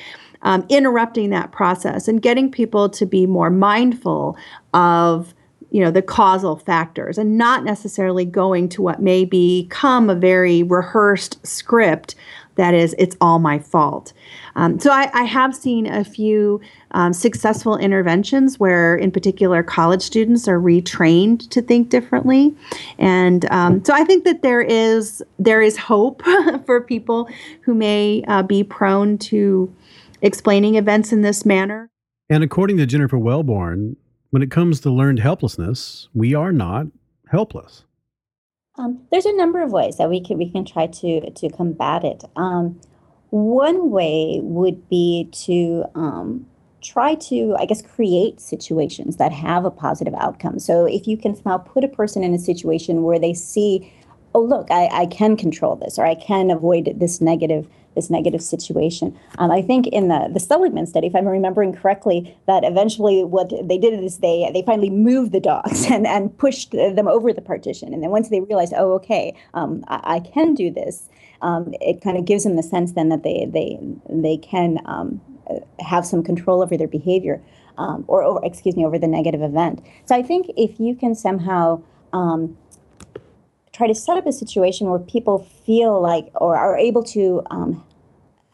um, 0.44 0.66
interrupting 0.68 1.30
that 1.30 1.52
process 1.52 2.08
and 2.08 2.20
getting 2.20 2.50
people 2.50 2.88
to 2.88 3.06
be 3.06 3.26
more 3.26 3.48
mindful 3.48 4.36
of 4.74 5.34
you 5.70 5.82
know 5.82 5.90
the 5.90 6.02
causal 6.02 6.56
factors 6.56 7.16
and 7.16 7.38
not 7.38 7.64
necessarily 7.64 8.24
going 8.24 8.68
to 8.68 8.82
what 8.82 9.00
may 9.00 9.24
become 9.24 10.10
a 10.10 10.14
very 10.14 10.62
rehearsed 10.62 11.44
script 11.46 12.14
that 12.56 12.74
is 12.74 12.94
it's 12.98 13.16
all 13.20 13.38
my 13.38 13.58
fault. 13.58 14.12
Um, 14.56 14.78
so 14.78 14.90
I, 14.90 15.10
I, 15.14 15.24
have 15.24 15.56
seen 15.56 15.86
a 15.86 16.04
few 16.04 16.60
um, 16.90 17.12
successful 17.12 17.76
interventions 17.78 18.60
where 18.60 18.94
in 18.94 19.10
particular 19.10 19.62
college 19.62 20.02
students 20.02 20.46
are 20.46 20.60
retrained 20.60 21.48
to 21.50 21.62
think 21.62 21.88
differently. 21.88 22.54
And 22.98 23.50
um, 23.50 23.84
so 23.84 23.94
i 23.94 24.04
think 24.04 24.24
that 24.24 24.42
there 24.42 24.60
is 24.60 25.22
there 25.38 25.62
is 25.62 25.76
hope 25.76 26.22
for 26.66 26.80
people 26.80 27.28
who 27.62 27.74
may 27.74 28.24
uh, 28.28 28.42
be 28.42 28.62
prone 28.62 29.18
to 29.18 29.74
explaining 30.20 30.76
events 30.76 31.12
in 31.12 31.22
this 31.22 31.44
manner. 31.44 31.88
And 32.28 32.44
according 32.44 32.76
to 32.78 32.86
jennifer 32.86 33.18
Welbourne, 33.18 33.96
when 34.30 34.42
it 34.42 34.50
comes 34.50 34.80
to 34.80 34.90
learned 34.90 35.18
helplessness, 35.18 36.08
we 36.14 36.34
are 36.34 36.52
not 36.52 36.86
helpless. 37.28 37.84
Um, 38.76 39.02
there's 39.10 39.26
a 39.26 39.36
number 39.36 39.62
of 39.62 39.70
ways 39.70 39.98
that 39.98 40.08
we 40.08 40.20
can 40.20 40.38
we 40.38 40.50
can 40.50 40.64
try 40.64 40.86
to 40.86 41.30
to 41.30 41.48
combat 41.50 42.04
it. 42.04 42.24
Um, 42.36 42.80
one 43.30 43.90
way 43.90 44.40
would 44.42 44.88
be 44.88 45.28
to 45.46 45.84
um, 45.94 46.46
try 46.82 47.14
to, 47.14 47.56
I 47.58 47.64
guess, 47.64 47.80
create 47.80 48.40
situations 48.40 49.16
that 49.16 49.32
have 49.32 49.64
a 49.64 49.70
positive 49.70 50.14
outcome. 50.14 50.58
So 50.58 50.84
if 50.84 51.06
you 51.06 51.16
can 51.16 51.34
somehow 51.34 51.58
put 51.58 51.84
a 51.84 51.88
person 51.88 52.22
in 52.22 52.34
a 52.34 52.38
situation 52.38 53.02
where 53.04 53.18
they 53.18 53.32
see, 53.32 53.92
oh 54.34 54.42
look, 54.42 54.70
I, 54.70 54.88
I 54.92 55.06
can 55.06 55.36
control 55.36 55.76
this, 55.76 55.98
or 55.98 56.04
I 56.04 56.14
can 56.14 56.50
avoid 56.50 56.92
this 56.98 57.20
negative 57.20 57.66
this 57.94 58.10
negative 58.10 58.42
situation. 58.42 59.18
Um, 59.38 59.50
I 59.50 59.62
think 59.62 59.86
in 59.88 60.08
the 60.08 60.30
the 60.32 60.40
Seligman 60.40 60.86
study, 60.86 61.06
if 61.06 61.14
I'm 61.14 61.26
remembering 61.26 61.72
correctly, 61.72 62.36
that 62.46 62.64
eventually 62.64 63.24
what 63.24 63.52
they 63.62 63.78
did 63.78 64.02
is 64.02 64.18
they 64.18 64.50
they 64.52 64.62
finally 64.62 64.90
moved 64.90 65.32
the 65.32 65.40
dogs 65.40 65.86
and 65.90 66.06
and 66.06 66.36
pushed 66.36 66.72
them 66.72 67.08
over 67.08 67.32
the 67.32 67.42
partition, 67.42 67.92
and 67.92 68.02
then 68.02 68.10
once 68.10 68.28
they 68.28 68.40
realized, 68.40 68.72
oh, 68.76 68.92
okay, 68.94 69.34
um, 69.54 69.84
I, 69.88 70.16
I, 70.16 70.20
can 70.20 70.54
do 70.54 70.70
this. 70.70 71.08
Um, 71.40 71.74
it 71.80 72.00
kind 72.00 72.16
of 72.16 72.24
gives 72.24 72.44
them 72.44 72.56
the 72.56 72.62
sense 72.62 72.92
then 72.92 73.08
that 73.08 73.22
they 73.22 73.48
they 73.50 73.78
they 74.08 74.36
can 74.36 74.78
um, 74.84 75.20
have 75.80 76.06
some 76.06 76.22
control 76.22 76.62
over 76.62 76.76
their 76.76 76.88
behavior, 76.88 77.42
um, 77.78 78.04
or, 78.06 78.22
or 78.22 78.44
excuse 78.44 78.76
me, 78.76 78.84
over 78.86 78.98
the 78.98 79.08
negative 79.08 79.42
event. 79.42 79.84
So 80.06 80.14
I 80.14 80.22
think 80.22 80.50
if 80.56 80.78
you 80.78 80.94
can 80.94 81.14
somehow 81.14 81.82
um, 82.12 82.56
try 83.82 83.88
to 83.88 83.94
set 83.98 84.16
up 84.16 84.26
a 84.28 84.32
situation 84.32 84.88
where 84.88 85.00
people 85.00 85.40
feel 85.66 86.00
like 86.00 86.30
or 86.36 86.56
are 86.56 86.78
able 86.78 87.02
to 87.02 87.42
um, 87.50 87.84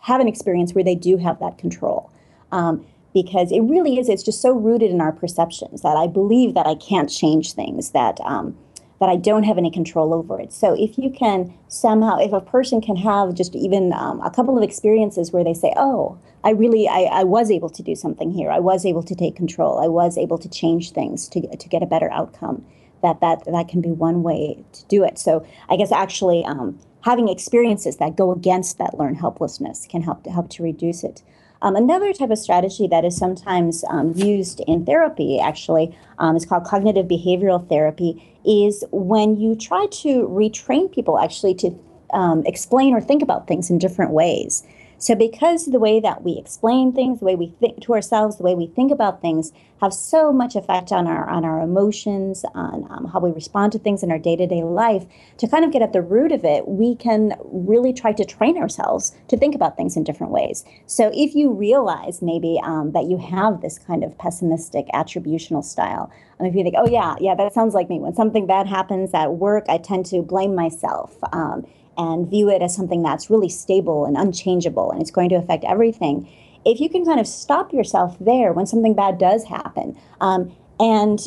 have 0.00 0.22
an 0.22 0.28
experience 0.28 0.72
where 0.72 0.84
they 0.84 0.94
do 0.94 1.18
have 1.18 1.38
that 1.38 1.58
control. 1.58 2.10
Um, 2.50 2.86
because 3.12 3.52
it 3.52 3.60
really 3.60 3.98
is, 3.98 4.08
it's 4.08 4.22
just 4.22 4.40
so 4.40 4.52
rooted 4.52 4.90
in 4.90 5.02
our 5.02 5.12
perceptions 5.12 5.82
that 5.82 5.96
I 5.96 6.06
believe 6.06 6.54
that 6.54 6.66
I 6.66 6.76
can't 6.76 7.10
change 7.10 7.52
things, 7.52 7.90
that 7.90 8.18
um, 8.22 8.56
that 9.00 9.08
I 9.08 9.16
don't 9.16 9.42
have 9.42 9.58
any 9.58 9.70
control 9.70 10.14
over 10.14 10.40
it. 10.40 10.52
So 10.52 10.74
if 10.78 10.96
you 10.96 11.10
can 11.10 11.52
somehow, 11.68 12.18
if 12.18 12.32
a 12.32 12.40
person 12.40 12.80
can 12.80 12.96
have 12.96 13.34
just 13.34 13.54
even 13.54 13.92
um, 13.92 14.20
a 14.22 14.30
couple 14.30 14.56
of 14.56 14.64
experiences 14.64 15.30
where 15.30 15.44
they 15.44 15.54
say, 15.54 15.72
"Oh, 15.76 16.18
I 16.42 16.50
really, 16.50 16.88
I, 16.88 17.02
I 17.20 17.24
was 17.24 17.50
able 17.50 17.70
to 17.70 17.82
do 17.82 17.94
something 17.94 18.30
here. 18.30 18.50
I 18.50 18.60
was 18.60 18.86
able 18.86 19.02
to 19.02 19.14
take 19.14 19.36
control. 19.36 19.78
I 19.78 19.88
was 19.88 20.16
able 20.16 20.38
to 20.38 20.48
change 20.48 20.92
things 20.92 21.28
to 21.28 21.56
to 21.56 21.68
get 21.68 21.82
a 21.82 21.86
better 21.86 22.10
outcome." 22.12 22.64
That 23.02 23.20
that 23.20 23.44
that 23.44 23.68
can 23.68 23.80
be 23.80 23.90
one 23.90 24.22
way 24.22 24.64
to 24.72 24.84
do 24.86 25.04
it. 25.04 25.18
So 25.18 25.46
I 25.68 25.76
guess 25.76 25.92
actually 25.92 26.44
um, 26.44 26.78
having 27.02 27.28
experiences 27.28 27.96
that 27.98 28.16
go 28.16 28.32
against 28.32 28.78
that 28.78 28.98
learned 28.98 29.18
helplessness 29.18 29.86
can 29.88 30.02
help 30.02 30.24
to 30.24 30.30
help 30.30 30.50
to 30.50 30.62
reduce 30.62 31.04
it. 31.04 31.22
Um, 31.60 31.74
another 31.74 32.12
type 32.12 32.30
of 32.30 32.38
strategy 32.38 32.86
that 32.86 33.04
is 33.04 33.16
sometimes 33.16 33.84
um, 33.90 34.12
used 34.14 34.60
in 34.68 34.86
therapy, 34.86 35.40
actually, 35.40 35.96
um, 36.18 36.36
is 36.36 36.46
called 36.46 36.64
cognitive 36.64 37.06
behavioral 37.06 37.68
therapy. 37.68 38.24
Is 38.46 38.84
when 38.92 39.36
you 39.36 39.56
try 39.56 39.86
to 39.90 40.28
retrain 40.28 40.90
people 40.90 41.18
actually 41.18 41.54
to 41.56 41.76
um, 42.12 42.42
explain 42.46 42.94
or 42.94 43.00
think 43.00 43.22
about 43.22 43.46
things 43.46 43.70
in 43.70 43.78
different 43.78 44.12
ways. 44.12 44.62
So, 44.98 45.14
because 45.14 45.66
the 45.66 45.78
way 45.78 46.00
that 46.00 46.24
we 46.24 46.36
explain 46.36 46.92
things, 46.92 47.20
the 47.20 47.24
way 47.24 47.36
we 47.36 47.54
think 47.60 47.82
to 47.82 47.94
ourselves, 47.94 48.36
the 48.36 48.42
way 48.42 48.56
we 48.56 48.66
think 48.66 48.90
about 48.90 49.20
things, 49.22 49.52
have 49.80 49.94
so 49.94 50.32
much 50.32 50.56
effect 50.56 50.90
on 50.90 51.06
our 51.06 51.28
on 51.28 51.44
our 51.44 51.60
emotions, 51.60 52.44
on 52.54 52.84
um, 52.90 53.04
how 53.12 53.20
we 53.20 53.30
respond 53.30 53.70
to 53.72 53.78
things 53.78 54.02
in 54.02 54.10
our 54.10 54.18
day 54.18 54.34
to 54.34 54.46
day 54.46 54.64
life. 54.64 55.06
To 55.38 55.46
kind 55.46 55.64
of 55.64 55.70
get 55.70 55.82
at 55.82 55.92
the 55.92 56.02
root 56.02 56.32
of 56.32 56.44
it, 56.44 56.66
we 56.66 56.96
can 56.96 57.34
really 57.44 57.92
try 57.92 58.12
to 58.12 58.24
train 58.24 58.58
ourselves 58.58 59.14
to 59.28 59.36
think 59.36 59.54
about 59.54 59.76
things 59.76 59.96
in 59.96 60.02
different 60.02 60.32
ways. 60.32 60.64
So, 60.86 61.12
if 61.14 61.34
you 61.34 61.52
realize 61.52 62.20
maybe 62.20 62.60
um, 62.64 62.90
that 62.90 63.04
you 63.04 63.18
have 63.18 63.60
this 63.60 63.78
kind 63.78 64.02
of 64.02 64.18
pessimistic 64.18 64.88
attributional 64.92 65.62
style, 65.62 66.10
and 66.40 66.48
if 66.48 66.56
you 66.56 66.64
think, 66.64 66.74
oh 66.76 66.88
yeah, 66.88 67.14
yeah, 67.20 67.36
that 67.36 67.54
sounds 67.54 67.72
like 67.72 67.88
me. 67.88 68.00
When 68.00 68.14
something 68.14 68.46
bad 68.46 68.66
happens 68.66 69.14
at 69.14 69.34
work, 69.34 69.64
I 69.68 69.78
tend 69.78 70.06
to 70.06 70.22
blame 70.22 70.56
myself. 70.56 71.16
Um, 71.32 71.64
and 71.98 72.30
view 72.30 72.48
it 72.48 72.62
as 72.62 72.74
something 72.74 73.02
that's 73.02 73.28
really 73.28 73.48
stable 73.48 74.06
and 74.06 74.16
unchangeable 74.16 74.90
and 74.90 75.02
it's 75.02 75.10
going 75.10 75.28
to 75.28 75.34
affect 75.34 75.64
everything, 75.64 76.28
if 76.64 76.80
you 76.80 76.88
can 76.88 77.04
kind 77.04 77.20
of 77.20 77.26
stop 77.26 77.72
yourself 77.72 78.16
there 78.20 78.52
when 78.52 78.66
something 78.66 78.94
bad 78.94 79.18
does 79.18 79.44
happen 79.44 79.98
um, 80.20 80.54
and 80.80 81.20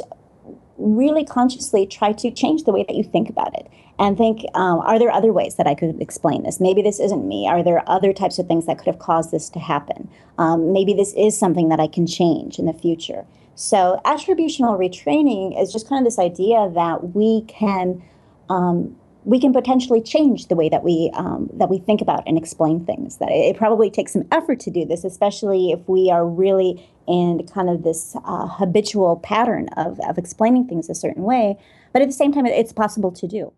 really 0.78 1.24
consciously 1.24 1.86
try 1.86 2.12
to 2.12 2.32
change 2.32 2.64
the 2.64 2.72
way 2.72 2.84
that 2.84 2.96
you 2.96 3.04
think 3.04 3.30
about 3.30 3.54
it 3.58 3.68
and 4.00 4.18
think 4.18 4.42
um, 4.56 4.80
are 4.80 4.98
there 4.98 5.12
other 5.12 5.32
ways 5.32 5.56
that 5.56 5.68
i 5.68 5.76
could 5.76 6.02
explain 6.02 6.44
this? 6.44 6.60
Maybe 6.60 6.82
this 6.82 7.00
isn't 7.00 7.28
me. 7.28 7.48
Are 7.48 7.62
there 7.62 7.88
other 7.88 8.14
types 8.14 8.40
of 8.40 8.48
things 8.48 8.66
that 8.66 8.78
could 8.78 8.88
have 8.88 9.00
caused 9.00 9.32
this 9.32 9.50
to 9.50 9.60
happen? 9.60 10.10
Um, 10.38 10.74
maybe 10.74 10.94
this 10.94 11.14
is 11.14 11.38
something 11.38 11.70
that 11.70 11.80
i 11.80 11.88
can 11.88 12.08
change 12.08 12.58
in 12.58 12.66
the 12.66 12.74
future. 12.74 13.26
So 13.56 14.02
attributional 14.06 14.80
retraining 14.80 15.62
is 15.62 15.72
just 15.72 15.88
kind 15.88 16.00
of 16.00 16.06
this 16.06 16.18
idea 16.18 16.72
that 16.74 17.14
we 17.14 17.42
can 17.42 18.02
um, 18.50 18.96
we 19.24 19.40
can 19.40 19.54
potentially 19.54 20.02
change 20.02 20.48
the 20.48 20.56
way 20.56 20.70
that 20.70 20.84
we 20.84 21.12
um, 21.14 21.50
that 21.54 21.70
we 21.70 21.78
think 21.78 22.02
about 22.02 22.24
and 22.26 22.38
explain 22.38 22.86
things. 22.86 23.18
That 23.18 23.30
it, 23.32 23.56
probably 23.56 23.90
takes 23.90 24.14
some 24.14 24.26
effort 24.32 24.60
to 24.62 24.72
do 24.72 24.86
this, 24.86 25.04
especially 25.04 25.72
if 25.72 25.88
we 25.88 26.10
are 26.10 26.26
really 26.26 26.88
in 27.08 27.46
kind 27.48 27.70
of 27.70 27.84
this 27.84 28.16
uh, 28.26 28.48
habitual 28.48 29.18
pattern 29.18 29.70
of 29.78 30.00
of 30.02 30.18
explaining 30.18 30.68
things 30.68 30.90
a 30.90 30.96
certain 30.96 31.24
way. 31.24 31.58
But 31.94 32.02
at 32.02 32.08
the 32.08 32.14
same 32.14 32.32
time, 32.32 32.46
it's 32.46 32.74
possible 32.74 33.12
to 33.12 33.28
do. 33.28 33.54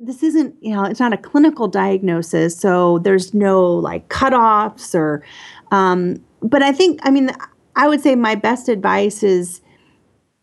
This 0.00 0.22
isn't, 0.22 0.54
you 0.60 0.72
know, 0.72 0.84
it's 0.84 1.00
not 1.00 1.12
a 1.12 1.16
clinical 1.16 1.66
diagnosis, 1.66 2.56
so 2.56 3.00
there's 3.00 3.34
no 3.34 3.66
like 3.66 4.08
cutoffs 4.08 4.94
or. 4.94 5.24
Um, 5.70 6.24
but 6.40 6.62
I 6.62 6.70
think, 6.70 7.00
I 7.02 7.10
mean, 7.10 7.30
I 7.74 7.88
would 7.88 8.00
say 8.00 8.14
my 8.14 8.36
best 8.36 8.68
advice 8.68 9.22
is, 9.24 9.60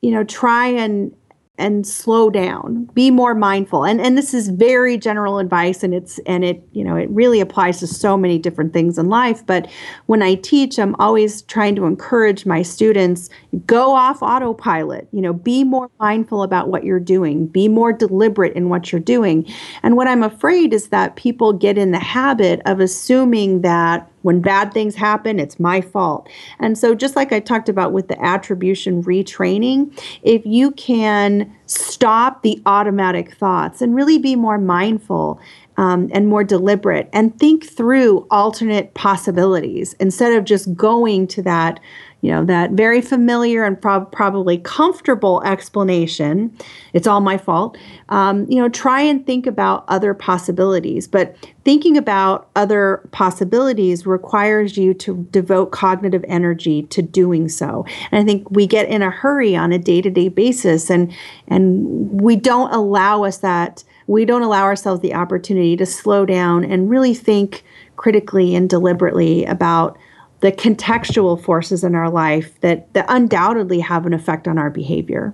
you 0.01 0.11
know, 0.11 0.26
try 0.26 0.67
and 0.67 1.15
and 1.57 1.87
slow 1.87 2.29
down. 2.29 2.85
Be 2.93 3.11
more 3.11 3.33
mindful. 3.33 3.85
And 3.85 4.01
and 4.01 4.17
this 4.17 4.33
is 4.33 4.49
very 4.49 4.97
general 4.97 5.39
advice 5.39 5.83
and 5.83 5.93
it's 5.93 6.19
and 6.25 6.43
it 6.43 6.67
you 6.73 6.83
know 6.83 6.95
it 6.95 7.09
really 7.09 7.39
applies 7.39 7.79
to 7.79 7.87
so 7.87 8.17
many 8.17 8.37
different 8.37 8.73
things 8.73 8.97
in 8.97 9.09
life. 9.09 9.45
But 9.45 9.69
when 10.07 10.21
i 10.21 10.35
teach 10.35 10.77
i'm 10.77 10.95
always 10.95 11.41
trying 11.43 11.75
to 11.75 11.85
encourage 11.85 12.45
my 12.45 12.61
students 12.61 13.29
go 13.65 13.91
off 13.93 14.21
autopilot. 14.21 15.07
You 15.11 15.21
know 15.21 15.33
be 15.33 15.63
more 15.63 15.89
mindful 15.99 16.43
about 16.43 16.69
what 16.69 16.83
you're 16.83 16.99
doing. 16.99 17.47
Be 17.47 17.67
more 17.67 17.93
deliberate 17.93 18.53
in 18.53 18.69
what 18.69 18.91
you're 18.91 19.01
doing. 19.01 19.45
And 19.83 19.95
what 19.95 20.07
i'm 20.07 20.23
afraid 20.23 20.73
is 20.73 20.89
that 20.89 21.15
people 21.15 21.53
get 21.53 21.77
in 21.77 21.91
the 21.91 21.99
habit 21.99 22.61
of 22.65 22.79
assuming 22.79 23.61
that 23.61 24.11
when 24.26 24.41
bad 24.41 24.73
things 24.73 24.95
happen, 24.95 25.39
it's 25.39 25.59
my 25.59 25.82
fault. 25.82 26.28
And 26.57 26.76
so, 26.76 26.95
just 26.95 27.15
like 27.15 27.32
I 27.32 27.39
talked 27.39 27.69
about 27.69 27.93
with 27.93 28.07
the 28.07 28.19
attribution 28.19 29.03
retraining, 29.03 29.95
if 30.23 30.43
you 30.47 30.71
can 30.71 31.55
stop 31.67 32.41
the 32.41 32.59
automatic 32.65 33.36
thoughts 33.36 33.84
and 33.84 33.95
really 33.95 34.17
be 34.17 34.36
more 34.36 34.57
mindful 34.57 35.39
um, 35.78 36.09
and 36.11 36.28
more 36.28 36.43
deliberate 36.43 37.07
and 37.13 37.38
think 37.39 37.65
through 37.65 38.26
alternate 38.32 38.95
possibilities 38.95 39.93
instead 39.99 40.34
of 40.34 40.43
just 40.43 40.73
going 40.73 41.28
to 41.28 41.43
that 41.43 41.80
you 42.26 42.32
know, 42.32 42.43
that 42.43 42.71
very 42.71 43.01
familiar 43.01 43.63
and 43.63 43.80
prob- 43.80 44.11
probably 44.11 44.57
comfortable 44.57 45.43
explanation, 45.43 46.51
it's 46.91 47.05
all 47.05 47.21
my 47.21 47.38
fault, 47.38 47.78
um, 48.09 48.49
you 48.49 48.59
know, 48.59 48.67
try 48.67 48.99
and 48.99 49.28
think 49.28 49.45
about 49.45 49.86
other 49.89 50.15
possibilities. 50.15 51.07
But 51.07 51.36
thinking 51.63 51.95
about 51.97 52.49
other 52.55 53.07
possibilities 53.11 54.07
requires 54.07 54.76
you 54.76 54.95
to 54.95 55.28
devote 55.30 55.67
cognitive 55.67 56.26
energy 56.28 56.82
to 56.88 57.03
doing 57.03 57.47
so. 57.47 57.86
And 58.11 58.23
I 58.23 58.26
think 58.26 58.49
we 58.49 58.65
get 58.65 58.89
in 58.89 59.03
a 59.03 59.11
hurry 59.11 59.55
on 59.55 59.71
a 59.71 59.78
day 59.78 60.01
to 60.01 60.09
day 60.09 60.30
basis 60.30 60.89
and, 60.89 61.13
and 61.47 62.19
we 62.19 62.36
don't 62.36 62.73
allow 62.73 63.23
us 63.23 63.38
that, 63.38 63.84
we 64.07 64.26
don't 64.26 64.41
allow 64.41 64.63
ourselves 64.63 65.01
the 65.01 65.13
opportunity 65.13 65.78
to 65.78 65.86
slow 65.86 66.26
down 66.26 66.65
and 66.65 66.89
really 66.89 67.13
think 67.13 67.63
critically 67.97 68.55
and 68.55 68.67
deliberately 68.67 69.45
about 69.45 69.99
the 70.45 70.51
contextual 70.51 71.41
forces 71.41 71.83
in 71.83 71.95
our 71.95 72.07
life 72.07 72.61
that, 72.61 72.93
that 72.93 73.07
undoubtedly 73.09 73.79
have 73.79 74.05
an 74.05 74.13
effect 74.13 74.47
on 74.47 74.59
our 74.59 74.69
behavior. 74.69 75.33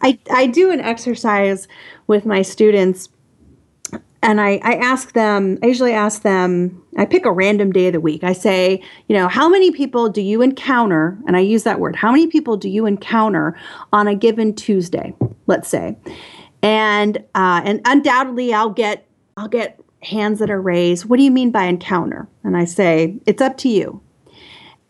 I, 0.00 0.18
I 0.32 0.46
do 0.46 0.70
an 0.70 0.80
exercise 0.80 1.68
with 2.06 2.24
my 2.24 2.40
students 2.40 3.10
and 4.22 4.40
I, 4.40 4.58
I 4.62 4.76
ask 4.76 5.12
them, 5.12 5.58
I 5.62 5.66
usually 5.66 5.92
ask 5.92 6.22
them, 6.22 6.82
I 6.96 7.04
pick 7.04 7.26
a 7.26 7.30
random 7.30 7.70
day 7.70 7.88
of 7.88 7.92
the 7.92 8.00
week. 8.00 8.24
I 8.24 8.32
say, 8.32 8.82
you 9.08 9.14
know, 9.14 9.28
how 9.28 9.46
many 9.46 9.72
people 9.72 10.08
do 10.08 10.22
you 10.22 10.40
encounter? 10.40 11.18
And 11.26 11.36
I 11.36 11.40
use 11.40 11.64
that 11.64 11.78
word, 11.78 11.94
how 11.94 12.10
many 12.10 12.26
people 12.26 12.56
do 12.56 12.70
you 12.70 12.86
encounter 12.86 13.54
on 13.92 14.08
a 14.08 14.14
given 14.14 14.54
Tuesday, 14.54 15.12
let's 15.46 15.68
say? 15.68 15.98
And 16.62 17.18
uh, 17.34 17.60
and 17.62 17.82
undoubtedly 17.84 18.54
I'll 18.54 18.70
get 18.70 19.06
I'll 19.36 19.48
get 19.48 19.78
hands 20.02 20.38
that 20.38 20.50
are 20.50 20.62
raised. 20.62 21.04
What 21.04 21.18
do 21.18 21.24
you 21.24 21.30
mean 21.30 21.50
by 21.50 21.64
encounter? 21.64 22.26
And 22.42 22.56
I 22.56 22.64
say, 22.64 23.18
it's 23.26 23.42
up 23.42 23.58
to 23.58 23.68
you. 23.68 24.00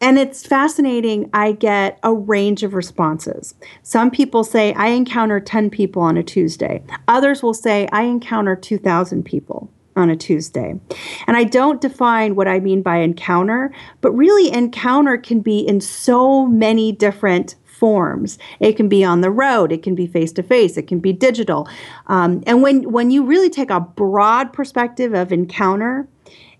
And 0.00 0.18
it's 0.18 0.46
fascinating. 0.46 1.30
I 1.32 1.52
get 1.52 1.98
a 2.02 2.12
range 2.12 2.62
of 2.62 2.74
responses. 2.74 3.54
Some 3.82 4.10
people 4.10 4.44
say, 4.44 4.74
I 4.74 4.88
encounter 4.88 5.40
10 5.40 5.70
people 5.70 6.02
on 6.02 6.16
a 6.16 6.22
Tuesday. 6.22 6.82
Others 7.08 7.42
will 7.42 7.54
say, 7.54 7.88
I 7.92 8.02
encounter 8.02 8.56
2,000 8.56 9.24
people 9.24 9.70
on 9.96 10.10
a 10.10 10.16
Tuesday. 10.16 10.78
And 11.26 11.36
I 11.36 11.44
don't 11.44 11.80
define 11.80 12.36
what 12.36 12.46
I 12.46 12.60
mean 12.60 12.82
by 12.82 12.98
encounter, 12.98 13.72
but 14.02 14.12
really, 14.12 14.52
encounter 14.52 15.16
can 15.16 15.40
be 15.40 15.60
in 15.60 15.80
so 15.80 16.46
many 16.46 16.92
different 16.92 17.56
forms. 17.64 18.38
It 18.60 18.76
can 18.76 18.88
be 18.88 19.04
on 19.04 19.20
the 19.20 19.30
road, 19.30 19.72
it 19.72 19.82
can 19.82 19.94
be 19.94 20.06
face 20.06 20.32
to 20.32 20.42
face, 20.42 20.76
it 20.76 20.86
can 20.86 20.98
be 20.98 21.12
digital. 21.12 21.68
Um, 22.06 22.42
and 22.46 22.62
when, 22.62 22.90
when 22.90 23.10
you 23.10 23.24
really 23.24 23.50
take 23.50 23.70
a 23.70 23.80
broad 23.80 24.52
perspective 24.52 25.14
of 25.14 25.32
encounter, 25.32 26.08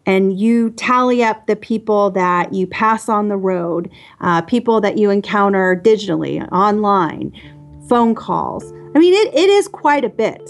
and 0.06 0.38
you 0.38 0.70
tally 0.70 1.22
up 1.22 1.46
the 1.46 1.56
people 1.56 2.10
that 2.12 2.54
you 2.54 2.66
pass 2.66 3.08
on 3.08 3.28
the 3.28 3.36
road, 3.36 3.90
uh, 4.20 4.40
people 4.42 4.80
that 4.80 4.96
you 4.96 5.10
encounter 5.10 5.80
digitally, 5.84 6.46
online, 6.52 7.32
phone 7.88 8.14
calls. 8.14 8.72
I 8.94 8.98
mean, 8.98 9.12
it, 9.12 9.34
it 9.34 9.50
is 9.50 9.68
quite 9.68 10.04
a 10.04 10.08
bit. 10.08 10.48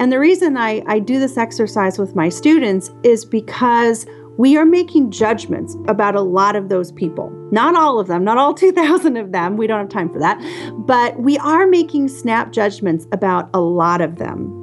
And 0.00 0.12
the 0.12 0.18
reason 0.18 0.56
I, 0.56 0.82
I 0.86 0.98
do 0.98 1.18
this 1.18 1.38
exercise 1.38 1.98
with 1.98 2.14
my 2.14 2.28
students 2.28 2.90
is 3.02 3.24
because 3.24 4.06
we 4.38 4.56
are 4.56 4.64
making 4.64 5.10
judgments 5.10 5.76
about 5.88 6.14
a 6.14 6.20
lot 6.20 6.54
of 6.54 6.68
those 6.68 6.92
people. 6.92 7.30
Not 7.50 7.74
all 7.74 7.98
of 7.98 8.06
them, 8.06 8.24
not 8.24 8.38
all 8.38 8.54
2,000 8.54 9.16
of 9.16 9.32
them. 9.32 9.56
We 9.56 9.66
don't 9.66 9.80
have 9.80 9.88
time 9.88 10.10
for 10.12 10.20
that. 10.20 10.40
But 10.86 11.20
we 11.20 11.38
are 11.38 11.66
making 11.66 12.08
snap 12.08 12.52
judgments 12.52 13.06
about 13.12 13.50
a 13.52 13.60
lot 13.60 14.00
of 14.00 14.16
them. 14.16 14.57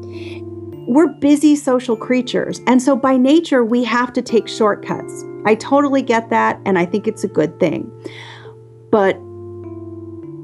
We're 0.87 1.07
busy 1.07 1.55
social 1.55 1.95
creatures. 1.95 2.61
And 2.67 2.81
so 2.81 2.95
by 2.95 3.17
nature, 3.17 3.63
we 3.63 3.83
have 3.83 4.13
to 4.13 4.21
take 4.21 4.47
shortcuts. 4.47 5.23
I 5.45 5.55
totally 5.55 6.01
get 6.01 6.29
that. 6.29 6.59
And 6.65 6.77
I 6.77 6.85
think 6.85 7.07
it's 7.07 7.23
a 7.23 7.27
good 7.27 7.59
thing. 7.59 7.91
But 8.91 9.17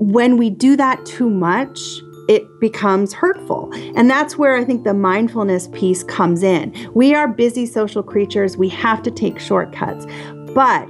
when 0.01 0.37
we 0.37 0.49
do 0.49 0.75
that 0.75 1.05
too 1.05 1.29
much, 1.29 1.79
it 2.27 2.43
becomes 2.59 3.13
hurtful. 3.13 3.69
And 3.95 4.09
that's 4.09 4.37
where 4.37 4.55
I 4.55 4.63
think 4.63 4.83
the 4.83 4.93
mindfulness 4.93 5.67
piece 5.73 6.03
comes 6.03 6.43
in. 6.43 6.73
We 6.93 7.13
are 7.13 7.27
busy 7.27 7.65
social 7.65 8.03
creatures, 8.03 8.57
we 8.57 8.69
have 8.69 9.03
to 9.03 9.11
take 9.11 9.39
shortcuts, 9.39 10.05
but 10.53 10.89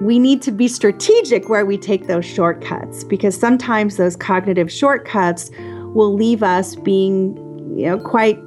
we 0.00 0.18
need 0.18 0.42
to 0.42 0.52
be 0.52 0.68
strategic 0.68 1.48
where 1.48 1.66
we 1.66 1.76
take 1.76 2.06
those 2.06 2.24
shortcuts 2.24 3.04
because 3.04 3.38
sometimes 3.38 3.96
those 3.96 4.16
cognitive 4.16 4.70
shortcuts 4.70 5.50
will 5.94 6.14
leave 6.14 6.42
us 6.42 6.76
being, 6.76 7.34
you 7.76 7.86
know, 7.86 7.98
quite 7.98 8.38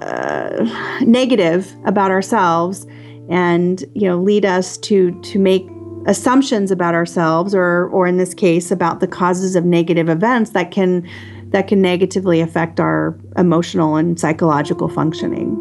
uh, 0.00 0.64
negative 1.02 1.74
about 1.84 2.10
ourselves 2.10 2.86
and 3.28 3.84
you 3.94 4.08
know 4.08 4.16
lead 4.16 4.44
us 4.44 4.78
to 4.78 5.10
to 5.22 5.38
make 5.38 5.66
assumptions 6.06 6.70
about 6.70 6.94
ourselves 6.94 7.54
or 7.54 7.88
or 7.88 8.06
in 8.06 8.16
this 8.16 8.32
case 8.32 8.70
about 8.70 9.00
the 9.00 9.06
causes 9.06 9.56
of 9.56 9.64
negative 9.64 10.08
events 10.08 10.50
that 10.50 10.70
can 10.70 11.06
that 11.50 11.66
can 11.66 11.80
negatively 11.80 12.40
affect 12.40 12.78
our 12.78 13.18
emotional 13.36 13.96
and 13.96 14.20
psychological 14.20 14.88
functioning. 14.88 15.56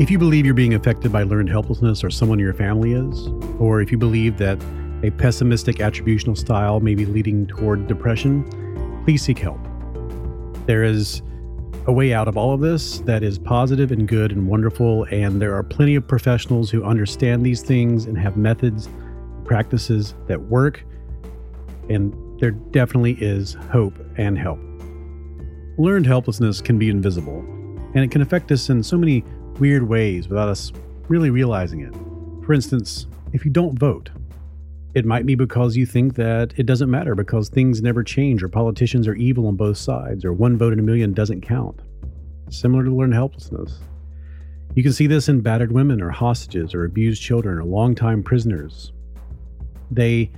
If 0.00 0.10
you 0.10 0.18
believe 0.18 0.46
you're 0.46 0.54
being 0.54 0.72
affected 0.72 1.12
by 1.12 1.24
learned 1.24 1.50
helplessness 1.50 2.02
or 2.02 2.08
someone 2.08 2.38
in 2.38 2.44
your 2.46 2.54
family 2.54 2.94
is, 2.94 3.28
or 3.58 3.82
if 3.82 3.92
you 3.92 3.98
believe 3.98 4.38
that 4.38 4.58
a 5.02 5.10
pessimistic 5.10 5.76
attributional 5.76 6.38
style 6.38 6.80
may 6.80 6.94
be 6.94 7.04
leading 7.04 7.46
toward 7.46 7.86
depression, 7.86 8.42
please 9.04 9.22
seek 9.22 9.38
help. 9.38 9.60
There 10.64 10.84
is 10.84 11.20
a 11.86 11.92
way 11.92 12.14
out 12.14 12.28
of 12.28 12.38
all 12.38 12.54
of 12.54 12.62
this 12.62 13.00
that 13.00 13.22
is 13.22 13.38
positive 13.38 13.92
and 13.92 14.08
good 14.08 14.32
and 14.32 14.48
wonderful, 14.48 15.04
and 15.10 15.38
there 15.38 15.54
are 15.54 15.62
plenty 15.62 15.96
of 15.96 16.08
professionals 16.08 16.70
who 16.70 16.82
understand 16.82 17.44
these 17.44 17.60
things 17.60 18.06
and 18.06 18.16
have 18.16 18.38
methods, 18.38 18.88
practices 19.44 20.14
that 20.28 20.40
work, 20.40 20.82
and 21.90 22.14
there 22.40 22.52
definitely 22.52 23.18
is 23.20 23.52
hope 23.70 23.98
and 24.16 24.38
help. 24.38 24.60
Learned 25.76 26.06
helplessness 26.06 26.62
can 26.62 26.78
be 26.78 26.88
invisible, 26.88 27.40
and 27.94 27.98
it 27.98 28.10
can 28.10 28.22
affect 28.22 28.50
us 28.50 28.70
in 28.70 28.82
so 28.82 28.96
many 28.96 29.22
weird 29.60 29.88
ways 29.88 30.28
without 30.28 30.48
us 30.48 30.72
really 31.08 31.30
realizing 31.30 31.80
it. 31.80 31.94
For 32.44 32.54
instance, 32.54 33.06
if 33.32 33.44
you 33.44 33.50
don't 33.50 33.78
vote, 33.78 34.10
it 34.94 35.04
might 35.04 35.26
be 35.26 35.36
because 35.36 35.76
you 35.76 35.86
think 35.86 36.14
that 36.16 36.52
it 36.56 36.66
doesn't 36.66 36.90
matter 36.90 37.14
because 37.14 37.48
things 37.48 37.80
never 37.80 38.02
change 38.02 38.42
or 38.42 38.48
politicians 38.48 39.06
are 39.06 39.14
evil 39.14 39.46
on 39.46 39.54
both 39.54 39.76
sides 39.76 40.24
or 40.24 40.32
one 40.32 40.58
vote 40.58 40.72
in 40.72 40.80
a 40.80 40.82
million 40.82 41.12
doesn't 41.12 41.42
count. 41.42 41.80
Similar 42.48 42.84
to 42.84 42.94
learned 42.94 43.14
helplessness. 43.14 43.78
You 44.74 44.82
can 44.82 44.92
see 44.92 45.06
this 45.06 45.28
in 45.28 45.40
battered 45.40 45.72
women 45.72 46.00
or 46.00 46.10
hostages 46.10 46.74
or 46.74 46.84
abused 46.84 47.22
children 47.22 47.58
or 47.58 47.64
longtime 47.64 48.22
prisoners. 48.22 48.92
They 49.90 50.30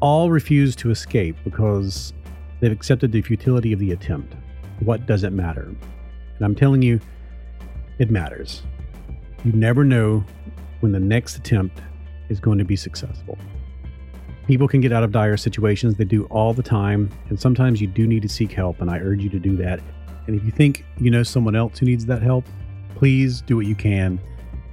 all 0.00 0.30
refuse 0.30 0.76
to 0.76 0.90
escape 0.90 1.36
because 1.44 2.12
they've 2.60 2.72
accepted 2.72 3.12
the 3.12 3.22
futility 3.22 3.72
of 3.72 3.78
the 3.78 3.92
attempt. 3.92 4.34
What 4.80 5.06
does 5.06 5.24
it 5.24 5.32
matter? 5.32 5.62
And 5.62 6.42
I'm 6.42 6.54
telling 6.54 6.82
you, 6.82 7.00
it 7.98 8.10
matters. 8.10 8.62
You 9.44 9.52
never 9.52 9.84
know 9.84 10.24
when 10.80 10.92
the 10.92 11.00
next 11.00 11.36
attempt 11.36 11.80
is 12.28 12.40
going 12.40 12.58
to 12.58 12.64
be 12.64 12.76
successful. 12.76 13.38
People 14.46 14.68
can 14.68 14.80
get 14.80 14.92
out 14.92 15.02
of 15.02 15.12
dire 15.12 15.36
situations. 15.36 15.96
They 15.96 16.04
do 16.04 16.24
all 16.26 16.52
the 16.52 16.62
time. 16.62 17.10
And 17.28 17.40
sometimes 17.40 17.80
you 17.80 17.86
do 17.86 18.06
need 18.06 18.22
to 18.22 18.28
seek 18.28 18.52
help. 18.52 18.80
And 18.80 18.90
I 18.90 18.98
urge 18.98 19.22
you 19.22 19.30
to 19.30 19.38
do 19.38 19.56
that. 19.56 19.80
And 20.26 20.36
if 20.36 20.44
you 20.44 20.50
think 20.50 20.84
you 20.98 21.10
know 21.10 21.22
someone 21.22 21.56
else 21.56 21.78
who 21.78 21.86
needs 21.86 22.06
that 22.06 22.22
help, 22.22 22.44
please 22.94 23.40
do 23.42 23.56
what 23.56 23.66
you 23.66 23.74
can 23.74 24.20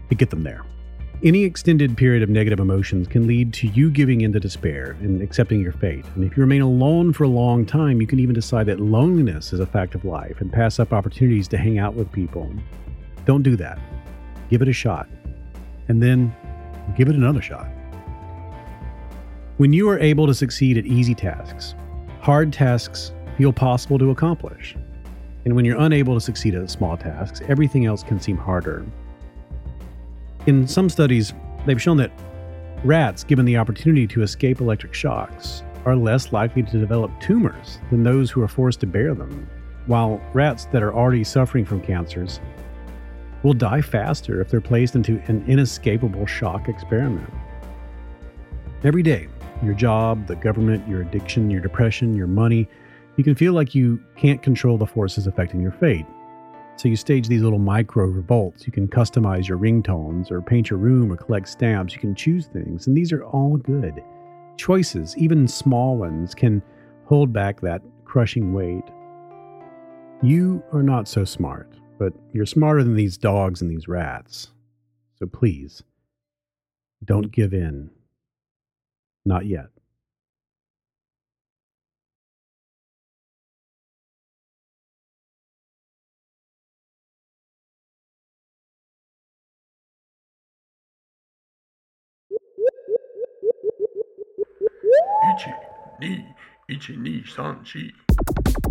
to 0.09 0.15
get 0.15 0.29
them 0.29 0.43
there. 0.43 0.65
Any 1.23 1.43
extended 1.43 1.95
period 1.95 2.23
of 2.23 2.29
negative 2.29 2.59
emotions 2.59 3.07
can 3.07 3.27
lead 3.27 3.53
to 3.53 3.67
you 3.67 3.91
giving 3.91 4.21
in 4.21 4.33
to 4.33 4.39
despair 4.39 4.97
and 5.01 5.21
accepting 5.21 5.61
your 5.61 5.71
fate. 5.71 6.03
And 6.15 6.23
if 6.23 6.35
you 6.35 6.41
remain 6.41 6.61
alone 6.61 7.13
for 7.13 7.25
a 7.25 7.29
long 7.29 7.63
time, 7.65 8.01
you 8.01 8.07
can 8.07 8.19
even 8.19 8.33
decide 8.33 8.65
that 8.65 8.79
loneliness 8.79 9.53
is 9.53 9.59
a 9.59 9.65
fact 9.67 9.93
of 9.93 10.03
life 10.03 10.41
and 10.41 10.51
pass 10.51 10.79
up 10.79 10.93
opportunities 10.93 11.47
to 11.49 11.57
hang 11.57 11.77
out 11.77 11.93
with 11.93 12.11
people. 12.11 12.51
Don't 13.25 13.43
do 13.43 13.55
that. 13.57 13.79
Give 14.49 14.61
it 14.61 14.67
a 14.67 14.73
shot. 14.73 15.07
And 15.87 16.01
then 16.01 16.35
give 16.95 17.09
it 17.09 17.15
another 17.15 17.41
shot. 17.41 17.67
When 19.57 19.73
you 19.73 19.87
are 19.89 19.99
able 19.99 20.27
to 20.27 20.33
succeed 20.33 20.77
at 20.77 20.85
easy 20.85 21.13
tasks, 21.13 21.75
hard 22.19 22.51
tasks 22.51 23.13
feel 23.37 23.53
possible 23.53 23.99
to 23.99 24.09
accomplish. 24.11 24.75
And 25.45 25.55
when 25.55 25.65
you're 25.65 25.79
unable 25.79 26.13
to 26.13 26.21
succeed 26.21 26.55
at 26.55 26.69
small 26.69 26.97
tasks, 26.97 27.41
everything 27.47 27.85
else 27.85 28.03
can 28.03 28.19
seem 28.19 28.37
harder. 28.37 28.85
In 30.47 30.67
some 30.67 30.89
studies, 30.89 31.33
they've 31.65 31.81
shown 31.81 31.97
that 31.97 32.11
rats 32.83 33.23
given 33.23 33.45
the 33.45 33.57
opportunity 33.57 34.07
to 34.07 34.23
escape 34.23 34.61
electric 34.61 34.93
shocks 34.93 35.63
are 35.85 35.95
less 35.95 36.31
likely 36.31 36.63
to 36.63 36.79
develop 36.79 37.11
tumors 37.19 37.79
than 37.89 38.03
those 38.03 38.31
who 38.31 38.41
are 38.41 38.47
forced 38.47 38.79
to 38.79 38.87
bear 38.87 39.13
them, 39.13 39.47
while 39.85 40.21
rats 40.33 40.65
that 40.65 40.83
are 40.83 40.93
already 40.93 41.23
suffering 41.23 41.65
from 41.65 41.81
cancers 41.81 42.39
will 43.43 43.53
die 43.53 43.81
faster 43.81 44.41
if 44.41 44.49
they're 44.49 44.61
placed 44.61 44.95
into 44.95 45.21
an 45.27 45.43
inescapable 45.47 46.25
shock 46.25 46.69
experiment. 46.69 47.29
Every 48.83 49.03
day, 49.03 49.27
your 49.63 49.73
job, 49.73 50.27
the 50.27 50.35
government, 50.35 50.87
your 50.87 51.01
addiction, 51.01 51.49
your 51.49 51.61
depression, 51.61 52.15
your 52.15 52.27
money, 52.27 52.67
you 53.17 53.23
can 53.23 53.35
feel 53.35 53.53
like 53.53 53.75
you 53.75 54.01
can't 54.15 54.41
control 54.41 54.77
the 54.77 54.85
forces 54.85 55.27
affecting 55.27 55.61
your 55.61 55.71
fate. 55.71 56.05
So 56.77 56.87
you 56.87 56.95
stage 56.95 57.27
these 57.27 57.43
little 57.43 57.59
micro 57.59 58.05
revolts. 58.05 58.65
You 58.65 58.71
can 58.73 58.87
customize 58.87 59.47
your 59.47 59.59
ringtones 59.59 60.31
or 60.31 60.41
paint 60.41 60.69
your 60.69 60.79
room 60.79 61.11
or 61.11 61.17
collect 61.17 61.47
stamps. 61.47 61.93
You 61.93 61.99
can 61.99 62.15
choose 62.15 62.47
things, 62.47 62.87
and 62.87 62.97
these 62.97 63.11
are 63.11 63.23
all 63.23 63.57
good. 63.57 64.01
Choices, 64.57 65.15
even 65.17 65.47
small 65.47 65.97
ones, 65.97 66.33
can 66.33 66.63
hold 67.05 67.31
back 67.31 67.61
that 67.61 67.81
crushing 68.05 68.53
weight. 68.53 68.83
You 70.23 70.63
are 70.71 70.81
not 70.81 71.07
so 71.07 71.23
smart, 71.23 71.75
but 72.01 72.13
you're 72.33 72.47
smarter 72.47 72.83
than 72.83 72.95
these 72.95 73.15
dogs 73.15 73.61
and 73.61 73.69
these 73.69 73.87
rats. 73.87 74.47
So 75.19 75.27
please, 75.27 75.83
don't 77.05 77.31
give 77.31 77.53
in. 77.53 77.91
Not 79.23 79.45
yet. 79.45 79.67
Ichi 95.35 95.53
ni, 95.99 96.25
ichi 96.67 96.95
ni 96.97 97.23
san 97.23 97.63
chi. 97.63 97.91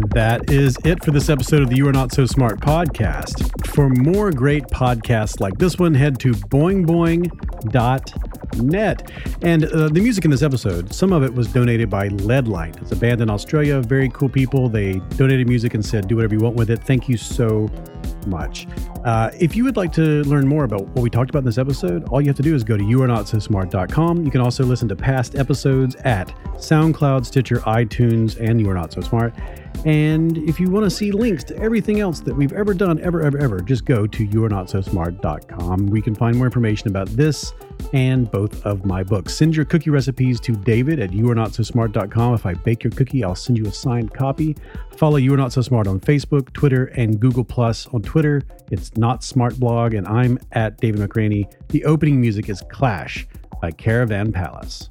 That 0.09 0.51
is 0.51 0.77
it 0.85 1.05
for 1.05 1.11
this 1.11 1.29
episode 1.29 1.61
of 1.63 1.69
the 1.69 1.77
You 1.77 1.87
Are 1.87 1.93
Not 1.93 2.13
So 2.13 2.25
Smart 2.25 2.59
podcast. 2.61 3.69
For 3.69 3.91
more 3.91 4.31
great 4.31 4.65
podcasts 4.65 5.41
like 5.41 5.59
this 5.59 5.79
one, 5.79 5.93
head 5.95 6.19
to 6.21 6.33
boingboing.net. 6.33 9.13
And 9.43 9.65
uh, 9.67 9.89
the 9.89 10.01
music 10.01 10.25
in 10.25 10.31
this 10.31 10.43
episode, 10.43 10.95
some 10.95 11.13
of 11.13 11.23
it 11.23 11.35
was 11.35 11.53
donated 11.53 11.91
by 11.91 12.09
Leadlight. 12.09 12.81
It's 12.81 12.93
a 12.93 12.97
band 12.97 13.21
in 13.21 13.29
Australia, 13.29 13.79
very 13.81 14.09
cool 14.09 14.31
people. 14.31 14.71
They 14.71 15.01
donated 15.17 15.47
music 15.47 15.75
and 15.75 15.85
said, 15.85 16.09
do 16.09 16.17
whatever 16.17 16.35
you 16.35 16.41
want 16.41 16.57
with 16.57 16.71
it. 16.71 16.83
Thank 16.83 17.07
you 17.09 17.19
so 17.19 17.69
much. 18.27 18.67
Uh, 19.05 19.31
if 19.39 19.57
you 19.57 19.65
would 19.65 19.77
like 19.77 19.93
to 19.93 20.23
learn 20.25 20.47
more 20.47 20.65
about 20.65 20.83
what 20.89 21.03
we 21.03 21.09
talked 21.09 21.31
about 21.31 21.41
in 21.41 21.45
this 21.47 21.59
episode, 21.59 22.05
all 22.09 22.21
you 22.21 22.27
have 22.27 22.37
to 22.37 22.43
do 22.43 22.55
is 22.55 22.63
go 22.63 22.77
to 22.77 22.85
youarenotsosmart.com. 22.85 24.25
You 24.25 24.31
can 24.31 24.41
also 24.41 24.65
listen 24.65 24.89
to 24.89 24.97
past 24.97 25.37
episodes 25.37 25.95
at 26.05 26.29
SoundCloud, 26.57 27.25
Stitcher, 27.25 27.57
iTunes, 27.61 28.39
and 28.39 28.61
You 28.61 28.69
Are 28.71 28.75
Not 28.75 28.93
So 28.93 29.01
Smart. 29.01 29.35
And 29.87 30.37
if 30.37 30.61
you 30.61 30.71
want 30.71 30.85
to 30.85 30.91
see 30.91 31.11
links 31.11 31.43
to 31.45 31.57
everything 31.57 32.01
else 32.01 32.21
that 32.21 32.37
we've 32.37 32.53
ever 32.53 32.75
done, 32.75 33.01
ever, 33.01 33.23
ever, 33.23 33.39
ever, 33.39 33.61
just 33.61 33.87
go 33.87 34.07
to 34.07 34.27
youarenotsosmart.com. 34.27 35.87
We 35.87 36.03
can 36.03 36.15
find 36.15 36.37
more 36.37 36.47
information 36.47 36.89
about 36.89 37.09
this 37.09 37.55
and 37.95 38.31
both 38.31 38.65
of 38.67 38.85
my 38.85 39.03
books. 39.03 39.35
Send 39.35 39.57
your 39.57 39.65
cookie 39.65 39.89
recipes 39.89 40.39
to 40.41 40.53
David 40.53 41.01
at 41.01 41.11
youarenotsosmart.com. 41.11 42.35
If 42.35 42.45
I 42.45 42.55
bake 42.55 42.85
your 42.85 42.91
cookie, 42.91 43.25
I'll 43.25 43.35
send 43.35 43.57
you 43.57 43.67
a 43.67 43.73
signed 43.73 44.13
copy. 44.13 44.55
Follow 44.97 45.17
You 45.17 45.33
Are 45.33 45.39
Not 45.39 45.53
So 45.53 45.63
Smart 45.63 45.87
on 45.87 45.99
Facebook, 45.99 46.53
Twitter, 46.53 46.87
and 46.97 47.19
Google 47.19 47.45
Plus. 47.45 47.87
On 47.89 48.03
Twitter, 48.03 48.43
it's 48.71 48.90
Not 48.97 49.23
Smart 49.23 49.59
Blog, 49.59 49.95
and 49.95 50.07
I'm 50.07 50.39
at 50.53 50.79
David 50.79 51.09
McRaney. 51.09 51.53
The 51.69 51.85
opening 51.85 52.21
music 52.21 52.49
is 52.49 52.63
Clash 52.71 53.27
by 53.61 53.71
Caravan 53.71 54.33
Palace. 54.33 54.89